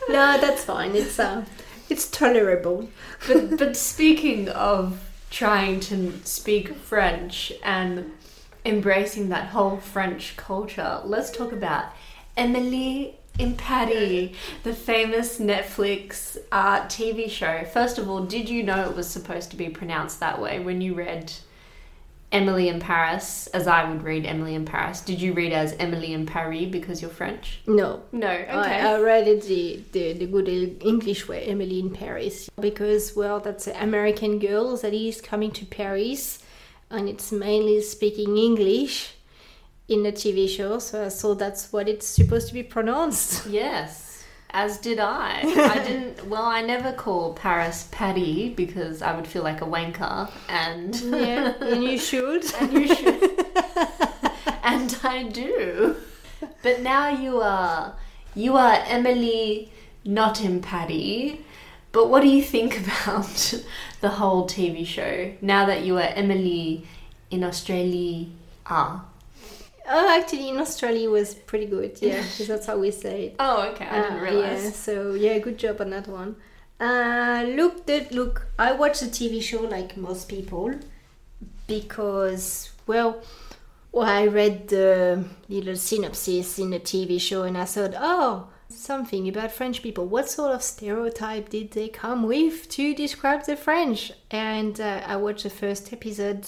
no 0.10 0.38
that's 0.40 0.66
fine 0.66 0.94
it's 0.96 1.18
uh 1.18 1.46
it's 1.90 2.10
tolerable 2.10 2.90
but 3.26 3.58
but 3.58 3.78
speaking 3.78 4.50
of 4.50 5.00
trying 5.34 5.80
to 5.80 6.14
speak 6.24 6.76
French 6.76 7.52
and 7.64 8.12
embracing 8.66 9.30
that 9.30 9.48
whole 9.48 9.78
French 9.78 10.38
culture, 10.38 11.02
let's 11.04 11.32
talk 11.32 11.52
about 11.52 11.86
Emily 12.38 13.18
in 13.40 13.56
Paris, 13.56 14.36
the 14.62 14.74
famous 14.74 15.40
Netflix 15.40 16.38
uh, 16.52 16.82
TV 16.82 17.28
show. 17.30 17.64
First 17.66 17.98
of 17.98 18.08
all, 18.08 18.24
did 18.24 18.48
you 18.48 18.62
know 18.62 18.88
it 18.88 18.96
was 18.96 19.08
supposed 19.08 19.50
to 19.52 19.58
be 19.58 19.70
pronounced 19.70 20.20
that 20.20 20.40
way 20.40 20.60
when 20.60 20.82
you 20.82 20.94
read 20.94 21.34
Emily 22.34 22.68
in 22.68 22.80
Paris, 22.80 23.46
as 23.48 23.68
I 23.68 23.88
would 23.88 24.02
read 24.02 24.26
Emily 24.26 24.56
in 24.56 24.66
Paris? 24.66 25.02
Did 25.02 25.22
you 25.22 25.34
read 25.34 25.54
as 25.54 25.74
Emily 25.74 26.14
in 26.14 26.26
Paris 26.26 26.66
because 26.72 27.00
you're 27.02 27.12
French? 27.12 27.62
no 27.68 28.02
No, 28.12 28.32
okay. 28.32 28.52
I, 28.52 28.96
I 28.96 29.00
read 29.00 29.28
it 29.28 29.44
the, 29.44 29.84
the, 29.92 30.14
the 30.14 30.26
good 30.26 30.50
English 30.84 31.28
way, 31.28 31.44
Emily 31.46 31.80
in 31.80 31.92
Paris, 31.92 32.50
because 32.60 33.16
well, 33.16 33.40
that's 33.40 33.68
an 33.68 33.76
American 33.76 34.40
girl 34.40 34.76
that 34.78 34.94
is 34.94 35.22
coming 35.22 35.52
to 35.52 35.66
Paris, 35.66 36.44
and 36.90 37.08
it's 37.08 37.32
mainly 37.32 37.82
speaking 37.82 38.36
English 38.38 39.14
in 39.88 40.02
the 40.02 40.12
TV 40.12 40.50
show. 40.50 40.80
So 40.80 41.06
I 41.06 41.10
thought 41.10 41.40
that's 41.40 41.72
what 41.72 41.88
it's 41.88 42.08
supposed 42.08 42.48
to 42.48 42.54
be 42.54 42.64
pronounced. 42.64 43.46
Yes, 43.46 44.03
as 44.54 44.78
did 44.78 45.00
I. 45.00 45.42
I 45.44 45.84
didn't. 45.84 46.28
Well, 46.28 46.44
I 46.44 46.62
never 46.62 46.94
call 46.94 47.34
Paris 47.34 47.90
Patty 47.92 48.50
because 48.50 49.02
I 49.02 49.16
would 49.16 49.28
feel 49.28 49.44
like 49.44 49.62
a 49.62 49.66
wanker, 49.66 50.30
and 50.48 50.96
Yeah, 51.02 51.54
and 51.60 51.84
you 51.84 51.98
should. 51.98 52.46
and 52.62 52.74
you 52.74 52.88
should, 52.88 53.24
and 54.64 54.98
I 55.04 55.30
do. 55.32 55.96
But 56.62 56.82
now 56.82 57.10
you 57.10 57.42
are 57.42 57.96
you 58.36 58.56
are 58.56 58.84
Emily, 58.88 59.72
not 60.06 60.42
in 60.44 60.62
Patty. 60.62 61.44
But 61.92 62.10
what 62.10 62.22
do 62.22 62.28
you 62.28 62.42
think 62.42 62.80
about 62.80 63.54
the 64.02 64.10
whole 64.10 64.48
TV 64.48 64.86
show 64.86 65.34
now 65.42 65.66
that 65.66 65.84
you 65.84 65.98
are 65.98 66.10
Emily 66.16 66.88
in 67.30 67.44
Australia? 67.44 68.28
Ah. 68.66 69.06
Oh, 69.90 70.18
actually, 70.20 70.50
in 70.50 70.58
Australia 70.58 71.10
was 71.10 71.36
pretty 71.36 71.66
good. 71.66 71.98
Yeah, 72.02 72.22
because 72.22 72.48
that's 72.48 72.66
how 72.68 72.78
we 72.78 72.92
say 72.92 73.26
it. 73.28 73.36
Oh, 73.40 73.70
okay. 73.72 73.86
I 73.86 74.02
didn't 74.02 74.20
Uh, 74.20 74.24
realize. 74.24 74.64
Yeah, 74.64 74.72
so 74.72 75.14
yeah, 75.14 75.38
good 75.40 75.58
job 75.58 75.82
on 75.82 75.90
that 75.92 76.08
one. 76.08 76.36
Uh, 76.80 77.46
look, 77.50 77.86
the, 77.86 78.08
look, 78.12 78.48
I 78.58 78.72
watch 78.74 79.00
the 79.02 79.08
TV 79.08 79.42
show 79.42 79.62
like 79.62 79.96
most 79.98 80.28
people 80.30 80.74
because, 81.68 82.72
well, 82.88 83.22
well, 83.92 84.06
I 84.08 84.26
read 84.28 84.68
the 84.70 85.24
little 85.50 85.76
synopsis 85.76 86.60
in 86.60 86.72
the 86.72 86.80
TV 86.80 87.20
show 87.22 87.44
and 87.44 87.58
I 87.58 87.66
thought, 87.66 87.94
oh, 87.98 88.48
something 88.70 89.28
about 89.30 89.52
French 89.52 89.84
people. 89.84 90.06
What 90.08 90.30
sort 90.30 90.52
of 90.54 90.64
stereotype 90.64 91.50
did 91.50 91.72
they 91.72 91.90
come 91.90 92.24
with 92.24 92.68
to 92.70 92.94
describe 92.96 93.46
the 93.46 93.56
French? 93.56 94.12
And 94.32 94.80
uh, 94.82 95.02
I 95.06 95.16
watched 95.18 95.44
the 95.44 95.50
first 95.52 95.94
episode 95.94 96.46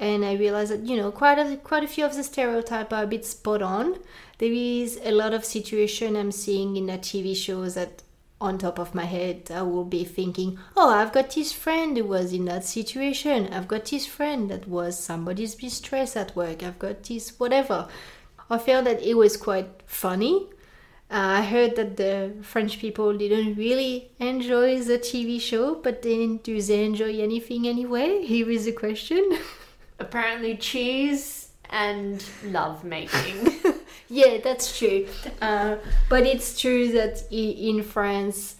and 0.00 0.24
I 0.24 0.32
realized 0.32 0.72
that 0.72 0.86
you 0.86 0.96
know 0.96 1.12
quite 1.12 1.38
a 1.38 1.56
quite 1.58 1.84
a 1.84 1.88
few 1.88 2.04
of 2.06 2.16
the 2.16 2.24
stereotypes 2.24 2.92
are 2.92 3.04
a 3.04 3.06
bit 3.06 3.26
spot 3.26 3.62
on. 3.62 3.98
There 4.38 4.52
is 4.52 4.98
a 5.04 5.12
lot 5.12 5.34
of 5.34 5.44
situation 5.44 6.16
I'm 6.16 6.32
seeing 6.32 6.76
in 6.76 6.86
the 6.86 6.94
TV 6.94 7.36
shows 7.36 7.74
that 7.74 8.02
on 8.40 8.56
top 8.56 8.78
of 8.78 8.94
my 8.94 9.04
head 9.04 9.50
I 9.54 9.60
will 9.60 9.84
be 9.84 10.04
thinking, 10.04 10.58
oh, 10.74 10.88
I've 10.88 11.12
got 11.12 11.30
this 11.30 11.52
friend 11.52 11.98
who 11.98 12.04
was 12.04 12.32
in 12.32 12.46
that 12.46 12.64
situation. 12.64 13.52
I've 13.52 13.68
got 13.68 13.84
this 13.84 14.06
friend 14.06 14.50
that 14.50 14.66
was 14.66 14.98
somebody's 14.98 15.62
mistress 15.62 16.16
at 16.16 16.34
work. 16.34 16.62
I've 16.62 16.78
got 16.78 17.02
this 17.02 17.38
whatever. 17.38 17.86
I 18.48 18.56
felt 18.56 18.86
that 18.86 19.02
it 19.02 19.14
was 19.14 19.36
quite 19.36 19.68
funny. 19.84 20.48
Uh, 21.10 21.40
I 21.40 21.42
heard 21.42 21.76
that 21.76 21.98
the 21.98 22.36
French 22.40 22.78
people 22.78 23.16
didn't 23.18 23.56
really 23.56 24.12
enjoy 24.18 24.80
the 24.80 24.98
TV 24.98 25.40
show, 25.40 25.74
but 25.74 26.02
then 26.02 26.38
do 26.38 26.60
they 26.62 26.84
enjoy 26.84 27.20
anything 27.20 27.68
anyway? 27.68 28.24
Here 28.32 28.50
is 28.50 28.64
the 28.64 28.72
question. 28.72 29.38
Apparently, 30.00 30.56
cheese 30.56 31.50
and 31.70 32.24
love 32.44 32.84
making. 32.84 33.52
yeah, 34.08 34.38
that's 34.42 34.76
true. 34.76 35.06
Uh, 35.40 35.76
but 36.08 36.26
it's 36.26 36.60
true 36.60 36.90
that 36.92 37.22
in 37.30 37.82
France, 37.82 38.56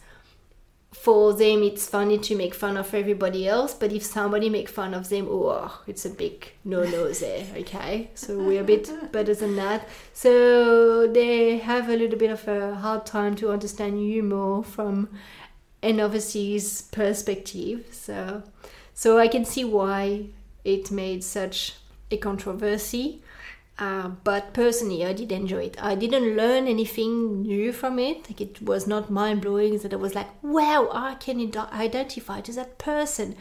for 0.92 1.32
them, 1.32 1.62
it's 1.62 1.86
funny 1.86 2.18
to 2.18 2.36
make 2.36 2.54
fun 2.54 2.76
of 2.76 2.94
everybody 2.94 3.48
else. 3.48 3.74
But 3.74 3.92
if 3.92 4.04
somebody 4.04 4.48
make 4.48 4.68
fun 4.68 4.94
of 4.94 5.08
them, 5.08 5.28
oh, 5.30 5.82
it's 5.86 6.04
a 6.04 6.10
big 6.10 6.52
no-no 6.64 7.10
there. 7.24 7.46
Okay, 7.56 8.10
so 8.14 8.38
we're 8.38 8.60
a 8.60 8.64
bit 8.64 8.90
better 9.10 9.34
than 9.34 9.56
that. 9.56 9.88
So 10.12 11.06
they 11.06 11.58
have 11.58 11.88
a 11.88 11.96
little 11.96 12.18
bit 12.18 12.30
of 12.30 12.46
a 12.46 12.74
hard 12.76 13.06
time 13.06 13.34
to 13.36 13.50
understand 13.50 13.98
humor 13.98 14.62
from 14.62 15.08
an 15.82 16.00
overseas 16.00 16.82
perspective. 16.82 17.86
So, 17.90 18.42
so 18.92 19.18
I 19.18 19.26
can 19.28 19.44
see 19.44 19.64
why 19.64 20.26
it 20.64 20.90
made 20.90 21.24
such 21.24 21.76
a 22.10 22.16
controversy. 22.16 23.22
Uh, 23.78 24.08
but 24.24 24.52
personally, 24.52 25.06
I 25.06 25.14
did 25.14 25.32
enjoy 25.32 25.64
it. 25.64 25.82
I 25.82 25.94
didn't 25.94 26.36
learn 26.36 26.66
anything 26.68 27.42
new 27.42 27.72
from 27.72 27.98
it. 27.98 28.28
Like 28.28 28.40
it 28.40 28.60
was 28.60 28.86
not 28.86 29.10
mind 29.10 29.40
blowing 29.40 29.78
that 29.78 29.94
I 29.94 29.96
was 29.96 30.14
like, 30.14 30.28
"Wow, 30.42 30.90
I 30.92 31.14
can 31.14 31.40
id- 31.40 31.56
identify 31.56 32.42
to 32.42 32.52
that 32.52 32.76
person." 32.76 33.36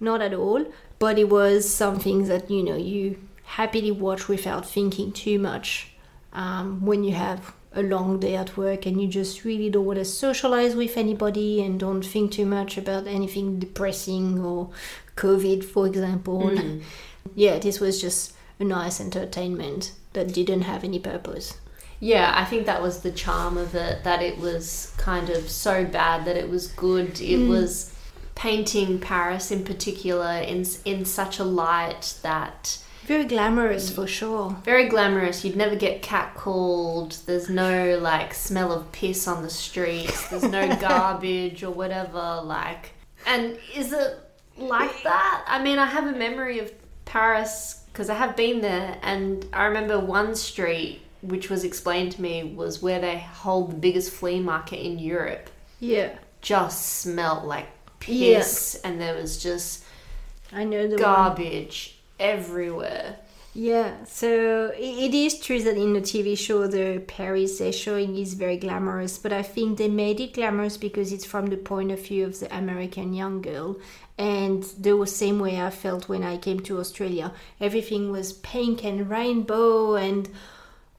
Not 0.00 0.20
at 0.20 0.34
all. 0.34 0.64
But 0.98 1.18
it 1.18 1.28
was 1.28 1.72
something 1.72 2.26
that 2.26 2.50
you 2.50 2.64
know 2.64 2.76
you 2.76 3.18
happily 3.44 3.92
watch 3.92 4.26
without 4.28 4.66
thinking 4.66 5.12
too 5.12 5.38
much. 5.38 5.92
Um, 6.32 6.84
when 6.84 7.04
you 7.04 7.14
have 7.14 7.54
a 7.72 7.82
long 7.82 8.18
day 8.18 8.34
at 8.34 8.56
work 8.56 8.86
and 8.86 9.00
you 9.00 9.06
just 9.08 9.44
really 9.44 9.70
don't 9.70 9.84
want 9.84 9.98
to 9.98 10.04
socialize 10.04 10.74
with 10.74 10.96
anybody 10.96 11.62
and 11.62 11.78
don't 11.78 12.02
think 12.02 12.32
too 12.32 12.46
much 12.46 12.78
about 12.78 13.06
anything 13.06 13.58
depressing 13.58 14.38
or 14.38 14.70
COVID, 15.16 15.64
for 15.64 15.86
example. 15.86 16.42
Mm. 16.42 16.82
Yeah, 17.34 17.58
this 17.58 17.78
was 17.78 18.00
just 18.00 18.32
a 18.58 18.64
nice 18.64 19.02
entertainment 19.02 19.92
that 20.14 20.32
didn't 20.32 20.62
have 20.62 20.82
any 20.82 20.98
purpose. 20.98 21.58
Yeah, 22.00 22.32
I 22.34 22.44
think 22.44 22.66
that 22.66 22.80
was 22.80 23.02
the 23.02 23.10
charm 23.10 23.58
of 23.58 23.74
it, 23.74 24.02
that 24.04 24.22
it 24.22 24.38
was 24.38 24.94
kind 24.96 25.28
of 25.30 25.50
so 25.50 25.84
bad 25.84 26.24
that 26.24 26.36
it 26.36 26.48
was 26.48 26.68
good. 26.68 27.20
It 27.20 27.40
mm. 27.40 27.48
was 27.48 27.94
painting 28.34 29.00
Paris 29.00 29.50
in 29.50 29.64
particular 29.64 30.38
in, 30.38 30.64
in 30.84 31.04
such 31.04 31.38
a 31.38 31.44
light 31.44 32.14
that 32.22 32.78
Very 33.08 33.24
glamorous 33.24 33.88
for 33.90 34.06
sure. 34.06 34.50
very 34.64 34.86
glamorous. 34.86 35.42
You'd 35.42 35.56
never 35.56 35.76
get 35.76 36.02
catcalled. 36.02 37.24
There's 37.24 37.48
no 37.48 37.98
like 37.98 38.34
smell 38.34 38.70
of 38.70 38.92
piss 38.92 39.26
on 39.26 39.42
the 39.42 39.48
streets. 39.48 40.28
There's 40.28 40.42
no 40.42 40.76
garbage 40.80 41.62
or 41.62 41.70
whatever. 41.70 42.42
Like, 42.44 42.90
and 43.26 43.58
is 43.74 43.94
it 43.94 44.18
like 44.58 45.02
that? 45.04 45.44
I 45.48 45.62
mean, 45.62 45.78
I 45.78 45.86
have 45.86 46.06
a 46.06 46.12
memory 46.12 46.58
of 46.58 46.70
Paris 47.06 47.82
because 47.90 48.10
I 48.10 48.14
have 48.14 48.36
been 48.36 48.60
there, 48.60 48.98
and 49.02 49.46
I 49.54 49.64
remember 49.64 49.98
one 49.98 50.34
street 50.34 51.00
which 51.22 51.48
was 51.48 51.64
explained 51.64 52.12
to 52.12 52.22
me 52.22 52.44
was 52.44 52.82
where 52.82 53.00
they 53.00 53.18
hold 53.18 53.70
the 53.72 53.76
biggest 53.76 54.10
flea 54.12 54.38
market 54.38 54.84
in 54.84 54.98
Europe. 54.98 55.48
Yeah, 55.80 56.16
Just 56.42 57.00
smelt 57.00 57.44
like 57.44 57.68
piss, 58.00 58.78
and 58.84 59.00
there 59.00 59.14
was 59.14 59.42
just 59.42 59.82
I 60.52 60.64
know 60.64 60.86
the 60.86 60.98
garbage 60.98 61.97
everywhere. 62.18 63.16
Yeah, 63.54 64.04
so 64.04 64.72
it 64.76 65.14
is 65.14 65.40
true 65.40 65.60
that 65.62 65.76
in 65.76 65.94
the 65.94 66.00
TV 66.00 66.38
show, 66.38 66.68
the 66.68 67.02
Paris 67.08 67.58
they're 67.58 67.72
showing 67.72 68.16
is 68.16 68.34
very 68.34 68.56
glamorous, 68.56 69.18
but 69.18 69.32
I 69.32 69.42
think 69.42 69.78
they 69.78 69.88
made 69.88 70.20
it 70.20 70.34
glamorous 70.34 70.76
because 70.76 71.12
it's 71.12 71.24
from 71.24 71.46
the 71.46 71.56
point 71.56 71.90
of 71.90 72.06
view 72.06 72.24
of 72.24 72.38
the 72.38 72.56
American 72.56 73.14
young 73.14 73.42
girl. 73.42 73.76
And 74.16 74.62
the 74.78 75.04
same 75.06 75.40
way 75.40 75.60
I 75.60 75.70
felt 75.70 76.08
when 76.08 76.22
I 76.22 76.36
came 76.36 76.60
to 76.60 76.78
Australia. 76.78 77.32
Everything 77.60 78.12
was 78.12 78.32
pink 78.32 78.84
and 78.84 79.10
rainbow, 79.10 79.94
and 79.94 80.28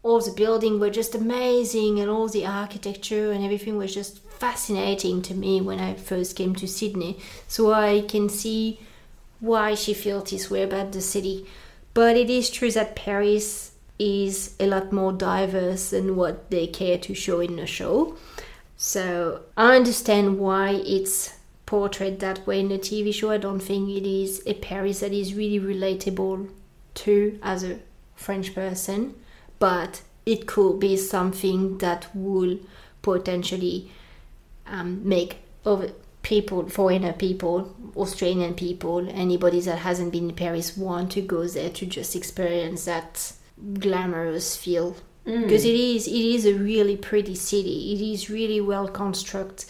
all 0.04 0.20
the 0.20 0.32
buildings 0.32 0.82
were 0.82 0.90
just 0.90 1.16
amazing, 1.16 2.00
and 2.00 2.10
all 2.10 2.28
the 2.28 2.46
architecture 2.46 3.32
and 3.32 3.44
everything 3.44 3.78
was 3.78 3.94
just 3.94 4.20
fascinating 4.20 5.22
to 5.22 5.34
me 5.34 5.62
when 5.62 5.80
I 5.80 5.94
first 5.94 6.36
came 6.36 6.56
to 6.56 6.68
Sydney. 6.68 7.20
So 7.48 7.72
I 7.72 8.02
can 8.02 8.28
see 8.28 8.80
why 9.40 9.76
she 9.76 9.94
felt 9.94 10.30
this 10.30 10.50
way 10.50 10.64
about 10.64 10.92
the 10.92 11.02
city. 11.02 11.46
But 11.94 12.18
it 12.18 12.30
is 12.30 12.50
true 12.50 12.72
that 12.72 12.96
Paris 12.96 13.74
is 13.98 14.56
a 14.60 14.68
lot 14.68 14.94
more 14.94 15.12
diverse 15.12 15.90
than 15.90 16.16
what 16.16 16.50
they 16.50 16.68
care 16.68 16.98
to 16.98 17.14
show 17.14 17.42
in 17.42 17.58
the 17.58 17.68
show. 17.68 18.16
So 18.78 19.42
I 19.58 19.76
understand 19.76 20.40
why 20.40 20.82
it's 20.86 21.36
portrayed 21.66 22.20
that 22.22 22.48
way 22.48 22.62
in 22.62 22.70
the 22.70 22.80
TV 22.80 23.14
show. 23.14 23.30
I 23.32 23.38
don't 23.38 23.60
think 23.60 23.90
it 23.90 24.08
is 24.08 24.42
a 24.48 24.54
Paris 24.54 25.02
that 25.02 25.12
is 25.12 25.36
really 25.36 25.60
relatable 25.60 26.50
to 26.96 27.40
as 27.44 27.64
a 27.64 27.80
French 28.16 28.56
person, 28.56 29.16
but 29.60 30.02
it 30.26 30.48
could 30.48 30.80
be 30.80 30.96
something 30.96 31.78
that 31.80 32.08
will 32.14 32.60
potentially 33.02 33.92
um, 34.66 35.08
make 35.08 35.38
of 35.66 35.92
people, 36.22 36.70
foreigner 36.70 37.14
people, 37.14 37.76
Australian 37.96 38.54
people, 38.54 39.08
anybody 39.10 39.62
that 39.62 39.80
hasn't 39.80 40.12
been 40.12 40.30
in 40.30 40.36
Paris 40.36 40.78
want 40.78 41.12
to 41.12 41.22
go 41.22 41.48
there 41.48 41.70
to 41.70 41.86
just 41.86 42.16
experience 42.16 42.86
that 42.86 43.34
glamorous 43.80 44.56
feel. 44.56 44.96
Mm. 45.26 45.44
Because 45.44 45.66
it 45.66 45.76
is, 45.76 46.08
it 46.08 46.14
is 46.14 46.46
a 46.46 46.54
really 46.54 46.98
pretty 46.98 47.36
city. 47.36 47.94
It 47.94 48.14
is 48.14 48.30
really 48.30 48.62
well 48.62 48.88
constructed. 48.88 49.70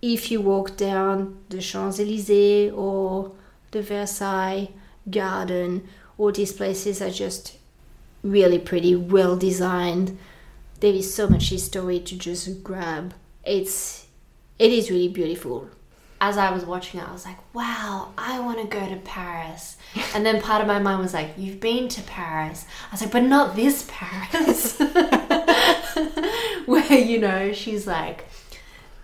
If 0.00 0.30
you 0.30 0.40
walk 0.40 0.76
down 0.76 1.38
the 1.48 1.60
Champs 1.60 1.98
Elysees 1.98 2.72
or 2.72 3.32
the 3.72 3.82
Versailles 3.82 4.70
Garden, 5.10 5.88
all 6.16 6.32
these 6.32 6.52
places 6.52 7.02
are 7.02 7.10
just 7.10 7.58
really 8.22 8.58
pretty, 8.58 8.94
well 8.94 9.36
designed. 9.36 10.18
There 10.80 10.92
is 10.92 11.12
so 11.12 11.28
much 11.28 11.50
history 11.50 12.00
to 12.00 12.16
just 12.16 12.62
grab. 12.62 13.14
It's 13.44 14.06
it 14.58 14.72
is 14.72 14.90
really 14.90 15.08
beautiful. 15.08 15.68
As 16.20 16.36
I 16.36 16.50
was 16.50 16.64
watching 16.64 16.98
it, 16.98 17.08
I 17.08 17.12
was 17.12 17.24
like, 17.24 17.38
wow, 17.54 18.12
I 18.18 18.40
want 18.40 18.60
to 18.60 18.66
go 18.66 18.88
to 18.88 18.96
Paris. 18.96 19.76
And 20.14 20.26
then 20.26 20.42
part 20.42 20.60
of 20.60 20.66
my 20.66 20.80
mind 20.80 21.00
was 21.00 21.14
like, 21.14 21.30
you've 21.36 21.60
been 21.60 21.88
to 21.88 22.02
Paris. 22.02 22.66
I 22.88 22.94
was 22.94 23.02
like, 23.02 23.12
but 23.12 23.22
not 23.22 23.54
this 23.54 23.86
Paris. 23.88 24.78
Where, 26.66 26.92
you 26.92 27.20
know, 27.20 27.52
she's 27.52 27.86
like, 27.86 28.28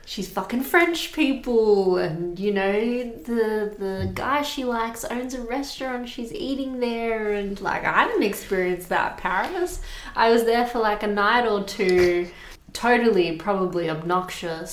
she's 0.06 0.28
fucking 0.28 0.62
French 0.62 1.12
people, 1.12 1.96
and 1.98 2.38
you 2.38 2.52
know 2.52 2.72
the 2.72 3.74
the 3.78 4.10
guy 4.14 4.42
she 4.42 4.64
likes 4.64 5.04
owns 5.04 5.34
a 5.34 5.40
restaurant. 5.40 6.08
She's 6.08 6.32
eating 6.32 6.80
there, 6.80 7.32
and 7.32 7.60
like 7.60 7.84
I 7.84 8.06
didn't 8.06 8.22
experience 8.24 8.86
that 8.86 9.18
Paris. 9.18 9.80
I 10.14 10.30
was 10.30 10.44
there 10.44 10.66
for 10.66 10.78
like 10.78 11.02
a 11.02 11.08
night 11.08 11.46
or 11.46 11.64
two, 11.64 12.28
totally 12.72 13.36
probably 13.36 13.90
obnoxious, 13.90 14.70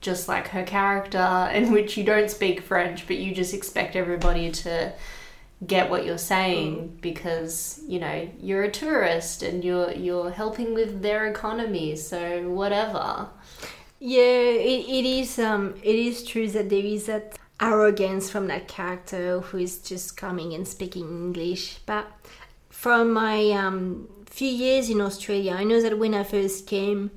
just 0.00 0.28
like 0.28 0.48
her 0.48 0.62
character, 0.64 1.50
in 1.52 1.72
which 1.72 1.96
you 1.96 2.04
don't 2.04 2.30
speak 2.30 2.60
French, 2.60 3.06
but 3.06 3.16
you 3.16 3.34
just 3.34 3.54
expect 3.54 3.96
everybody 3.96 4.50
to 4.50 4.92
get 5.66 5.88
what 5.88 6.04
you're 6.04 6.18
saying 6.18 6.98
because 7.00 7.80
you 7.88 7.98
know 7.98 8.28
you're 8.40 8.64
a 8.64 8.70
tourist 8.70 9.42
and 9.42 9.64
you're 9.64 9.90
you're 9.92 10.30
helping 10.30 10.74
with 10.74 11.00
their 11.00 11.26
economy 11.26 11.96
so 11.96 12.46
whatever 12.50 13.26
Yeah, 13.98 14.20
it, 14.20 14.86
it 14.88 15.06
is 15.06 15.38
um 15.38 15.74
it 15.82 15.94
is 15.94 16.22
true 16.24 16.48
that 16.50 16.68
there 16.68 16.84
is 16.84 17.06
that 17.06 17.38
arrogance 17.60 18.28
from 18.30 18.46
that 18.48 18.68
character 18.68 19.40
who 19.40 19.58
is 19.58 19.78
just 19.78 20.16
coming 20.16 20.52
and 20.52 20.68
speaking 20.68 21.08
English. 21.08 21.78
But 21.86 22.06
from 22.68 23.12
my 23.12 23.50
um 23.52 24.08
few 24.26 24.48
years 24.48 24.90
in 24.90 25.00
Australia, 25.00 25.54
I 25.54 25.64
know 25.64 25.80
that 25.80 25.98
when 25.98 26.14
I 26.14 26.24
first 26.24 26.66
came 26.66 27.10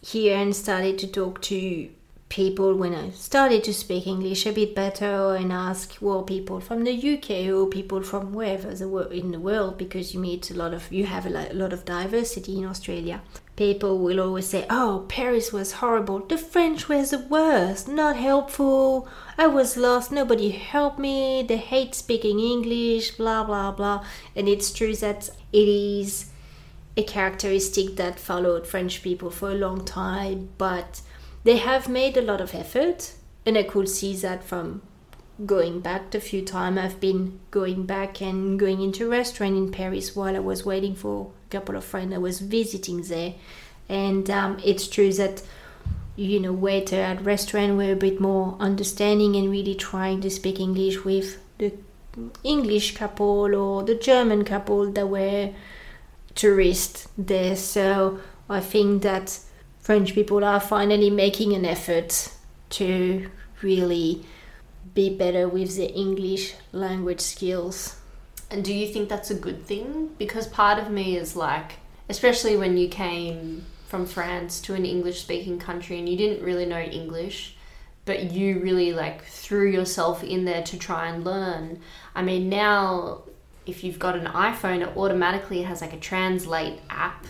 here 0.00 0.36
and 0.36 0.54
started 0.54 0.98
to 1.00 1.06
talk 1.08 1.40
to 1.42 1.90
people 2.34 2.74
when 2.74 2.92
I 2.92 3.10
started 3.10 3.62
to 3.62 3.72
speak 3.72 4.08
English 4.08 4.44
a 4.44 4.50
bit 4.50 4.74
better 4.74 5.36
and 5.36 5.52
ask 5.52 5.96
well 6.00 6.24
people 6.24 6.58
from 6.58 6.82
the 6.82 6.92
UK 6.92 7.48
or 7.54 7.68
people 7.68 8.02
from 8.02 8.32
wherever 8.32 8.70
in 9.12 9.30
the 9.30 9.38
world 9.38 9.78
because 9.78 10.12
you 10.12 10.18
meet 10.18 10.50
a 10.50 10.54
lot 10.54 10.74
of 10.74 10.90
you 10.90 11.06
have 11.06 11.26
a 11.26 11.30
lot 11.30 11.72
of 11.72 11.84
diversity 11.84 12.58
in 12.58 12.64
Australia. 12.64 13.22
People 13.54 14.00
will 14.00 14.18
always 14.18 14.48
say, 14.48 14.66
"Oh, 14.68 15.04
Paris 15.08 15.52
was 15.52 15.78
horrible. 15.80 16.18
The 16.32 16.36
French 16.36 16.88
was 16.88 17.10
the 17.10 17.20
worst. 17.36 17.86
Not 17.86 18.16
helpful. 18.16 19.06
I 19.38 19.46
was 19.46 19.76
lost. 19.76 20.10
Nobody 20.10 20.50
helped 20.50 20.98
me. 20.98 21.44
They 21.48 21.60
hate 21.72 21.94
speaking 21.94 22.40
English. 22.40 23.12
Blah 23.12 23.44
blah 23.44 23.70
blah." 23.70 23.98
And 24.34 24.48
it's 24.48 24.72
true 24.72 24.96
that 24.96 25.30
it 25.52 25.68
is 25.68 26.10
a 26.96 27.04
characteristic 27.04 27.94
that 27.94 28.26
followed 28.28 28.66
French 28.66 29.02
people 29.04 29.30
for 29.30 29.50
a 29.52 29.62
long 29.66 29.84
time, 29.84 30.48
but 30.58 31.00
they 31.44 31.58
have 31.58 31.88
made 31.88 32.16
a 32.16 32.22
lot 32.22 32.40
of 32.40 32.54
effort, 32.54 33.12
and 33.46 33.56
I 33.56 33.62
could 33.62 33.88
see 33.88 34.16
that 34.16 34.42
from 34.42 34.82
going 35.44 35.80
back 35.80 36.10
the 36.10 36.20
few 36.20 36.42
times 36.42 36.78
I've 36.78 37.00
been 37.00 37.40
going 37.50 37.86
back 37.86 38.22
and 38.22 38.58
going 38.58 38.80
into 38.80 39.10
restaurant 39.10 39.56
in 39.56 39.72
Paris 39.72 40.14
while 40.14 40.36
I 40.36 40.40
was 40.40 40.64
waiting 40.64 40.94
for 40.94 41.32
a 41.46 41.50
couple 41.50 41.76
of 41.76 41.84
friends 41.84 42.14
I 42.14 42.18
was 42.18 42.40
visiting 42.40 43.02
there, 43.02 43.34
and 43.88 44.28
um, 44.30 44.58
it's 44.64 44.88
true 44.88 45.12
that 45.14 45.42
you 46.16 46.40
know 46.40 46.52
waiter 46.52 47.00
at 47.00 47.24
restaurant 47.24 47.76
were 47.76 47.92
a 47.92 47.96
bit 47.96 48.20
more 48.20 48.56
understanding 48.60 49.36
and 49.36 49.50
really 49.50 49.74
trying 49.74 50.20
to 50.20 50.30
speak 50.30 50.60
English 50.60 51.04
with 51.04 51.38
the 51.58 51.72
English 52.42 52.96
couple 52.96 53.54
or 53.54 53.82
the 53.82 53.94
German 53.96 54.44
couple 54.44 54.90
that 54.92 55.08
were 55.08 55.50
tourists 56.34 57.08
there. 57.18 57.56
So 57.56 58.20
I 58.48 58.60
think 58.60 59.02
that 59.02 59.38
French 59.84 60.14
people 60.14 60.42
are 60.42 60.60
finally 60.60 61.10
making 61.10 61.52
an 61.52 61.66
effort 61.66 62.32
to 62.70 63.28
really 63.60 64.24
be 64.94 65.14
better 65.14 65.46
with 65.46 65.76
the 65.76 65.92
English 65.92 66.54
language 66.72 67.20
skills. 67.20 67.96
And 68.50 68.64
do 68.64 68.72
you 68.72 68.90
think 68.90 69.10
that's 69.10 69.30
a 69.30 69.34
good 69.34 69.66
thing? 69.66 70.14
Because 70.16 70.46
part 70.46 70.78
of 70.78 70.90
me 70.90 71.18
is 71.18 71.36
like, 71.36 71.72
especially 72.08 72.56
when 72.56 72.78
you 72.78 72.88
came 72.88 73.66
from 73.86 74.06
France 74.06 74.58
to 74.62 74.72
an 74.72 74.86
English 74.86 75.20
speaking 75.20 75.58
country 75.58 75.98
and 75.98 76.08
you 76.08 76.16
didn't 76.16 76.42
really 76.42 76.64
know 76.64 76.80
English, 76.80 77.54
but 78.06 78.32
you 78.32 78.60
really 78.60 78.94
like 78.94 79.26
threw 79.26 79.70
yourself 79.70 80.24
in 80.24 80.46
there 80.46 80.62
to 80.62 80.78
try 80.78 81.08
and 81.08 81.26
learn. 81.26 81.78
I 82.14 82.22
mean, 82.22 82.48
now 82.48 83.24
if 83.66 83.84
you've 83.84 83.98
got 83.98 84.16
an 84.16 84.28
iPhone, 84.28 84.80
it 84.80 84.96
automatically 84.96 85.60
has 85.64 85.82
like 85.82 85.92
a 85.92 86.00
translate 86.00 86.80
app. 86.88 87.26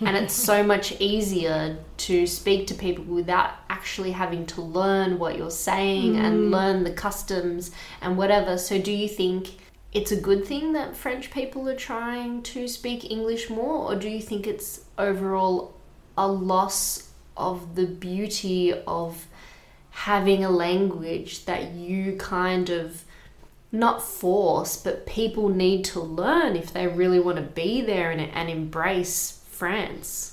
And 0.00 0.16
it's 0.16 0.34
so 0.34 0.62
much 0.62 0.98
easier 1.00 1.76
to 1.98 2.26
speak 2.26 2.66
to 2.68 2.74
people 2.74 3.04
without 3.04 3.52
actually 3.68 4.12
having 4.12 4.46
to 4.46 4.62
learn 4.62 5.18
what 5.18 5.36
you're 5.36 5.50
saying 5.50 6.16
and 6.16 6.38
mm. 6.38 6.50
learn 6.50 6.84
the 6.84 6.92
customs 6.92 7.70
and 8.00 8.16
whatever. 8.16 8.56
So, 8.56 8.80
do 8.80 8.92
you 8.92 9.08
think 9.08 9.48
it's 9.92 10.12
a 10.12 10.20
good 10.20 10.44
thing 10.44 10.72
that 10.72 10.96
French 10.96 11.30
people 11.30 11.68
are 11.68 11.76
trying 11.76 12.42
to 12.42 12.68
speak 12.68 13.10
English 13.10 13.50
more, 13.50 13.92
or 13.92 13.96
do 13.96 14.08
you 14.08 14.20
think 14.20 14.46
it's 14.46 14.84
overall 14.96 15.74
a 16.16 16.28
loss 16.28 17.10
of 17.36 17.74
the 17.74 17.86
beauty 17.86 18.72
of 18.86 19.26
having 19.90 20.44
a 20.44 20.50
language 20.50 21.44
that 21.44 21.72
you 21.72 22.16
kind 22.16 22.70
of 22.70 23.04
not 23.72 24.02
force, 24.02 24.76
but 24.76 25.06
people 25.06 25.48
need 25.48 25.84
to 25.84 26.00
learn 26.00 26.56
if 26.56 26.72
they 26.72 26.86
really 26.86 27.20
want 27.20 27.36
to 27.36 27.42
be 27.42 27.80
there 27.80 28.10
and, 28.10 28.20
and 28.20 28.48
embrace 28.48 29.39
France? 29.60 30.32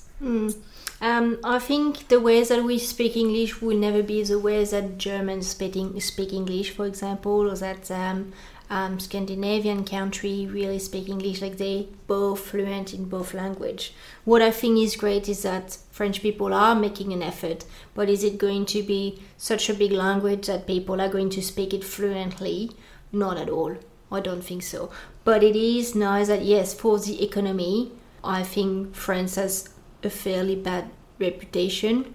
Um, 1.00 1.38
I 1.44 1.60
think 1.60 2.08
the 2.08 2.20
ways 2.20 2.48
that 2.48 2.64
we 2.64 2.80
speak 2.80 3.16
English 3.16 3.62
will 3.62 3.78
never 3.78 4.02
be 4.02 4.24
the 4.24 4.40
ways 4.40 4.72
that 4.72 4.98
Germans 4.98 5.48
speaking, 5.48 6.00
speak 6.00 6.32
English, 6.34 6.72
for 6.72 6.86
example, 6.88 7.52
or 7.52 7.56
that 7.56 7.92
um, 7.92 8.34
um, 8.70 9.00
Scandinavian 9.00 9.84
country 9.84 10.48
really 10.50 10.80
speak 10.80 11.08
English. 11.10 11.42
Like 11.42 11.58
they 11.58 11.90
both 12.08 12.40
fluent 12.40 12.94
in 12.94 13.10
both 13.10 13.34
language. 13.34 13.94
What 14.24 14.42
I 14.42 14.50
think 14.50 14.80
is 14.80 14.96
great 14.96 15.30
is 15.30 15.44
that 15.44 15.78
French 15.92 16.22
people 16.22 16.54
are 16.54 16.74
making 16.74 17.14
an 17.14 17.22
effort, 17.22 17.66
but 17.94 18.10
is 18.10 18.24
it 18.24 18.38
going 18.38 18.66
to 18.68 18.82
be 18.82 19.22
such 19.38 19.70
a 19.70 19.80
big 19.84 19.92
language 19.92 20.48
that 20.48 20.66
people 20.66 21.00
are 21.02 21.10
going 21.10 21.30
to 21.32 21.42
speak 21.42 21.74
it 21.74 21.84
fluently? 21.84 22.72
Not 23.12 23.38
at 23.38 23.50
all. 23.50 23.76
I 24.12 24.22
don't 24.22 24.44
think 24.44 24.64
so. 24.64 24.90
But 25.26 25.44
it 25.44 25.56
is 25.56 25.96
nice 25.96 26.28
that 26.28 26.44
yes, 26.44 26.74
for 26.74 26.98
the 26.98 27.22
economy, 27.24 27.92
I 28.24 28.44
think 28.44 28.96
France 28.96 29.36
has 29.36 29.70
a 30.04 30.10
fairly 30.10 30.56
bad 30.56 30.90
reputation 31.20 32.14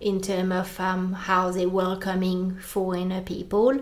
in 0.00 0.20
terms 0.20 0.52
of 0.52 0.80
um, 0.80 1.12
how 1.12 1.50
they're 1.50 1.68
welcoming 1.68 2.58
foreigner 2.58 3.22
people. 3.22 3.80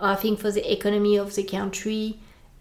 I 0.00 0.16
think 0.16 0.40
for 0.40 0.50
the 0.50 0.72
economy 0.72 1.16
of 1.16 1.34
the 1.34 1.44
country, 1.44 2.18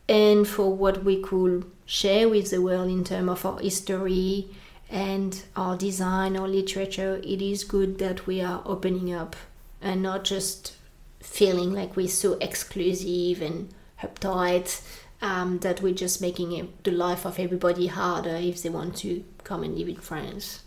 and 0.07 0.47
for 0.47 0.73
what 0.73 1.03
we 1.03 1.21
could 1.21 1.69
share 1.85 2.27
with 2.29 2.51
the 2.51 2.61
world 2.61 2.89
in 2.89 3.03
terms 3.03 3.29
of 3.29 3.45
our 3.45 3.59
history 3.59 4.49
and 4.89 5.43
our 5.55 5.77
design, 5.77 6.37
our 6.37 6.47
literature, 6.47 7.19
it 7.23 7.41
is 7.41 7.63
good 7.63 7.99
that 7.99 8.27
we 8.27 8.41
are 8.41 8.61
opening 8.65 9.13
up 9.13 9.35
and 9.81 10.03
not 10.03 10.23
just 10.23 10.73
feeling 11.21 11.73
like 11.73 11.95
we're 11.95 12.07
so 12.07 12.33
exclusive 12.33 13.41
and 13.41 13.73
uptight 14.01 14.81
um, 15.23 15.59
that 15.59 15.81
we're 15.81 15.95
just 15.95 16.21
making 16.21 16.51
it, 16.51 16.83
the 16.83 16.91
life 16.91 17.25
of 17.25 17.39
everybody 17.39 17.87
harder 17.87 18.35
if 18.35 18.61
they 18.61 18.69
want 18.69 18.97
to 18.97 19.23
come 19.45 19.63
and 19.63 19.75
live 19.75 19.87
in 19.87 19.95
France. 19.95 20.61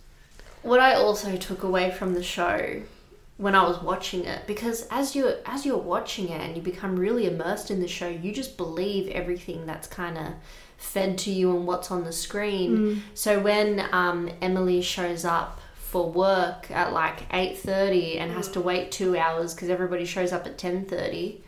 What 0.62 0.80
I 0.80 0.94
also 0.94 1.36
took 1.36 1.62
away 1.62 1.90
from 1.92 2.14
the 2.14 2.22
show 2.22 2.82
when 3.36 3.54
I 3.54 3.62
was 3.64 3.82
watching 3.82 4.24
it, 4.24 4.46
because 4.46 4.88
as 4.90 5.14
you 5.14 5.34
as 5.44 5.66
you're 5.66 5.76
watching 5.76 6.30
it 6.30 6.40
and 6.40 6.56
you 6.56 6.62
become 6.62 6.96
really 6.96 7.26
immersed 7.26 7.70
in 7.70 7.80
the 7.80 7.86
show, 7.86 8.08
you 8.08 8.32
just 8.32 8.56
believe 8.56 9.08
everything 9.08 9.66
that's 9.66 9.86
kind 9.86 10.16
of 10.16 10.32
fed 10.78 11.18
to 11.18 11.30
you 11.30 11.54
and 11.54 11.66
what's 11.66 11.90
on 11.90 12.04
the 12.04 12.12
screen. 12.12 12.78
Mm. 12.78 13.00
So 13.14 13.38
when 13.38 13.86
um, 13.92 14.30
Emily 14.40 14.80
shows 14.80 15.26
up 15.26 15.60
for 15.74 16.10
work 16.10 16.70
at 16.70 16.94
like 16.94 17.32
eight 17.34 17.58
thirty 17.58 18.18
and 18.18 18.32
has 18.32 18.48
to 18.48 18.60
wait 18.60 18.90
two 18.90 19.18
hours 19.18 19.52
because 19.52 19.68
everybody 19.68 20.06
shows 20.06 20.32
up 20.32 20.46
at 20.46 20.56
ten 20.56 20.86
thirty, 20.86 21.42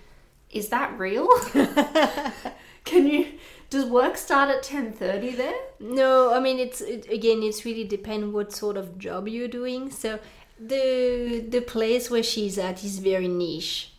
is 0.50 0.68
that 0.68 0.96
real? 0.98 1.26
Can 2.88 3.06
you? 3.06 3.26
Does 3.68 3.84
work 3.84 4.16
start 4.16 4.48
at 4.48 4.62
ten 4.62 4.92
thirty 4.92 5.32
there? 5.32 5.60
No, 5.78 6.32
I 6.32 6.40
mean 6.40 6.58
it's 6.58 6.80
it, 6.80 7.06
again 7.10 7.42
it's 7.42 7.66
really 7.66 7.84
depend 7.84 8.32
what 8.32 8.52
sort 8.52 8.78
of 8.78 8.98
job 8.98 9.28
you're 9.28 9.46
doing. 9.46 9.90
So 9.90 10.18
the 10.58 11.44
the 11.46 11.60
place 11.60 12.10
where 12.10 12.22
she's 12.22 12.56
at 12.56 12.82
is 12.82 12.98
very 12.98 13.28
niche. 13.28 13.92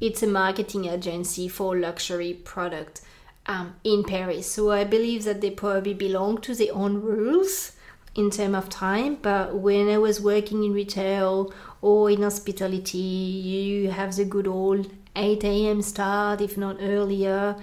It's 0.00 0.22
a 0.22 0.28
marketing 0.28 0.84
agency 0.84 1.48
for 1.48 1.76
luxury 1.76 2.34
product 2.34 3.00
um, 3.46 3.74
in 3.82 4.04
Paris. 4.04 4.50
So 4.50 4.70
I 4.70 4.84
believe 4.84 5.24
that 5.24 5.40
they 5.40 5.50
probably 5.50 5.94
belong 5.94 6.40
to 6.42 6.54
their 6.54 6.72
own 6.72 7.00
rules 7.00 7.72
in 8.14 8.30
terms 8.30 8.54
of 8.54 8.68
time. 8.68 9.16
But 9.20 9.56
when 9.56 9.88
I 9.88 9.98
was 9.98 10.20
working 10.20 10.62
in 10.62 10.72
retail 10.72 11.52
or 11.80 12.10
in 12.10 12.22
hospitality, 12.22 12.98
you 12.98 13.90
have 13.90 14.14
the 14.14 14.24
good 14.24 14.46
old 14.46 14.92
8 15.16 15.44
a.m. 15.44 15.82
start, 15.82 16.40
if 16.40 16.56
not 16.56 16.76
earlier. 16.80 17.56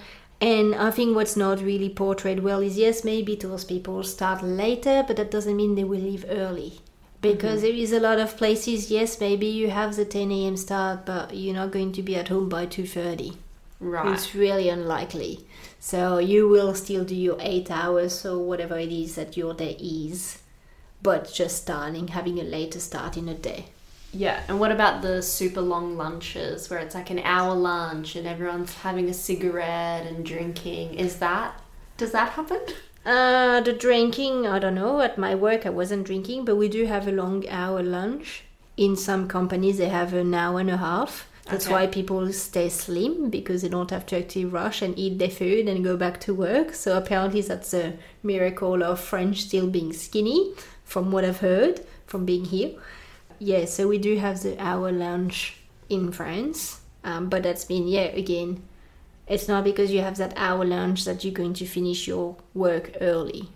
And 0.44 0.74
I 0.74 0.90
think 0.90 1.16
what's 1.16 1.38
not 1.38 1.62
really 1.62 1.88
portrayed 1.88 2.40
well 2.40 2.60
is 2.60 2.76
yes, 2.76 3.02
maybe 3.02 3.34
those 3.34 3.64
people 3.64 4.02
start 4.02 4.42
later, 4.42 5.02
but 5.06 5.16
that 5.16 5.30
doesn't 5.30 5.56
mean 5.56 5.74
they 5.74 5.84
will 5.84 5.98
leave 5.98 6.26
early. 6.28 6.80
Because 7.22 7.62
mm-hmm. 7.62 7.68
there 7.68 7.82
is 7.82 7.94
a 7.94 7.98
lot 7.98 8.18
of 8.18 8.36
places, 8.36 8.90
yes, 8.90 9.18
maybe 9.18 9.46
you 9.46 9.70
have 9.70 9.96
the 9.96 10.04
10 10.04 10.30
a.m. 10.30 10.58
start, 10.58 11.06
but 11.06 11.34
you're 11.34 11.54
not 11.54 11.70
going 11.70 11.92
to 11.92 12.02
be 12.02 12.14
at 12.14 12.28
home 12.28 12.50
by 12.50 12.66
2.30. 12.66 13.38
Right. 13.80 14.12
It's 14.12 14.34
really 14.34 14.68
unlikely. 14.68 15.46
So 15.80 16.18
you 16.18 16.46
will 16.46 16.74
still 16.74 17.06
do 17.06 17.14
your 17.14 17.38
eight 17.40 17.70
hours 17.70 18.26
or 18.26 18.38
whatever 18.38 18.78
it 18.78 18.92
is 18.92 19.14
that 19.14 19.38
your 19.38 19.54
day 19.54 19.78
is, 19.80 20.42
but 21.02 21.32
just 21.32 21.62
starting, 21.62 22.08
having 22.08 22.38
a 22.38 22.42
later 22.42 22.80
start 22.80 23.16
in 23.16 23.30
a 23.30 23.34
day. 23.34 23.68
Yeah, 24.14 24.40
and 24.48 24.60
what 24.60 24.70
about 24.70 25.02
the 25.02 25.20
super 25.22 25.60
long 25.60 25.96
lunches 25.96 26.70
where 26.70 26.78
it's 26.78 26.94
like 26.94 27.10
an 27.10 27.18
hour 27.18 27.52
lunch 27.54 28.14
and 28.14 28.26
everyone's 28.28 28.72
having 28.74 29.08
a 29.08 29.14
cigarette 29.14 30.06
and 30.06 30.24
drinking? 30.24 30.94
Is 30.94 31.16
that 31.16 31.60
does 31.96 32.12
that 32.12 32.30
happen? 32.30 32.60
Uh, 33.04 33.60
the 33.60 33.72
drinking, 33.72 34.46
I 34.46 34.58
don't 34.58 34.74
know. 34.76 35.00
At 35.00 35.18
my 35.18 35.34
work, 35.34 35.66
I 35.66 35.70
wasn't 35.70 36.06
drinking, 36.06 36.44
but 36.44 36.56
we 36.56 36.68
do 36.68 36.86
have 36.86 37.06
a 37.06 37.12
long 37.12 37.46
hour 37.48 37.82
lunch. 37.82 38.44
In 38.76 38.96
some 38.96 39.28
companies, 39.28 39.78
they 39.78 39.88
have 39.90 40.14
an 40.14 40.32
hour 40.32 40.58
and 40.60 40.70
a 40.70 40.78
half. 40.78 41.28
That's 41.46 41.66
Okay. 41.66 41.74
why 41.74 41.86
people 41.86 42.32
stay 42.32 42.70
slim 42.70 43.28
because 43.28 43.60
they 43.62 43.68
don't 43.68 43.90
have 43.90 44.06
to 44.06 44.16
actually 44.18 44.46
rush 44.46 44.80
and 44.80 44.98
eat 44.98 45.18
their 45.18 45.28
food 45.28 45.68
and 45.68 45.84
go 45.84 45.96
back 45.96 46.18
to 46.20 46.32
work. 46.34 46.72
So 46.72 46.96
apparently, 46.96 47.42
that's 47.42 47.74
a 47.74 47.92
miracle 48.22 48.82
of 48.82 48.98
French 49.00 49.42
still 49.42 49.66
being 49.66 49.92
skinny, 49.92 50.54
from 50.84 51.12
what 51.12 51.24
I've 51.24 51.40
heard 51.40 51.80
from 52.06 52.24
being 52.24 52.46
here. 52.46 52.70
Yeah, 53.38 53.64
so 53.64 53.88
we 53.88 53.98
do 53.98 54.16
have 54.16 54.42
the 54.42 54.60
hour 54.62 54.92
lunch 54.92 55.56
in 55.88 56.12
France, 56.12 56.80
um, 57.02 57.28
but 57.28 57.42
that's 57.42 57.64
been 57.64 57.86
yeah 57.86 58.12
again. 58.14 58.62
It's 59.26 59.48
not 59.48 59.64
because 59.64 59.90
you 59.90 60.00
have 60.00 60.16
that 60.18 60.34
hour 60.36 60.64
lunch 60.64 61.04
that 61.04 61.24
you're 61.24 61.32
going 61.32 61.54
to 61.54 61.66
finish 61.66 62.06
your 62.06 62.36
work 62.52 62.92
early. 63.00 63.48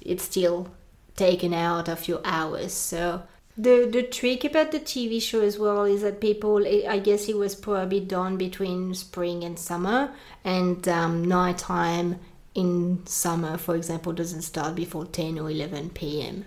It's 0.00 0.24
still 0.24 0.68
taken 1.16 1.54
out 1.54 1.88
of 1.88 2.08
your 2.08 2.20
hours. 2.24 2.72
So 2.72 3.22
the 3.56 3.88
the 3.90 4.02
trick 4.02 4.44
about 4.44 4.72
the 4.72 4.80
TV 4.80 5.22
show 5.22 5.40
as 5.40 5.58
well 5.58 5.84
is 5.84 6.02
that 6.02 6.20
people, 6.20 6.66
I 6.66 6.98
guess 6.98 7.28
it 7.28 7.36
was 7.36 7.54
probably 7.54 8.00
done 8.00 8.36
between 8.36 8.94
spring 8.94 9.44
and 9.44 9.58
summer, 9.58 10.12
and 10.44 10.86
um, 10.88 11.24
nighttime 11.24 12.18
in 12.54 13.04
summer, 13.06 13.56
for 13.58 13.76
example, 13.76 14.12
doesn't 14.12 14.42
start 14.42 14.74
before 14.74 15.06
10 15.06 15.38
or 15.38 15.50
11 15.50 15.90
p.m. 15.90 16.44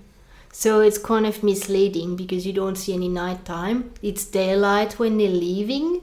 So 0.59 0.79
it's 0.79 0.97
kind 0.97 1.27
of 1.27 1.43
misleading 1.43 2.15
because 2.15 2.47
you 2.47 2.51
don't 2.51 2.77
see 2.77 2.95
any 2.95 3.09
nighttime. 3.09 3.91
It's 4.01 4.25
daylight 4.25 4.97
when 4.97 5.19
they're 5.19 5.29
leaving, 5.29 6.01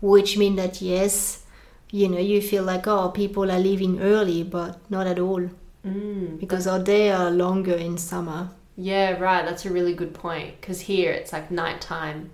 which 0.00 0.38
means 0.38 0.54
that 0.54 0.80
yes, 0.80 1.44
you 1.90 2.08
know, 2.08 2.20
you 2.20 2.40
feel 2.40 2.62
like 2.62 2.86
oh, 2.86 3.08
people 3.08 3.50
are 3.50 3.58
leaving 3.58 4.00
early, 4.00 4.44
but 4.44 4.78
not 4.88 5.08
at 5.08 5.18
all 5.18 5.50
Mm. 5.84 6.38
because 6.38 6.66
our 6.68 6.78
day 6.78 7.10
are 7.10 7.30
longer 7.30 7.74
in 7.74 7.98
summer. 7.98 8.50
Yeah, 8.76 9.18
right. 9.18 9.44
That's 9.44 9.66
a 9.66 9.72
really 9.72 9.94
good 9.94 10.14
point. 10.14 10.60
Because 10.60 10.80
here 10.82 11.10
it's 11.10 11.32
like 11.32 11.50
nighttime. 11.50 12.30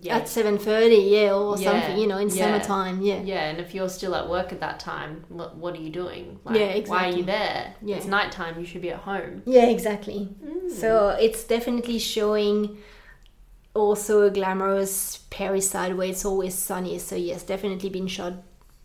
Yeah. 0.00 0.16
At 0.18 0.28
seven 0.28 0.58
thirty, 0.58 0.96
yeah, 0.96 1.34
or 1.34 1.58
Yeah, 1.58 1.70
something, 1.70 1.98
you 1.98 2.06
know, 2.06 2.18
in 2.18 2.28
yeah. 2.28 2.44
summertime, 2.44 3.02
yeah. 3.02 3.20
yeah, 3.22 3.48
and 3.50 3.58
if 3.60 3.74
you're 3.74 3.88
still 3.88 4.14
at 4.14 4.28
work 4.28 4.52
at 4.52 4.60
that 4.60 4.78
time, 4.80 5.24
what, 5.28 5.56
what 5.56 5.74
are 5.74 5.80
you 5.80 5.90
doing? 5.90 6.38
Like, 6.44 6.58
Yeah, 6.58 6.78
Why 6.88 7.08
are 7.08 7.16
you 7.16 7.24
there? 7.24 7.74
Yeah. 7.82 7.96
It's 7.96 8.06
nighttime. 8.06 8.58
You 8.60 8.66
should 8.66 8.82
be 8.82 8.90
at 8.90 9.00
home. 9.00 9.42
Yeah, 9.46 9.66
exactly. 9.66 10.28
Mm. 10.44 10.70
So 10.70 11.10
it's 11.10 11.44
definitely 11.44 11.98
showing 11.98 12.78
also 13.74 14.22
a 14.22 14.30
glamorous 14.30 15.20
Paris 15.30 15.70
side 15.70 15.96
where 15.96 16.08
it's 16.08 16.24
always 16.24 16.54
sunny. 16.54 16.98
So 16.98 17.16
yes, 17.16 17.42
definitely 17.42 17.90
been 17.90 18.08
shot 18.08 18.34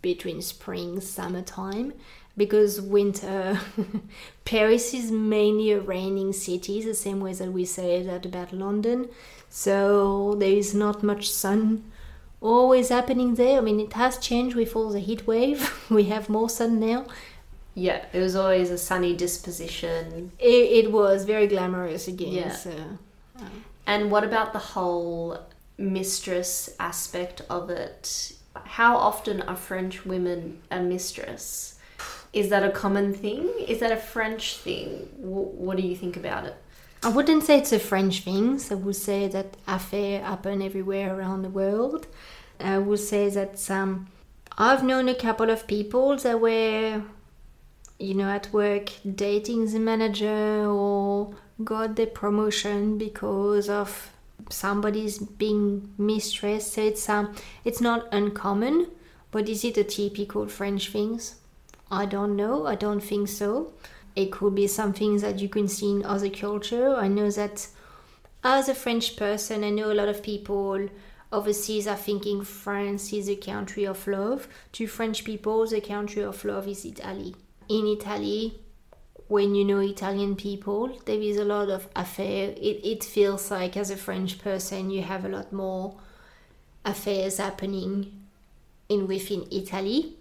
between 0.01 0.41
spring, 0.41 0.99
summertime. 1.01 1.93
Because 2.35 2.81
winter, 2.81 3.59
Paris 4.45 4.93
is 4.93 5.11
mainly 5.11 5.71
a 5.71 5.79
raining 5.79 6.33
city, 6.33 6.81
the 6.81 6.95
same 6.95 7.19
way 7.19 7.33
that 7.33 7.53
we 7.53 7.63
say 7.63 8.01
that 8.01 8.25
about 8.25 8.51
London. 8.51 9.09
So 9.49 10.35
there 10.39 10.51
is 10.51 10.73
not 10.73 11.03
much 11.03 11.29
sun 11.29 11.83
always 12.43 12.89
happening 12.89 13.35
there. 13.35 13.57
I 13.57 13.61
mean, 13.61 13.79
it 13.79 13.93
has 13.93 14.17
changed 14.17 14.55
with 14.55 14.75
all 14.75 14.89
the 14.89 14.99
heat 14.99 15.25
wave. 15.25 15.73
we 15.89 16.05
have 16.05 16.29
more 16.29 16.49
sun 16.49 16.79
now. 16.79 17.05
Yeah, 17.75 18.05
it 18.13 18.19
was 18.19 18.35
always 18.35 18.69
a 18.69 18.77
sunny 18.77 19.15
disposition. 19.15 20.31
It, 20.37 20.85
it 20.85 20.91
was 20.91 21.25
very 21.25 21.47
glamorous 21.47 22.07
again. 22.07 22.33
Yeah. 22.33 22.51
So. 22.51 22.71
And 23.87 24.11
what 24.11 24.23
about 24.23 24.53
the 24.53 24.59
whole 24.59 25.39
mistress 25.77 26.69
aspect 26.79 27.41
of 27.49 27.69
it? 27.69 28.33
How 28.55 28.95
often 28.95 29.41
are 29.41 29.55
French 29.55 30.05
women 30.05 30.61
a 30.69 30.81
mistress? 30.81 31.72
Is 32.33 32.49
that 32.49 32.63
a 32.63 32.71
common 32.71 33.13
thing? 33.13 33.47
Is 33.67 33.79
that 33.79 33.91
a 33.91 33.97
French 33.97 34.57
thing? 34.57 34.89
Wh- 35.17 35.53
what 35.55 35.77
do 35.77 35.83
you 35.83 35.95
think 35.95 36.17
about 36.17 36.45
it? 36.45 36.55
I 37.03 37.09
wouldn't 37.09 37.43
say 37.43 37.59
it's 37.59 37.71
a 37.71 37.79
French 37.79 38.21
thing. 38.21 38.57
So 38.59 38.75
I 38.75 38.79
would 38.79 38.95
say 38.95 39.27
that 39.27 39.55
affair 39.67 40.23
happen 40.23 40.61
everywhere 40.61 41.15
around 41.15 41.43
the 41.43 41.49
world. 41.49 42.07
I 42.59 42.79
would 42.79 42.99
say 42.99 43.29
that 43.29 43.69
um, 43.69 44.07
I've 44.57 44.83
known 44.83 45.09
a 45.09 45.15
couple 45.15 45.49
of 45.49 45.67
people 45.67 46.17
that 46.17 46.39
were, 46.39 47.03
you 47.99 48.13
know, 48.13 48.29
at 48.29 48.51
work 48.53 48.89
dating 49.15 49.71
the 49.71 49.79
manager 49.79 50.65
or 50.65 51.35
got 51.63 51.95
the 51.95 52.07
promotion 52.07 52.97
because 52.97 53.69
of 53.69 54.11
somebody's 54.49 55.19
being 55.19 55.93
mistress. 55.97 56.71
So 56.71 56.81
it's 56.81 57.07
um, 57.09 57.35
it's 57.63 57.81
not 57.81 58.07
uncommon, 58.11 58.87
but 59.29 59.49
is 59.49 59.63
it 59.63 59.77
a 59.77 59.83
typical 59.83 60.47
French 60.47 60.89
things? 60.89 61.35
I 61.93 62.05
don't 62.05 62.35
know. 62.35 62.65
I 62.65 62.75
don't 62.75 63.01
think 63.01 63.27
so. 63.27 63.73
It 64.15 64.31
could 64.31 64.55
be 64.55 64.67
something 64.67 65.17
that 65.17 65.39
you 65.39 65.49
can 65.49 65.67
see 65.67 65.91
in 65.91 66.05
other 66.05 66.29
culture. 66.29 66.95
I 66.95 67.07
know 67.07 67.29
that 67.31 67.67
as 68.43 68.67
a 68.67 68.75
French 68.75 69.15
person, 69.15 69.63
I 69.63 69.69
know 69.69 69.91
a 69.91 69.93
lot 69.93 70.09
of 70.09 70.23
people 70.23 70.89
overseas 71.31 71.87
are 71.87 71.95
thinking 71.95 72.43
France 72.43 73.13
is 73.13 73.29
a 73.29 73.35
country 73.35 73.85
of 73.85 74.05
love. 74.07 74.47
To 74.73 74.87
French 74.87 75.23
people, 75.23 75.65
the 75.67 75.81
country 75.81 76.23
of 76.23 76.43
love 76.45 76.67
is 76.67 76.85
Italy. 76.85 77.35
In 77.69 77.87
Italy, 77.87 78.59
when 79.27 79.55
you 79.55 79.65
know 79.65 79.79
Italian 79.79 80.35
people, 80.35 80.99
there 81.05 81.19
is 81.19 81.37
a 81.37 81.45
lot 81.45 81.69
of 81.69 81.87
affair. 81.95 82.49
It, 82.57 82.85
it 82.85 83.03
feels 83.03 83.49
like 83.49 83.77
as 83.77 83.89
a 83.89 83.97
French 83.97 84.39
person, 84.39 84.89
you 84.89 85.01
have 85.01 85.25
a 85.25 85.29
lot 85.29 85.51
more 85.53 85.95
affairs 86.85 87.37
happening 87.37 88.25
in 88.89 89.07
within 89.07 89.47
Italy. 89.51 90.17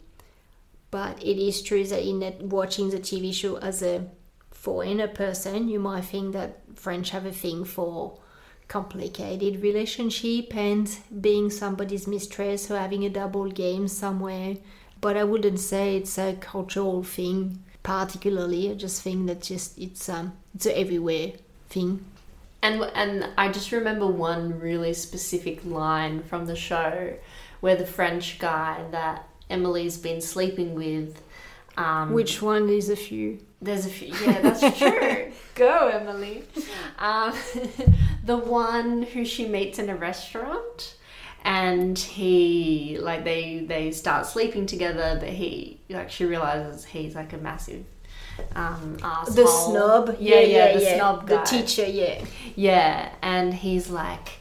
But 0.92 1.20
it 1.20 1.42
is 1.42 1.60
true 1.60 1.84
that 1.84 2.06
in 2.08 2.20
that 2.20 2.40
watching 2.40 2.90
the 2.90 3.00
TV 3.00 3.34
show 3.34 3.56
as 3.56 3.82
a 3.82 4.06
foreigner 4.52 5.08
person, 5.08 5.68
you 5.68 5.80
might 5.80 6.04
think 6.04 6.34
that 6.34 6.60
French 6.76 7.10
have 7.10 7.26
a 7.26 7.32
thing 7.32 7.64
for 7.64 8.20
complicated 8.68 9.60
relationship 9.60 10.54
and 10.54 10.88
being 11.20 11.50
somebody's 11.50 12.06
mistress 12.06 12.70
or 12.70 12.78
having 12.78 13.04
a 13.04 13.10
double 13.10 13.50
game 13.50 13.86
somewhere 13.88 14.56
but 15.02 15.16
I 15.16 15.24
wouldn't 15.24 15.58
say 15.58 15.96
it's 15.96 16.16
a 16.16 16.34
cultural 16.34 17.02
thing 17.02 17.62
particularly. 17.82 18.70
I 18.70 18.74
just 18.74 19.02
think 19.02 19.26
that 19.26 19.42
just 19.42 19.76
it's 19.76 20.08
um 20.08 20.32
it's 20.54 20.64
a 20.64 20.78
everywhere 20.78 21.32
thing. 21.68 22.06
And 22.62 22.82
and 22.94 23.28
I 23.36 23.50
just 23.50 23.72
remember 23.72 24.06
one 24.06 24.58
really 24.58 24.94
specific 24.94 25.64
line 25.66 26.22
from 26.22 26.46
the 26.46 26.56
show 26.56 27.14
where 27.60 27.76
the 27.76 27.84
French 27.84 28.38
guy 28.38 28.84
that 28.92 29.28
Emily's 29.52 29.98
been 29.98 30.20
sleeping 30.20 30.74
with. 30.74 31.22
Um, 31.76 32.12
Which 32.12 32.42
one 32.42 32.68
is 32.68 32.88
a 32.90 32.96
few? 32.96 33.38
There's 33.60 33.86
a 33.86 33.90
few. 33.90 34.14
Yeah, 34.14 34.40
that's 34.40 34.78
true. 34.78 35.32
Go, 35.54 35.88
Emily. 35.88 36.44
Um, 36.98 37.32
the 38.24 38.36
one 38.36 39.02
who 39.02 39.24
she 39.24 39.46
meets 39.46 39.78
in 39.78 39.88
a 39.88 39.96
restaurant, 39.96 40.96
and 41.44 41.98
he 41.98 42.98
like 43.00 43.24
they 43.24 43.60
they 43.60 43.90
start 43.92 44.26
sleeping 44.26 44.66
together, 44.66 45.16
but 45.20 45.28
he 45.28 45.80
like 45.88 46.10
she 46.10 46.24
realizes 46.24 46.84
he's 46.84 47.14
like 47.14 47.32
a 47.32 47.38
massive 47.38 47.84
um 48.56 48.96
asshole. 49.02 49.34
The 49.34 49.46
snob. 49.46 50.16
Yeah, 50.18 50.40
yeah, 50.40 50.72
the 50.72 50.80
snob 50.80 51.28
The 51.28 51.38
teacher, 51.42 51.86
yeah. 51.86 52.24
Yeah, 52.56 53.12
and 53.22 53.54
he's 53.54 53.90
like, 53.90 54.40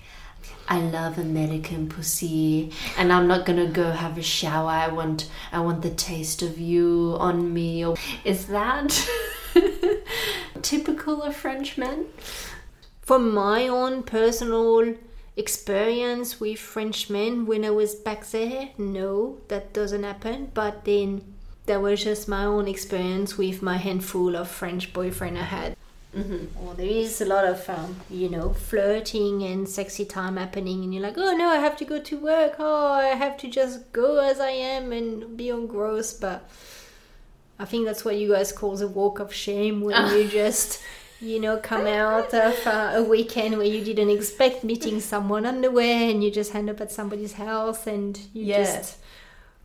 I 0.72 0.80
love 0.80 1.17
American 1.17 1.89
pussy, 1.89 2.72
and 2.97 3.11
I'm 3.11 3.28
not 3.28 3.45
gonna 3.45 3.67
go 3.67 3.91
have 3.91 4.17
a 4.17 4.22
shower. 4.22 4.69
I 4.69 4.88
want, 4.88 5.30
I 5.51 5.59
want 5.59 5.82
the 5.82 5.89
taste 5.89 6.41
of 6.41 6.57
you 6.57 7.17
on 7.19 7.53
me. 7.53 7.84
Is 8.24 8.45
that 8.45 9.05
typical 10.61 11.24
of 11.24 11.36
French 11.36 11.78
men? 11.78 12.05
From 13.01 13.34
my 13.34 13.67
own 13.67 14.03
personal 14.03 14.95
experience 15.36 16.39
with 16.39 16.59
French 16.59 17.09
men 17.09 17.45
when 17.45 17.65
I 17.65 17.72
was 17.72 17.93
back 17.93 18.26
there, 18.28 18.69
no, 18.78 19.39
that 19.49 19.74
doesn't 19.74 20.03
happen. 20.03 20.51
But 20.53 20.86
then 20.86 21.34
that 21.65 21.82
was 21.82 22.01
just 22.01 22.30
my 22.30 22.45
own 22.45 22.69
experience 22.69 23.38
with 23.38 23.61
my 23.61 23.76
handful 23.76 24.38
of 24.38 24.47
French 24.47 24.93
boyfriend 24.93 25.38
I 25.38 25.43
had. 25.43 25.76
Mm-hmm. 26.16 26.68
Or 26.68 26.74
there 26.74 26.86
is 26.86 27.22
a 27.22 27.26
lot 27.26 27.45
of, 27.45 27.70
um, 27.70 27.95
you 28.09 28.28
know, 28.28 28.49
flirting 28.51 29.43
and 29.43 29.68
sexy 29.68 30.03
time 30.03 30.36
happening, 30.36 30.84
and 30.84 30.93
you're 30.93 31.03
like, 31.03 31.18
oh 31.18 31.36
no, 31.36 31.47
I 31.47 31.55
have 31.57 31.78
to 31.78 31.86
go 31.86 31.99
to 32.01 32.18
work. 32.18 32.55
Oh, 32.59 32.91
I 32.93 33.16
have 33.16 33.38
to 33.38 33.49
just 33.49 33.91
go 33.93 34.18
as 34.20 34.39
I 34.39 34.49
am 34.49 34.91
and 34.91 35.38
be 35.38 35.49
on 35.51 35.68
gross. 35.68 36.12
But 36.14 36.49
I 37.57 37.66
think 37.66 37.86
that's 37.86 38.03
what 38.03 38.18
you 38.18 38.30
guys 38.30 38.51
call 38.51 38.76
the 38.76 38.88
walk 38.89 39.20
of 39.20 39.34
shame 39.34 39.80
when 39.82 39.95
you 40.18 40.28
just, 40.28 40.82
you 41.22 41.39
know, 41.39 41.57
come 41.57 41.88
out 41.88 42.34
of 42.34 42.68
uh, 42.68 42.91
a 42.95 43.03
weekend 43.03 43.57
where 43.57 43.68
you 43.68 43.82
didn't 43.82 44.09
expect 44.09 44.66
meeting 44.66 44.99
someone 44.99 45.45
underwear 45.45 46.09
and 46.09 46.22
you 46.24 46.30
just 46.32 46.53
end 46.53 46.70
up 46.70 46.82
at 46.82 46.91
somebody's 46.91 47.34
house 47.34 47.88
and 47.88 48.18
you 48.34 48.45
Yeah. 48.45 48.64
just 48.66 48.97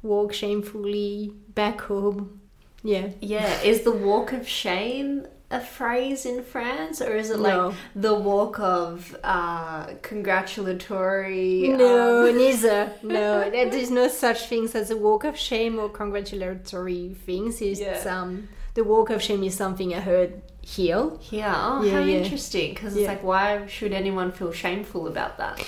walk 0.03 0.33
shamefully 0.33 1.33
back 1.55 1.81
home. 1.81 2.41
Yeah. 2.85 3.09
Yeah, 3.21 3.63
is 3.63 3.83
the 3.83 3.91
walk 3.91 4.33
of 4.33 4.47
shame 4.47 5.27
a 5.51 5.61
phrase 5.61 6.27
in 6.27 6.43
France, 6.43 7.01
or 7.01 7.15
is 7.17 7.31
it 7.31 7.39
No. 7.39 7.69
like 7.69 7.77
the 7.95 8.15
walk 8.15 8.59
of 8.59 9.17
uh, 9.23 9.87
congratulatory? 10.03 11.69
No, 11.69 12.29
um, 12.29 12.37
neither. 12.39 12.93
No, 13.03 13.49
there 13.51 13.69
is 13.75 13.91
no 13.91 14.09
such 14.09 14.47
things 14.49 14.75
as 14.75 14.91
a 14.91 14.97
walk 14.97 15.25
of 15.25 15.37
shame 15.37 15.79
or 15.79 15.89
congratulatory 15.89 17.15
things. 17.27 17.61
It's 17.61 17.81
Yeah. 17.81 18.03
um, 18.21 18.49
the 18.75 18.85
walk 18.85 19.11
of 19.11 19.23
shame 19.23 19.43
is 19.45 19.55
something 19.55 19.95
I 19.95 20.01
heard 20.01 20.43
here. 20.63 21.11
Yeah, 21.31 21.55
oh, 21.57 21.83
Yeah, 21.83 21.93
how 21.93 21.99
yeah. 22.01 22.17
interesting. 22.19 22.75
Because 22.75 22.97
it's 22.97 23.07
like, 23.07 23.23
why 23.23 23.67
should 23.67 23.93
anyone 23.93 24.33
feel 24.33 24.53
shameful 24.53 25.07
about 25.07 25.39
that? 25.39 25.65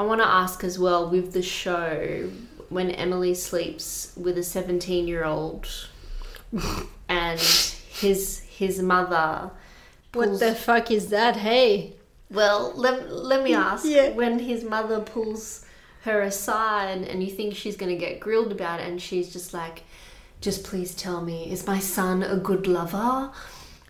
I 0.00 0.04
want 0.04 0.20
to 0.20 0.26
ask 0.26 0.64
as 0.64 0.78
well 0.78 1.08
with 1.08 1.32
the 1.32 1.42
show 1.42 2.30
when 2.70 2.90
Emily 2.90 3.34
sleeps 3.34 4.12
with 4.16 4.38
a 4.38 4.42
17 4.42 5.06
year 5.06 5.24
old 5.24 5.68
and 7.08 7.38
his 7.38 8.41
his 8.58 8.80
mother. 8.80 9.50
What 10.12 10.38
the 10.40 10.54
fuck 10.54 10.90
is 10.90 11.08
that? 11.08 11.36
Hey. 11.36 11.94
Well, 12.30 12.72
let, 12.76 13.10
let 13.10 13.42
me 13.42 13.54
ask 13.70 13.84
Yeah. 13.84 14.10
when 14.10 14.38
his 14.38 14.62
mother 14.64 15.00
pulls 15.00 15.64
her 16.02 16.20
aside 16.22 17.02
and 17.02 17.22
you 17.22 17.30
think 17.30 17.54
she's 17.54 17.76
going 17.76 17.92
to 17.92 17.98
get 18.06 18.20
grilled 18.20 18.52
about 18.52 18.80
it, 18.80 18.88
and 18.88 19.00
she's 19.00 19.32
just 19.32 19.54
like, 19.54 19.84
just 20.40 20.64
please 20.64 20.94
tell 20.94 21.20
me, 21.20 21.50
is 21.50 21.66
my 21.66 21.78
son 21.78 22.22
a 22.22 22.36
good 22.36 22.66
lover? 22.66 23.30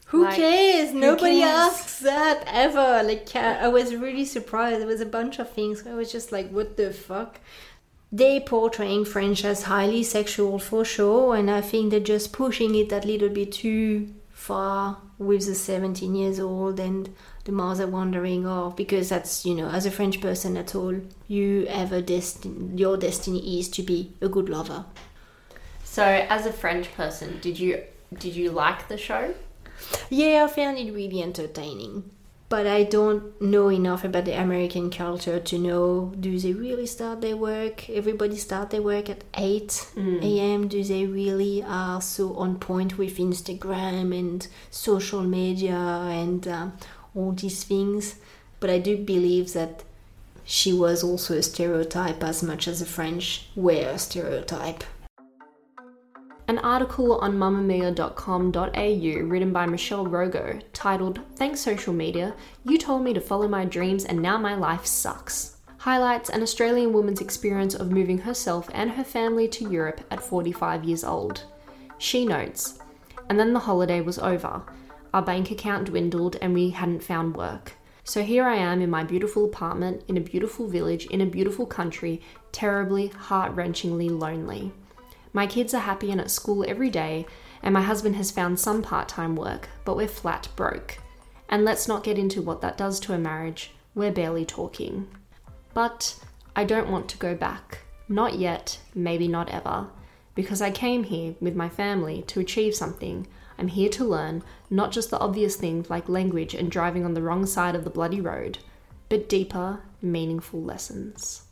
Who 0.06 0.24
Like, 0.24 0.36
cares? 0.36 0.92
Nobody 0.92 1.40
cares? 1.40 1.72
asks 1.72 1.98
that 2.00 2.44
ever. 2.46 3.02
Like, 3.02 3.34
I 3.34 3.68
was 3.68 3.94
really 3.94 4.26
surprised. 4.26 4.80
There 4.80 4.86
was 4.86 5.00
a 5.00 5.06
bunch 5.06 5.38
of 5.38 5.50
things. 5.50 5.86
I 5.86 5.94
was 5.94 6.12
just 6.12 6.30
like, 6.32 6.50
what 6.50 6.76
the 6.76 6.92
fuck? 6.92 7.40
They 8.14 8.38
portraying 8.40 9.06
French 9.06 9.42
as 9.42 9.62
highly 9.62 10.02
sexual 10.02 10.58
for 10.58 10.84
sure, 10.84 11.34
and 11.34 11.50
I 11.50 11.62
think 11.62 11.90
they're 11.90 12.00
just 12.00 12.32
pushing 12.34 12.74
it 12.74 12.90
that 12.90 13.06
little 13.06 13.30
bit 13.30 13.52
too 13.52 14.12
far 14.42 14.98
with 15.18 15.46
the 15.46 15.54
17 15.54 16.16
years 16.16 16.40
old 16.40 16.80
and 16.80 17.14
the 17.44 17.52
mother 17.52 17.86
wondering, 17.86 18.44
oh, 18.44 18.70
because 18.76 19.08
that's, 19.08 19.46
you 19.46 19.54
know, 19.54 19.68
as 19.68 19.86
a 19.86 19.90
French 19.90 20.20
person 20.20 20.56
at 20.56 20.74
all, 20.74 21.00
you 21.28 21.64
have 21.66 21.92
a 21.92 22.02
destiny, 22.02 22.76
your 22.76 22.96
destiny 22.96 23.60
is 23.60 23.68
to 23.68 23.82
be 23.84 24.12
a 24.20 24.28
good 24.28 24.48
lover. 24.48 24.84
So, 25.84 26.02
as 26.04 26.44
a 26.44 26.52
French 26.52 26.92
person, 26.94 27.38
did 27.40 27.58
you 27.60 27.82
did 28.18 28.34
you 28.34 28.50
like 28.50 28.88
the 28.88 28.98
show? 28.98 29.34
Yeah, 30.10 30.44
I 30.44 30.52
found 30.52 30.76
it 30.78 30.92
really 30.92 31.22
entertaining. 31.22 32.10
But 32.52 32.66
I 32.66 32.82
don't 32.82 33.40
know 33.40 33.70
enough 33.70 34.04
about 34.04 34.26
the 34.26 34.38
American 34.38 34.90
culture 34.90 35.40
to 35.40 35.58
know 35.58 36.12
do 36.20 36.38
they 36.38 36.52
really 36.52 36.84
start 36.84 37.22
their 37.22 37.34
work? 37.34 37.88
Everybody 37.88 38.36
start 38.36 38.68
their 38.68 38.82
work 38.82 39.08
at 39.08 39.24
8 39.34 39.92
a.m. 39.96 40.68
Do 40.68 40.84
they 40.84 41.06
really 41.06 41.62
are 41.62 42.02
so 42.02 42.34
on 42.34 42.58
point 42.58 42.98
with 42.98 43.16
Instagram 43.16 44.14
and 44.18 44.46
social 44.70 45.22
media 45.22 45.78
and 45.78 46.46
um, 46.46 46.74
all 47.14 47.32
these 47.32 47.64
things? 47.64 48.16
But 48.60 48.68
I 48.68 48.80
do 48.80 48.98
believe 48.98 49.54
that 49.54 49.84
she 50.44 50.74
was 50.74 51.02
also 51.02 51.38
a 51.38 51.42
stereotype 51.42 52.22
as 52.22 52.42
much 52.42 52.68
as 52.68 52.80
the 52.80 52.84
French 52.84 53.48
were 53.56 53.88
a 53.94 53.98
stereotype. 53.98 54.84
An 56.48 56.58
article 56.58 57.18
on 57.18 57.34
mamamia.com.au 57.34 59.26
written 59.26 59.52
by 59.52 59.66
Michelle 59.66 60.06
Rogo 60.06 60.62
titled 60.72 61.20
Thanks 61.36 61.60
Social 61.60 61.92
Media, 61.92 62.34
You 62.64 62.78
Told 62.78 63.02
Me 63.02 63.12
to 63.14 63.20
Follow 63.20 63.48
My 63.48 63.64
Dreams 63.64 64.04
and 64.04 64.20
Now 64.20 64.38
My 64.38 64.54
Life 64.54 64.84
Sucks 64.84 65.56
highlights 65.82 66.30
an 66.30 66.42
Australian 66.42 66.92
woman's 66.92 67.20
experience 67.20 67.74
of 67.74 67.90
moving 67.90 68.18
herself 68.18 68.70
and 68.72 68.88
her 68.92 69.02
family 69.02 69.48
to 69.48 69.68
Europe 69.68 70.00
at 70.12 70.22
45 70.22 70.84
years 70.84 71.02
old. 71.02 71.42
She 71.98 72.24
notes, 72.24 72.78
and 73.28 73.36
then 73.38 73.52
the 73.52 73.58
holiday 73.58 74.00
was 74.00 74.20
over. 74.20 74.62
Our 75.12 75.22
bank 75.22 75.50
account 75.50 75.86
dwindled 75.86 76.36
and 76.40 76.54
we 76.54 76.70
hadn't 76.70 77.02
found 77.02 77.36
work. 77.36 77.72
So 78.04 78.22
here 78.22 78.44
I 78.44 78.54
am 78.54 78.80
in 78.80 78.90
my 78.90 79.02
beautiful 79.02 79.44
apartment 79.44 80.04
in 80.06 80.16
a 80.16 80.20
beautiful 80.20 80.68
village 80.68 81.06
in 81.06 81.20
a 81.20 81.26
beautiful 81.26 81.66
country, 81.66 82.20
terribly, 82.52 83.08
heart 83.08 83.56
wrenchingly 83.56 84.08
lonely. 84.08 84.72
My 85.32 85.46
kids 85.46 85.72
are 85.72 85.80
happy 85.80 86.10
and 86.10 86.20
at 86.20 86.30
school 86.30 86.64
every 86.68 86.90
day, 86.90 87.26
and 87.62 87.72
my 87.72 87.82
husband 87.82 88.16
has 88.16 88.30
found 88.30 88.60
some 88.60 88.82
part 88.82 89.08
time 89.08 89.34
work, 89.36 89.68
but 89.84 89.96
we're 89.96 90.08
flat 90.08 90.48
broke. 90.56 90.98
And 91.48 91.64
let's 91.64 91.88
not 91.88 92.04
get 92.04 92.18
into 92.18 92.42
what 92.42 92.60
that 92.60 92.76
does 92.76 93.00
to 93.00 93.14
a 93.14 93.18
marriage, 93.18 93.72
we're 93.94 94.12
barely 94.12 94.44
talking. 94.44 95.08
But 95.74 96.18
I 96.54 96.64
don't 96.64 96.90
want 96.90 97.08
to 97.08 97.18
go 97.18 97.34
back. 97.34 97.78
Not 98.08 98.38
yet, 98.38 98.78
maybe 98.94 99.28
not 99.28 99.48
ever. 99.48 99.88
Because 100.34 100.60
I 100.60 100.70
came 100.70 101.04
here 101.04 101.34
with 101.40 101.56
my 101.56 101.68
family 101.68 102.22
to 102.28 102.40
achieve 102.40 102.74
something. 102.74 103.26
I'm 103.58 103.68
here 103.68 103.90
to 103.90 104.04
learn 104.04 104.42
not 104.70 104.92
just 104.92 105.10
the 105.10 105.18
obvious 105.18 105.56
things 105.56 105.88
like 105.88 106.08
language 106.08 106.54
and 106.54 106.70
driving 106.70 107.04
on 107.04 107.14
the 107.14 107.22
wrong 107.22 107.46
side 107.46 107.74
of 107.74 107.84
the 107.84 107.90
bloody 107.90 108.20
road, 108.20 108.58
but 109.08 109.28
deeper, 109.28 109.80
meaningful 110.00 110.62
lessons. 110.62 111.42